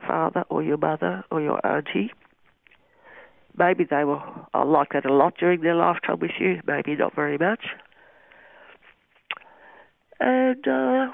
father 0.05 0.43
or 0.49 0.61
your 0.61 0.75
mother 0.75 1.23
or 1.31 1.39
your 1.39 1.65
auntie. 1.65 2.11
Maybe 3.57 3.85
they 3.89 4.03
were 4.03 4.21
like 4.53 4.89
that 4.91 5.05
a 5.05 5.13
lot 5.13 5.35
during 5.39 5.61
their 5.61 5.75
lifetime 5.75 6.19
with 6.19 6.31
you, 6.41 6.59
maybe 6.67 6.97
not 6.97 7.15
very 7.15 7.37
much. 7.37 7.67
And 10.19 10.67
uh, 10.67 11.13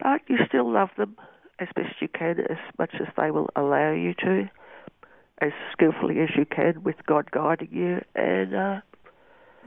but 0.00 0.22
you 0.26 0.38
still 0.48 0.72
love 0.72 0.88
them 0.96 1.16
as 1.58 1.68
best 1.76 2.00
you 2.00 2.08
can, 2.08 2.40
as 2.40 2.56
much 2.78 2.94
as 2.94 3.08
they 3.18 3.30
will 3.30 3.50
allow 3.56 3.92
you 3.92 4.14
to, 4.20 4.48
as 5.42 5.52
skillfully 5.72 6.20
as 6.20 6.30
you 6.34 6.46
can, 6.46 6.82
with 6.82 6.96
God 7.06 7.30
guiding 7.30 7.68
you. 7.72 8.00
And 8.14 8.54
uh, 8.54 8.80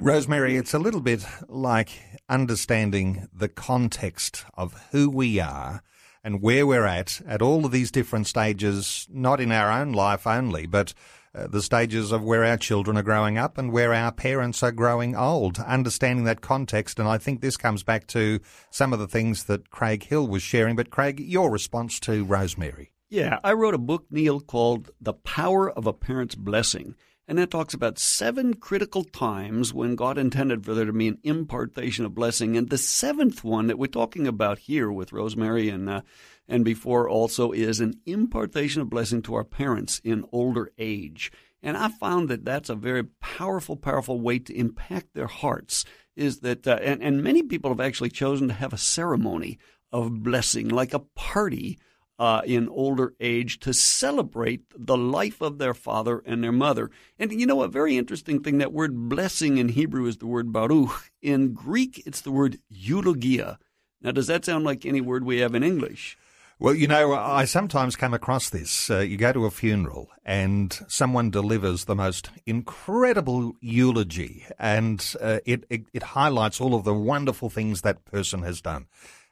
Rosemary, 0.01 0.57
it's 0.57 0.73
a 0.73 0.79
little 0.79 0.99
bit 0.99 1.23
like 1.47 1.91
understanding 2.27 3.27
the 3.31 3.47
context 3.47 4.45
of 4.55 4.87
who 4.91 5.07
we 5.11 5.39
are 5.39 5.83
and 6.23 6.41
where 6.41 6.65
we're 6.65 6.87
at 6.87 7.21
at 7.27 7.43
all 7.43 7.67
of 7.67 7.71
these 7.71 7.91
different 7.91 8.25
stages, 8.25 9.07
not 9.11 9.39
in 9.39 9.51
our 9.51 9.71
own 9.71 9.93
life 9.93 10.25
only, 10.25 10.65
but 10.65 10.95
uh, 11.35 11.45
the 11.45 11.61
stages 11.61 12.11
of 12.11 12.23
where 12.23 12.43
our 12.43 12.57
children 12.57 12.97
are 12.97 13.03
growing 13.03 13.37
up 13.37 13.59
and 13.59 13.71
where 13.71 13.93
our 13.93 14.11
parents 14.11 14.63
are 14.63 14.71
growing 14.71 15.15
old, 15.15 15.59
understanding 15.59 16.25
that 16.25 16.41
context. 16.41 16.97
And 16.97 17.07
I 17.07 17.19
think 17.19 17.41
this 17.41 17.55
comes 17.55 17.83
back 17.83 18.07
to 18.07 18.39
some 18.71 18.93
of 18.93 18.99
the 18.99 19.07
things 19.07 19.43
that 19.43 19.69
Craig 19.69 20.05
Hill 20.05 20.27
was 20.27 20.41
sharing. 20.41 20.75
But, 20.75 20.89
Craig, 20.89 21.19
your 21.19 21.51
response 21.51 21.99
to 22.01 22.25
Rosemary. 22.25 22.91
Yeah, 23.11 23.39
I 23.43 23.53
wrote 23.53 23.75
a 23.75 23.77
book, 23.77 24.05
Neil, 24.09 24.39
called 24.39 24.89
The 24.99 25.13
Power 25.13 25.69
of 25.69 25.85
a 25.85 25.93
Parent's 25.93 26.33
Blessing. 26.33 26.95
And 27.31 27.39
that 27.39 27.49
talks 27.49 27.73
about 27.73 27.97
seven 27.97 28.55
critical 28.55 29.05
times 29.05 29.73
when 29.73 29.95
God 29.95 30.17
intended 30.17 30.65
for 30.65 30.73
there 30.73 30.83
to 30.83 30.91
be 30.91 31.07
an 31.07 31.17
impartation 31.23 32.03
of 32.03 32.13
blessing. 32.13 32.57
And 32.57 32.69
the 32.69 32.77
seventh 32.77 33.41
one 33.41 33.67
that 33.67 33.79
we're 33.79 33.87
talking 33.87 34.27
about 34.27 34.59
here 34.59 34.91
with 34.91 35.13
Rosemary 35.13 35.69
and 35.69 35.89
uh, 35.89 36.01
and 36.49 36.65
before 36.65 37.07
also 37.07 37.53
is 37.53 37.79
an 37.79 37.93
impartation 38.05 38.81
of 38.81 38.89
blessing 38.89 39.21
to 39.21 39.35
our 39.35 39.45
parents 39.45 40.01
in 40.03 40.25
older 40.33 40.71
age. 40.77 41.31
And 41.63 41.77
I 41.77 41.87
found 41.87 42.27
that 42.27 42.43
that's 42.43 42.69
a 42.69 42.75
very 42.75 43.05
powerful, 43.05 43.77
powerful 43.77 44.19
way 44.19 44.37
to 44.39 44.53
impact 44.53 45.13
their 45.13 45.27
hearts. 45.27 45.85
Is 46.17 46.41
that 46.41 46.67
uh, 46.67 46.79
and 46.81 47.01
and 47.01 47.23
many 47.23 47.43
people 47.43 47.71
have 47.71 47.79
actually 47.79 48.09
chosen 48.09 48.49
to 48.49 48.53
have 48.55 48.73
a 48.73 48.77
ceremony 48.77 49.57
of 49.93 50.21
blessing, 50.21 50.67
like 50.67 50.93
a 50.93 50.99
party 50.99 51.79
uh, 52.21 52.43
in 52.45 52.69
older 52.69 53.15
age 53.19 53.59
to 53.59 53.73
celebrate 53.73 54.61
the 54.77 54.95
life 54.95 55.41
of 55.41 55.57
their 55.57 55.73
father 55.73 56.21
and 56.23 56.43
their 56.43 56.51
mother. 56.51 56.91
And 57.17 57.31
you 57.31 57.47
know, 57.47 57.63
a 57.63 57.67
very 57.67 57.97
interesting 57.97 58.43
thing 58.43 58.59
that 58.59 58.71
word 58.71 59.09
blessing 59.09 59.57
in 59.57 59.69
Hebrew 59.69 60.05
is 60.05 60.17
the 60.17 60.27
word 60.27 60.53
baruch. 60.53 61.11
In 61.23 61.53
Greek, 61.53 62.03
it's 62.05 62.21
the 62.21 62.29
word 62.29 62.59
eulogia. 62.69 63.57
Now, 64.03 64.11
does 64.11 64.27
that 64.27 64.45
sound 64.45 64.65
like 64.65 64.85
any 64.85 65.01
word 65.01 65.25
we 65.25 65.39
have 65.39 65.55
in 65.55 65.63
English? 65.63 66.15
Well, 66.59 66.75
you 66.75 66.85
know, 66.85 67.15
I 67.15 67.45
sometimes 67.45 67.95
come 67.95 68.13
across 68.13 68.51
this. 68.51 68.87
Uh, 68.87 68.99
you 68.99 69.17
go 69.17 69.33
to 69.33 69.47
a 69.47 69.49
funeral 69.49 70.09
and 70.23 70.79
someone 70.87 71.31
delivers 71.31 71.85
the 71.85 71.95
most 71.95 72.29
incredible 72.45 73.53
eulogy, 73.61 74.45
and 74.59 75.15
uh, 75.19 75.39
it, 75.43 75.63
it, 75.71 75.85
it 75.91 76.03
highlights 76.03 76.61
all 76.61 76.75
of 76.75 76.83
the 76.83 76.93
wonderful 76.93 77.49
things 77.49 77.81
that 77.81 78.05
person 78.05 78.43
has 78.43 78.61
done. 78.61 78.85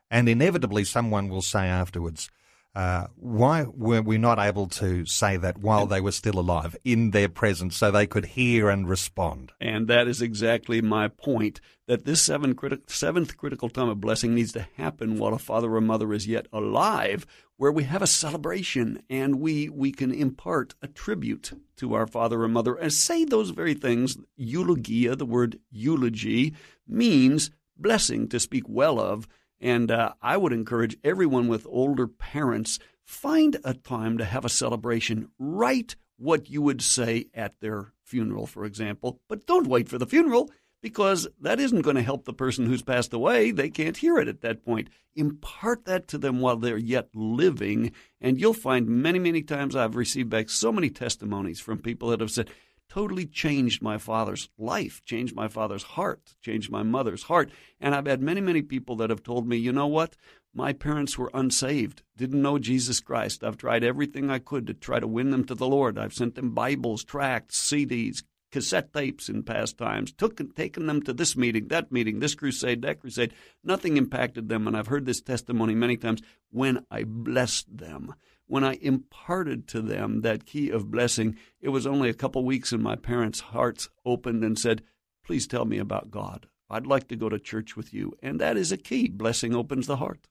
And 0.09 0.27
inevitably, 0.27 0.85
someone 0.85 1.29
will 1.29 1.43
say 1.43 1.67
afterwards, 1.67 2.31
uh, 2.79 3.07
why 3.17 3.65
were 3.75 4.01
we 4.01 4.17
not 4.17 4.39
able 4.39 4.65
to 4.65 5.05
say 5.05 5.35
that 5.35 5.57
while 5.57 5.85
they 5.85 5.99
were 5.99 6.13
still 6.13 6.39
alive 6.39 6.77
in 6.85 7.11
their 7.11 7.27
presence 7.27 7.75
so 7.75 7.91
they 7.91 8.07
could 8.07 8.23
hear 8.23 8.69
and 8.69 8.87
respond? 8.87 9.51
And 9.59 9.89
that 9.89 10.07
is 10.07 10.21
exactly 10.21 10.81
my 10.81 11.09
point 11.09 11.59
that 11.87 12.05
this 12.05 12.21
seven 12.21 12.55
criti- 12.55 12.89
seventh 12.89 13.35
critical 13.35 13.67
time 13.67 13.89
of 13.89 13.99
blessing 13.99 14.33
needs 14.33 14.53
to 14.53 14.65
happen 14.77 15.17
while 15.17 15.33
a 15.33 15.39
father 15.39 15.75
or 15.75 15.81
mother 15.81 16.13
is 16.13 16.25
yet 16.25 16.47
alive, 16.53 17.25
where 17.57 17.73
we 17.73 17.83
have 17.83 18.01
a 18.01 18.07
celebration 18.07 19.03
and 19.09 19.41
we, 19.41 19.67
we 19.67 19.91
can 19.91 20.13
impart 20.13 20.73
a 20.81 20.87
tribute 20.87 21.51
to 21.75 21.93
our 21.93 22.07
father 22.07 22.43
or 22.43 22.47
mother 22.47 22.75
and 22.75 22.93
say 22.93 23.25
those 23.25 23.49
very 23.49 23.73
things. 23.73 24.17
Eulogia, 24.37 25.17
the 25.17 25.25
word 25.25 25.59
eulogy, 25.69 26.55
means 26.87 27.51
blessing, 27.75 28.29
to 28.29 28.39
speak 28.39 28.63
well 28.69 29.01
of. 29.01 29.27
And 29.61 29.91
uh, 29.91 30.13
I 30.21 30.37
would 30.37 30.53
encourage 30.53 30.97
everyone 31.03 31.47
with 31.47 31.67
older 31.69 32.07
parents 32.07 32.79
find 33.03 33.57
a 33.63 33.73
time 33.73 34.17
to 34.17 34.25
have 34.25 34.45
a 34.45 34.49
celebration. 34.49 35.29
Write 35.37 35.95
what 36.17 36.49
you 36.49 36.61
would 36.61 36.81
say 36.81 37.25
at 37.33 37.59
their 37.59 37.93
funeral, 38.03 38.45
for 38.45 38.65
example, 38.65 39.19
but 39.27 39.45
don't 39.45 39.67
wait 39.67 39.89
for 39.89 39.97
the 39.97 40.05
funeral 40.05 40.49
because 40.81 41.27
that 41.41 41.59
isn't 41.59 41.81
going 41.81 41.95
to 41.95 42.01
help 42.01 42.25
the 42.25 42.33
person 42.33 42.65
who's 42.65 42.81
passed 42.81 43.13
away. 43.13 43.51
They 43.51 43.69
can't 43.69 43.97
hear 43.97 44.17
it 44.17 44.27
at 44.27 44.41
that 44.41 44.63
point. 44.63 44.89
Impart 45.15 45.85
that 45.85 46.07
to 46.09 46.17
them 46.17 46.39
while 46.39 46.55
they're 46.55 46.77
yet 46.77 47.09
living, 47.13 47.91
and 48.21 48.39
you'll 48.39 48.53
find 48.53 48.87
many, 48.87 49.19
many 49.19 49.41
times 49.41 49.75
I've 49.75 49.95
received 49.95 50.29
back 50.29 50.49
so 50.49 50.71
many 50.71 50.89
testimonies 50.89 51.59
from 51.59 51.79
people 51.79 52.09
that 52.09 52.21
have 52.21 52.31
said, 52.31 52.49
totally 52.89 53.25
changed 53.25 53.81
my 53.81 53.97
father's 53.97 54.49
life, 54.57 55.01
changed 55.05 55.35
my 55.35 55.47
father's 55.47 55.83
heart, 55.83 56.35
changed 56.41 56.71
my 56.71 56.83
mother's 56.83 57.23
heart. 57.23 57.51
And 57.79 57.95
I've 57.95 58.07
had 58.07 58.21
many, 58.21 58.41
many 58.41 58.61
people 58.61 58.95
that 58.97 59.09
have 59.09 59.23
told 59.23 59.47
me, 59.47 59.57
you 59.57 59.71
know 59.71 59.87
what? 59.87 60.17
My 60.53 60.73
parents 60.73 61.17
were 61.17 61.31
unsaved, 61.33 62.01
didn't 62.17 62.41
know 62.41 62.57
Jesus 62.57 62.99
Christ. 62.99 63.43
I've 63.43 63.57
tried 63.57 63.83
everything 63.83 64.29
I 64.29 64.39
could 64.39 64.65
to 64.67 64.73
try 64.73 64.99
to 64.99 65.07
win 65.07 65.29
them 65.29 65.45
to 65.45 65.55
the 65.55 65.67
Lord. 65.67 65.97
I've 65.97 66.13
sent 66.13 66.35
them 66.35 66.51
Bibles, 66.51 67.03
tracts, 67.03 67.61
CDs, 67.61 68.23
cassette 68.51 68.91
tapes 68.91 69.29
in 69.29 69.43
past 69.43 69.77
times, 69.77 70.11
took 70.11 70.39
and 70.39 70.55
taken 70.55 70.87
them 70.87 71.03
to 71.03 71.13
this 71.13 71.37
meeting, 71.37 71.67
that 71.67 71.91
meeting, 71.91 72.19
this 72.19 72.33
crusade, 72.33 72.81
that 72.81 72.99
crusade. 72.99 73.33
Nothing 73.63 73.97
impacted 73.97 74.49
them, 74.49 74.67
and 74.67 74.75
I've 74.75 74.87
heard 74.87 75.05
this 75.05 75.21
testimony 75.21 75.75
many 75.75 75.97
times 75.97 76.21
when 76.49 76.83
I 76.89 77.03
blessed 77.03 77.77
them 77.77 78.15
when 78.49 78.63
I 78.63 78.79
imparted 78.81 79.67
to 79.69 79.81
them 79.81 80.21
that 80.21 80.47
key 80.47 80.71
of 80.71 80.89
blessing, 80.89 81.37
it 81.61 81.69
was 81.69 81.85
only 81.85 82.09
a 82.09 82.15
couple 82.15 82.43
weeks 82.43 82.71
and 82.71 82.81
my 82.81 82.95
parents' 82.95 83.39
hearts 83.39 83.89
opened 84.05 84.43
and 84.43 84.57
said, 84.57 84.81
Please 85.23 85.45
tell 85.45 85.65
me 85.65 85.77
about 85.77 86.09
God. 86.09 86.47
I'd 86.67 86.87
like 86.87 87.07
to 87.09 87.15
go 87.15 87.29
to 87.29 87.37
church 87.37 87.77
with 87.77 87.93
you. 87.93 88.17
And 88.23 88.39
that 88.39 88.57
is 88.57 88.71
a 88.71 88.77
key. 88.77 89.07
Blessing 89.07 89.55
opens 89.55 89.85
the 89.85 89.97
heart. 89.97 90.27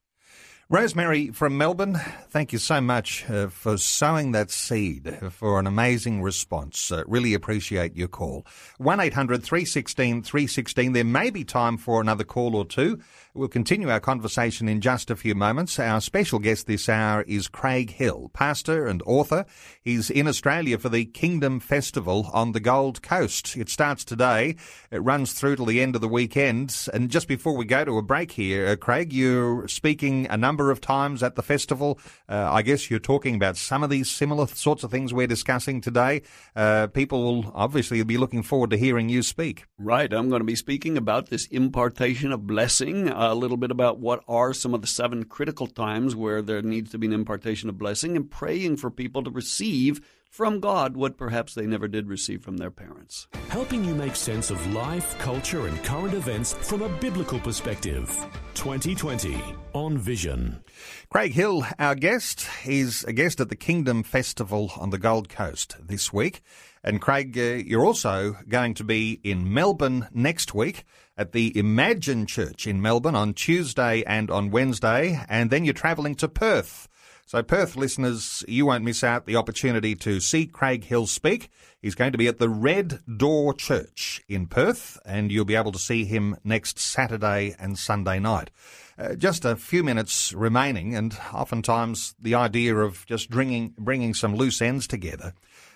Rosemary 0.71 1.31
from 1.31 1.57
Melbourne, 1.57 1.95
thank 2.29 2.53
you 2.53 2.59
so 2.59 2.79
much 2.79 3.25
uh, 3.31 3.49
for 3.49 3.79
sowing 3.79 4.33
that 4.33 4.51
seed 4.51 5.19
for 5.31 5.59
an 5.59 5.66
amazing 5.66 6.21
response. 6.21 6.93
Uh, 6.93 7.05
really 7.07 7.33
appreciate 7.33 7.97
your 7.97 8.09
call. 8.09 8.45
1 8.77 9.01
800 9.01 9.43
316 9.43 10.23
316. 10.23 10.93
There 10.93 11.05
may 11.05 11.31
be 11.31 11.43
time 11.43 11.79
for 11.79 12.03
another 12.03 12.23
call 12.23 12.55
or 12.55 12.66
two. 12.66 13.01
We'll 13.39 13.47
continue 13.47 13.89
our 13.89 14.01
conversation 14.01 14.68
in 14.68 14.80
just 14.80 15.12
a 15.12 15.16
few 15.16 15.36
moments. 15.36 15.78
Our 15.78 16.01
special 16.01 16.41
guest 16.41 16.66
this 16.66 16.89
hour 16.89 17.22
is 17.22 17.47
Craig 17.47 17.93
Hill, 17.93 18.32
pastor 18.34 18.89
and 18.89 19.01
author. 19.07 19.47
He's 19.80 20.11
in 20.11 20.26
Australia 20.26 20.76
for 20.76 20.89
the 20.89 21.05
Kingdom 21.05 21.61
Festival 21.61 22.30
on 22.32 22.51
the 22.51 22.59
Gold 22.59 23.01
Coast. 23.01 23.57
It 23.57 23.68
starts 23.68 24.05
today. 24.05 24.57
It 24.91 24.99
runs 25.05 25.34
through 25.34 25.55
to 25.55 25.64
the 25.64 25.80
end 25.80 25.95
of 25.95 26.01
the 26.01 26.09
weekend. 26.09 26.89
And 26.93 27.12
just 27.12 27.28
before 27.28 27.57
we 27.57 27.64
go 27.64 27.84
to 27.84 27.97
a 27.97 28.03
break 28.03 28.32
here, 28.32 28.66
uh, 28.66 28.74
Craig, 28.74 29.12
you're 29.12 29.68
speaking 29.68 30.26
a 30.28 30.36
number 30.36 30.72
of 30.72 30.80
times 30.80 31.22
at 31.22 31.36
the 31.36 31.43
festival. 31.45 32.01
Uh, 32.28 32.51
I 32.51 32.62
guess 32.62 32.91
you're 32.91 32.99
talking 32.99 33.36
about 33.36 33.57
some 33.57 33.84
of 33.84 33.91
these 33.91 34.11
similar 34.11 34.49
sorts 34.49 34.82
of 34.82 34.91
things 34.91 35.14
we're 35.14 35.28
discussing 35.28 35.80
today. 35.80 36.22
Uh, 36.57 36.89
people 36.89 37.22
will 37.22 37.53
obviously 37.55 38.03
be 38.03 38.18
looking 38.18 38.43
forward 38.43 38.70
to 38.70 38.76
hearing 38.76 39.09
you 39.09 39.22
speak. 39.22 39.64
Right. 39.78 40.12
I'm 40.12 40.28
going 40.28 40.41
to 40.41 40.45
be 40.45 40.57
speaking 40.57 40.99
about 40.99 41.28
this 41.30 41.47
impartation 41.47 42.32
of 42.32 42.45
blessing. 42.45 43.09
Uh, 43.09 43.28
a 43.31 43.35
little 43.35 43.57
bit 43.57 43.70
about 43.70 43.99
what 43.99 44.22
are 44.29 44.53
some 44.53 44.74
of 44.74 44.81
the 44.81 44.87
seven 44.87 45.24
critical 45.24 45.66
times 45.66 46.16
where 46.16 46.43
there 46.43 46.62
needs 46.62 46.91
to 46.91 46.99
be 46.99 47.07
an 47.07 47.12
impartation 47.12 47.68
of 47.68 47.79
blessing 47.79 48.16
and 48.16 48.31
praying 48.31 48.76
for 48.76 48.91
people 48.91 49.22
to 49.24 49.31
receive 49.31 50.01
from 50.31 50.61
God 50.61 50.97
what 50.97 51.16
perhaps 51.16 51.55
they 51.55 51.66
never 51.66 51.89
did 51.89 52.09
receive 52.09 52.43
from 52.43 52.59
their 52.59 52.70
parents. 52.70 53.26
Helping 53.49 53.85
you 53.85 53.95
make 53.95 54.14
sense 54.14 54.51
of 54.51 54.74
life, 54.74 55.18
culture, 55.18 55.66
and 55.66 55.83
current 55.85 56.14
events 56.14 56.53
from 56.53 56.83
a 56.83 56.89
biblical 56.89 57.41
perspective. 57.41 58.09
2020 58.55 59.43
on 59.72 59.97
Vision. 59.99 60.62
Craig 61.11 61.33
Hill, 61.33 61.64
our 61.79 61.95
guest, 61.95 62.47
is 62.66 63.05
a 63.05 63.12
guest 63.12 63.41
at 63.41 63.49
the 63.49 63.57
Kingdom 63.57 64.03
Festival 64.03 64.72
on 64.76 64.91
the 64.91 64.99
Gold 64.99 65.29
Coast 65.29 65.76
this 65.81 66.12
week. 66.12 66.43
And 66.85 67.01
Craig, 67.01 67.37
uh, 67.37 67.62
you're 67.66 67.85
also 67.85 68.37
going 68.49 68.74
to 68.74 68.85
be 68.85 69.20
in 69.24 69.53
Melbourne 69.53 70.09
next 70.12 70.55
week 70.55 70.85
at 71.19 71.33
the 71.33 71.57
Imagine 71.59 72.25
Church 72.25 72.66
in 72.66 72.81
Melbourne 72.81 73.16
on 73.16 73.35
Tuesday 73.35 74.05
and 74.07 74.31
on 74.31 74.51
Wednesday, 74.51 75.21
and 75.29 75.51
then 75.51 75.64
you're 75.64 75.75
travelling 75.75 76.14
to 76.14 76.29
Perth. 76.29 76.89
So, 77.27 77.43
Perth 77.43 77.77
listeners, 77.77 78.43
you 78.49 78.64
won't 78.64 78.85
miss 78.85 79.05
out 79.05 79.27
the 79.27 79.37
opportunity 79.37 79.95
to 79.97 80.21
see 80.21 80.47
Craig 80.47 80.85
Hill 80.85 81.07
speak. 81.07 81.51
He's 81.83 81.95
going 81.95 82.12
to 82.12 82.19
be 82.19 82.29
at 82.29 82.39
the 82.39 82.49
Red 82.49 83.01
Door 83.19 83.55
Church 83.55 84.23
in 84.29 84.47
Perth, 84.47 84.99
and 85.05 85.31
you'll 85.31 85.45
be 85.45 85.57
able 85.57 85.73
to 85.73 85.79
see 85.79 86.07
him 86.07 86.37
next 86.43 86.79
Saturday 86.79 87.55
and 87.59 87.79
Sunday 87.79 88.19
night. 88.19 88.51
Uh, 88.99 89.14
just 89.14 89.45
a 89.45 89.57
few 89.57 89.85
minutes 89.85 90.33
remaining, 90.33 90.95
and 90.95 91.19
oftentimes 91.35 92.14
the 92.19 92.35
idea 92.35 92.77
of 92.77 93.05
just 93.07 93.29
bringing, 93.29 93.75
bringing 93.77 94.14
some 94.14 94.35
loose 94.35 94.62
ends 94.62 94.87
together. 94.87 95.35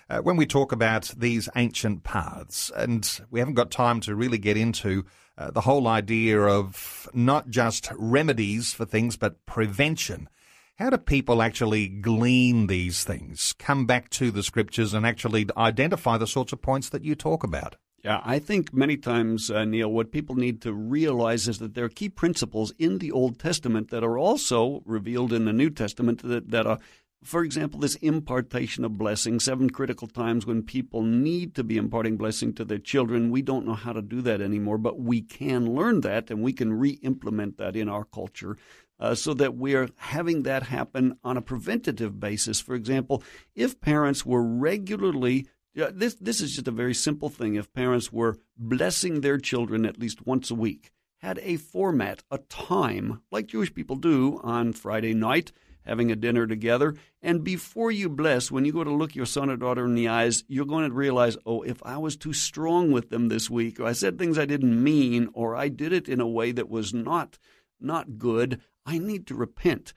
Uh, 0.09 0.19
when 0.19 0.35
we 0.35 0.45
talk 0.45 0.71
about 0.71 1.13
these 1.17 1.49
ancient 1.55 2.03
paths, 2.03 2.71
and 2.75 3.21
we 3.31 3.39
haven't 3.39 3.55
got 3.55 3.71
time 3.71 3.99
to 4.01 4.15
really 4.15 4.37
get 4.37 4.57
into 4.57 5.05
uh, 5.37 5.49
the 5.51 5.61
whole 5.61 5.87
idea 5.87 6.39
of 6.41 7.09
not 7.13 7.49
just 7.49 7.91
remedies 7.97 8.73
for 8.73 8.85
things, 8.85 9.15
but 9.17 9.45
prevention. 9.45 10.29
How 10.77 10.89
do 10.89 10.97
people 10.97 11.41
actually 11.41 11.87
glean 11.87 12.67
these 12.67 13.03
things, 13.03 13.53
come 13.59 13.85
back 13.85 14.09
to 14.11 14.31
the 14.31 14.43
scriptures, 14.43 14.93
and 14.93 15.05
actually 15.05 15.47
identify 15.55 16.17
the 16.17 16.27
sorts 16.27 16.51
of 16.51 16.61
points 16.61 16.89
that 16.89 17.03
you 17.03 17.15
talk 17.15 17.43
about? 17.43 17.75
Yeah, 18.03 18.19
I 18.25 18.39
think 18.39 18.73
many 18.73 18.97
times, 18.97 19.49
uh, 19.49 19.63
Neil, 19.63 19.89
what 19.89 20.11
people 20.11 20.35
need 20.35 20.61
to 20.63 20.73
realize 20.73 21.47
is 21.47 21.59
that 21.59 21.73
there 21.73 21.85
are 21.85 21.89
key 21.89 22.09
principles 22.09 22.73
in 22.77 22.97
the 22.97 23.13
Old 23.13 23.39
Testament 23.39 23.91
that 23.91 24.03
are 24.03 24.17
also 24.17 24.81
revealed 24.85 25.31
in 25.31 25.45
the 25.45 25.53
New 25.53 25.69
Testament 25.69 26.21
that, 26.23 26.49
that 26.49 26.67
are 26.67 26.79
for 27.23 27.43
example, 27.43 27.79
this 27.79 27.95
impartation 27.95 28.85
of 28.85 28.97
blessing, 28.97 29.39
seven 29.39 29.69
critical 29.69 30.07
times 30.07 30.45
when 30.45 30.63
people 30.63 31.01
need 31.01 31.55
to 31.55 31.63
be 31.63 31.77
imparting 31.77 32.17
blessing 32.17 32.53
to 32.53 32.65
their 32.65 32.77
children. 32.77 33.31
We 33.31 33.41
don't 33.41 33.65
know 33.65 33.73
how 33.73 33.93
to 33.93 34.01
do 34.01 34.21
that 34.21 34.41
anymore, 34.41 34.77
but 34.77 34.99
we 34.99 35.21
can 35.21 35.73
learn 35.73 36.01
that 36.01 36.29
and 36.29 36.41
we 36.43 36.53
can 36.53 36.73
re 36.73 36.91
implement 37.01 37.57
that 37.57 37.75
in 37.75 37.89
our 37.89 38.03
culture. 38.03 38.57
Uh, 38.99 39.15
so 39.15 39.33
that 39.33 39.55
we're 39.55 39.89
having 39.97 40.43
that 40.43 40.63
happen 40.63 41.17
on 41.23 41.35
a 41.35 41.41
preventative 41.41 42.19
basis. 42.19 42.61
For 42.61 42.75
example, 42.75 43.23
if 43.55 43.81
parents 43.81 44.25
were 44.25 44.43
regularly 44.43 45.47
yeah, 45.73 45.89
this 45.91 46.13
this 46.15 46.39
is 46.39 46.53
just 46.53 46.67
a 46.67 46.71
very 46.71 46.93
simple 46.93 47.29
thing. 47.29 47.55
If 47.55 47.73
parents 47.73 48.13
were 48.13 48.37
blessing 48.57 49.21
their 49.21 49.39
children 49.39 49.85
at 49.85 49.99
least 49.99 50.25
once 50.25 50.51
a 50.51 50.55
week, 50.55 50.91
had 51.17 51.39
a 51.39 51.57
format, 51.57 52.23
a 52.29 52.37
time, 52.37 53.21
like 53.31 53.47
Jewish 53.47 53.73
people 53.73 53.95
do 53.95 54.39
on 54.43 54.73
Friday 54.73 55.13
night, 55.13 55.51
having 55.85 56.11
a 56.11 56.15
dinner 56.15 56.47
together. 56.47 56.95
And 57.21 57.43
before 57.43 57.91
you 57.91 58.09
bless, 58.09 58.51
when 58.51 58.65
you 58.65 58.71
go 58.71 58.83
to 58.83 58.93
look 58.93 59.15
your 59.15 59.25
son 59.25 59.49
or 59.49 59.57
daughter 59.57 59.85
in 59.85 59.95
the 59.95 60.07
eyes, 60.07 60.43
you're 60.47 60.65
going 60.65 60.87
to 60.87 60.95
realize, 60.95 61.37
oh, 61.45 61.61
if 61.61 61.81
I 61.83 61.97
was 61.97 62.15
too 62.15 62.33
strong 62.33 62.91
with 62.91 63.09
them 63.09 63.29
this 63.29 63.49
week, 63.49 63.79
or 63.79 63.85
I 63.85 63.93
said 63.93 64.17
things 64.17 64.37
I 64.37 64.45
didn't 64.45 64.83
mean, 64.83 65.29
or 65.33 65.55
I 65.55 65.69
did 65.69 65.93
it 65.93 66.07
in 66.07 66.19
a 66.19 66.27
way 66.27 66.51
that 66.51 66.69
was 66.69 66.93
not 66.93 67.37
not 67.79 68.17
good, 68.17 68.61
I 68.85 68.97
need 68.97 69.27
to 69.27 69.35
repent. 69.35 69.93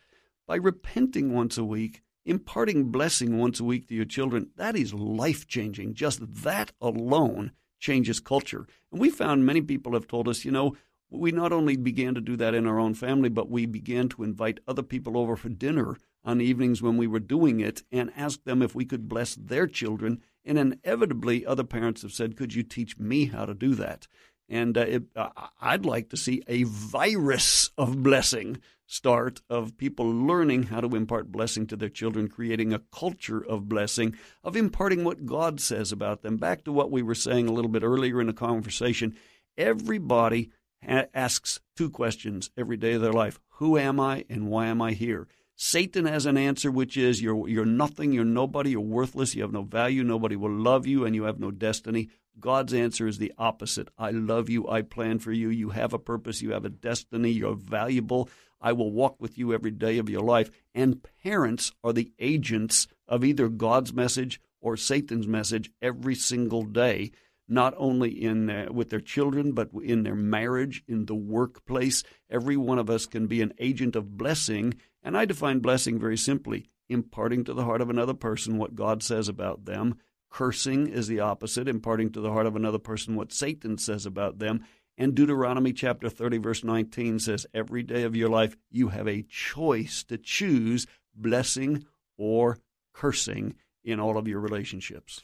By 0.46 0.56
repenting 0.56 1.32
once 1.32 1.56
a 1.56 1.64
week, 1.64 2.02
imparting 2.24 2.90
blessing 2.90 3.38
once 3.38 3.60
a 3.60 3.64
week 3.64 3.88
to 3.88 3.94
your 3.94 4.04
children, 4.04 4.50
that 4.56 4.76
is 4.76 4.92
life 4.92 5.46
changing. 5.46 5.94
Just 5.94 6.20
that 6.42 6.72
alone 6.80 7.52
changes 7.78 8.20
culture. 8.20 8.66
And 8.90 9.00
we 9.00 9.10
found 9.10 9.46
many 9.46 9.60
people 9.60 9.92
have 9.92 10.08
told 10.08 10.28
us, 10.28 10.44
you 10.44 10.50
know, 10.50 10.76
we 11.10 11.30
not 11.30 11.52
only 11.52 11.76
began 11.76 12.14
to 12.14 12.20
do 12.20 12.36
that 12.36 12.54
in 12.54 12.66
our 12.66 12.78
own 12.78 12.94
family, 12.94 13.28
but 13.28 13.50
we 13.50 13.66
began 13.66 14.08
to 14.10 14.24
invite 14.24 14.60
other 14.66 14.82
people 14.82 15.16
over 15.16 15.36
for 15.36 15.48
dinner 15.48 15.96
on 16.24 16.40
evenings 16.40 16.82
when 16.82 16.96
we 16.96 17.06
were 17.06 17.20
doing 17.20 17.60
it 17.60 17.84
and 17.92 18.12
ask 18.16 18.42
them 18.44 18.60
if 18.60 18.74
we 18.74 18.84
could 18.84 19.08
bless 19.08 19.34
their 19.36 19.66
children. 19.66 20.20
And 20.44 20.58
inevitably, 20.58 21.46
other 21.46 21.64
parents 21.64 22.02
have 22.02 22.12
said, 22.12 22.36
Could 22.36 22.54
you 22.54 22.62
teach 22.62 22.98
me 22.98 23.26
how 23.26 23.46
to 23.46 23.54
do 23.54 23.74
that? 23.76 24.08
And 24.48 24.76
uh, 24.76 24.82
it, 24.82 25.02
uh, 25.14 25.28
I'd 25.60 25.84
like 25.84 26.10
to 26.10 26.16
see 26.16 26.42
a 26.46 26.64
virus 26.64 27.70
of 27.78 28.02
blessing 28.02 28.58
start 28.86 29.40
of 29.50 29.76
people 29.76 30.08
learning 30.08 30.64
how 30.64 30.80
to 30.80 30.94
impart 30.94 31.32
blessing 31.32 31.66
to 31.66 31.76
their 31.76 31.88
children, 31.88 32.28
creating 32.28 32.72
a 32.72 32.78
culture 32.92 33.44
of 33.44 33.68
blessing, 33.68 34.14
of 34.44 34.56
imparting 34.56 35.02
what 35.02 35.26
God 35.26 35.60
says 35.60 35.90
about 35.90 36.22
them. 36.22 36.36
Back 36.36 36.64
to 36.64 36.72
what 36.72 36.90
we 36.90 37.02
were 37.02 37.14
saying 37.14 37.48
a 37.48 37.52
little 37.52 37.70
bit 37.70 37.82
earlier 37.82 38.20
in 38.20 38.28
the 38.28 38.32
conversation. 38.32 39.16
Everybody 39.58 40.50
asks 40.86 41.60
two 41.76 41.90
questions 41.90 42.50
every 42.56 42.76
day 42.76 42.94
of 42.94 43.02
their 43.02 43.12
life 43.12 43.38
Who 43.58 43.76
am 43.76 44.00
I 44.00 44.24
and 44.28 44.48
why 44.48 44.66
am 44.66 44.80
I 44.80 44.92
here? 44.92 45.26
Satan 45.58 46.04
has 46.04 46.26
an 46.26 46.36
answer, 46.36 46.70
which 46.70 46.98
is 46.98 47.22
you're, 47.22 47.48
you're 47.48 47.64
nothing, 47.64 48.12
you're 48.12 48.26
nobody, 48.26 48.72
you're 48.72 48.80
worthless, 48.80 49.34
you 49.34 49.40
have 49.40 49.52
no 49.52 49.62
value, 49.62 50.04
nobody 50.04 50.36
will 50.36 50.50
love 50.52 50.86
you, 50.86 51.06
and 51.06 51.14
you 51.14 51.24
have 51.24 51.40
no 51.40 51.50
destiny. 51.50 52.10
God's 52.38 52.74
answer 52.74 53.06
is 53.06 53.16
the 53.16 53.32
opposite. 53.38 53.88
I 53.96 54.10
love 54.10 54.50
you, 54.50 54.68
I 54.68 54.82
plan 54.82 55.18
for 55.18 55.32
you, 55.32 55.48
you 55.48 55.70
have 55.70 55.94
a 55.94 55.98
purpose, 55.98 56.42
you 56.42 56.52
have 56.52 56.66
a 56.66 56.70
destiny, 56.70 57.30
you're 57.30 57.56
valuable. 57.56 58.28
I 58.60 58.72
will 58.72 58.92
walk 58.92 59.16
with 59.18 59.38
you 59.38 59.54
every 59.54 59.70
day 59.70 59.96
of 59.96 60.10
your 60.10 60.20
life. 60.20 60.50
And 60.74 61.02
parents 61.22 61.72
are 61.82 61.94
the 61.94 62.12
agents 62.18 62.86
of 63.08 63.24
either 63.24 63.48
God's 63.48 63.94
message 63.94 64.40
or 64.60 64.76
Satan's 64.76 65.26
message 65.26 65.70
every 65.80 66.14
single 66.14 66.64
day 66.64 67.12
not 67.48 67.74
only 67.76 68.10
in 68.10 68.68
with 68.72 68.90
their 68.90 69.00
children 69.00 69.52
but 69.52 69.70
in 69.82 70.02
their 70.02 70.14
marriage 70.14 70.82
in 70.88 71.06
the 71.06 71.14
workplace. 71.14 72.02
Every 72.30 72.56
one 72.56 72.78
of 72.78 72.90
us 72.90 73.06
can 73.06 73.26
be 73.26 73.42
an 73.42 73.54
agent 73.58 73.96
of 73.96 74.16
blessing 74.16 74.74
and 75.02 75.16
i 75.16 75.24
define 75.24 75.60
blessing 75.60 75.98
very 75.98 76.16
simply 76.16 76.68
imparting 76.88 77.44
to 77.44 77.54
the 77.54 77.64
heart 77.64 77.80
of 77.80 77.90
another 77.90 78.14
person 78.14 78.58
what 78.58 78.74
god 78.74 79.02
says 79.02 79.28
about 79.28 79.64
them. 79.64 79.96
Cursing 80.30 80.88
is 80.88 81.06
the 81.06 81.20
opposite 81.20 81.68
imparting 81.68 82.10
to 82.12 82.20
the 82.20 82.32
heart 82.32 82.46
of 82.46 82.56
another 82.56 82.78
person 82.78 83.14
what 83.14 83.32
satan 83.32 83.78
says 83.78 84.06
about 84.06 84.38
them. 84.38 84.64
And 84.98 85.14
deuteronomy 85.14 85.72
chapter 85.72 86.08
30 86.08 86.38
verse 86.38 86.64
19 86.64 87.20
says 87.20 87.46
every 87.54 87.82
day 87.82 88.02
of 88.02 88.16
your 88.16 88.28
life 88.28 88.56
you 88.70 88.88
have 88.88 89.06
a 89.06 89.22
choice 89.22 90.02
to 90.04 90.18
choose 90.18 90.86
blessing 91.14 91.84
or 92.18 92.58
cursing 92.92 93.54
in 93.84 94.00
all 94.00 94.18
of 94.18 94.26
your 94.26 94.40
relationships 94.40 95.22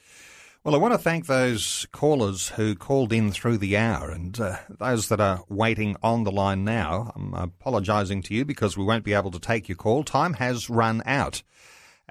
well, 0.63 0.75
I 0.75 0.77
want 0.77 0.93
to 0.93 0.97
thank 0.97 1.25
those 1.25 1.85
callers 1.91 2.47
who 2.47 2.73
called 2.73 3.11
in 3.11 3.33
through 3.33 3.57
the 3.57 3.75
hour 3.75 4.09
and 4.09 4.39
uh, 4.39 4.59
those 4.69 5.09
that 5.09 5.19
are 5.19 5.43
waiting 5.49 5.97
on 6.01 6.23
the 6.23 6.31
line 6.31 6.63
now. 6.63 7.11
I'm 7.17 7.33
apologising 7.33 8.21
to 8.23 8.33
you 8.33 8.45
because 8.45 8.77
we 8.77 8.85
won't 8.85 9.03
be 9.03 9.13
able 9.13 9.31
to 9.31 9.39
take 9.39 9.67
your 9.67 9.75
call. 9.75 10.05
Time 10.05 10.35
has 10.35 10.69
run 10.69 11.03
out. 11.05 11.43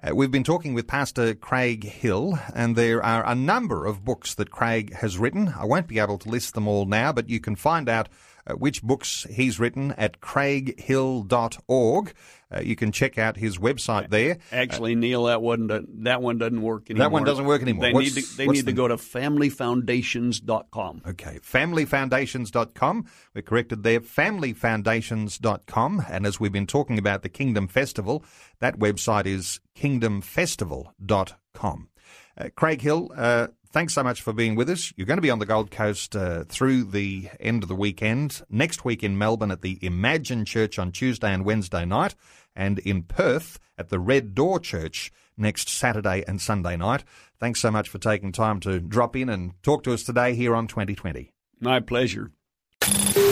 Uh, 0.03 0.15
we've 0.15 0.31
been 0.31 0.45
talking 0.45 0.75
with 0.75 0.87
Pastor 0.87 1.35
Craig 1.35 1.85
Hill, 1.85 2.39
and 2.55 2.77
there 2.77 3.03
are 3.03 3.27
a 3.27 3.35
number 3.35 3.87
of 3.87 4.05
books 4.05 4.35
that 4.35 4.51
Craig 4.51 4.93
has 4.97 5.17
written. 5.17 5.55
I 5.59 5.65
won't 5.65 5.89
be 5.89 5.99
able 5.99 6.19
to 6.19 6.29
list 6.29 6.53
them 6.53 6.69
all 6.69 6.85
now, 6.85 7.11
but 7.11 7.31
you 7.31 7.41
can 7.41 7.57
find 7.57 7.89
out 7.89 8.11
uh, 8.47 8.55
which 8.55 8.83
books 8.83 9.27
he's 9.31 9.59
written 9.61 9.93
at 9.93 10.21
craighill.org. 10.21 12.13
Uh, 12.55 12.61
you 12.61 12.77
can 12.77 12.93
check 12.93 13.17
out 13.17 13.39
his 13.39 13.57
website 13.57 14.11
there. 14.11 14.37
Actually, 14.51 14.95
Neil, 14.95 15.25
that 15.25 15.41
one 15.41 15.69
that 16.03 16.21
one 16.21 16.37
doesn't 16.37 16.61
work 16.61 16.91
anymore. 16.91 17.05
That 17.09 17.13
one 17.13 17.25
doesn't 17.25 17.47
work 17.47 17.63
anymore. 17.63 17.87
They 17.87 17.93
What's- 17.95 18.15
need 18.15 18.25
to, 18.25 18.37
they 18.37 18.47
need 18.47 18.67
the- 18.67 18.73
to 18.73 18.77
go 18.77 18.89
to 18.89 18.97
familyfoundations.com. 18.97 21.03
Okay, 21.07 21.39
familyfoundations.com. 21.43 23.07
We're 23.35 23.41
corrected 23.43 23.85
there, 23.85 24.01
familyfoundations.com. 24.01 26.05
And 26.11 26.27
as 26.27 26.39
we've 26.39 26.53
been 26.53 26.67
talking 26.67 26.99
about 26.99 27.23
the 27.23 27.31
Kingdom 27.31 27.69
Festival, 27.69 28.23
that 28.59 28.79
website 28.79 29.25
is 29.27 29.61
kingdomfestival.com. 29.75 31.89
Uh, 32.37 32.49
Craig 32.57 32.83
Hill, 32.83 33.11
uh, 33.17 33.47
thanks 33.73 33.95
so 33.95 34.03
much 34.03 34.23
for 34.23 34.33
being 34.33 34.55
with 34.55 34.71
us. 34.71 34.93
You're 34.97 35.07
going 35.07 35.19
to 35.19 35.23
be 35.23 35.31
on 35.31 35.39
the 35.39 35.47
Gold 35.47 35.71
Coast 35.71 36.15
uh, 36.15 36.45
through 36.45 36.85
the 36.85 37.29
end 37.41 37.63
of 37.63 37.69
the 37.69 37.75
weekend. 37.75 38.43
Next 38.49 38.85
week 38.85 39.03
in 39.03 39.19
Melbourne 39.19 39.51
at 39.51 39.63
the 39.63 39.79
Imagine 39.83 40.45
Church 40.45 40.79
on 40.79 40.93
Tuesday 40.93 41.33
and 41.33 41.45
Wednesday 41.45 41.85
night, 41.85 42.15
and 42.55 42.79
in 42.81 43.03
Perth 43.03 43.59
at 43.79 43.89
the 43.89 43.99
Red 43.99 44.35
Door 44.35 44.61
Church 44.61 45.11
next 45.37 45.69
Saturday 45.69 46.23
and 46.29 46.41
Sunday 46.41 46.77
night. 46.77 47.05
Thanks 47.41 47.61
so 47.61 47.71
much 47.71 47.89
for 47.89 47.99
taking 47.99 48.31
time 48.31 48.61
to 48.61 48.79
drop 48.79 49.17
in 49.17 49.29
and 49.29 49.55
talk 49.63 49.83
to 49.85 49.93
us 49.93 50.03
today 50.03 50.35
here 50.35 50.55
on 50.55 50.67
2020. 50.67 51.33
My 51.61 51.81
pleasure. 51.81 52.31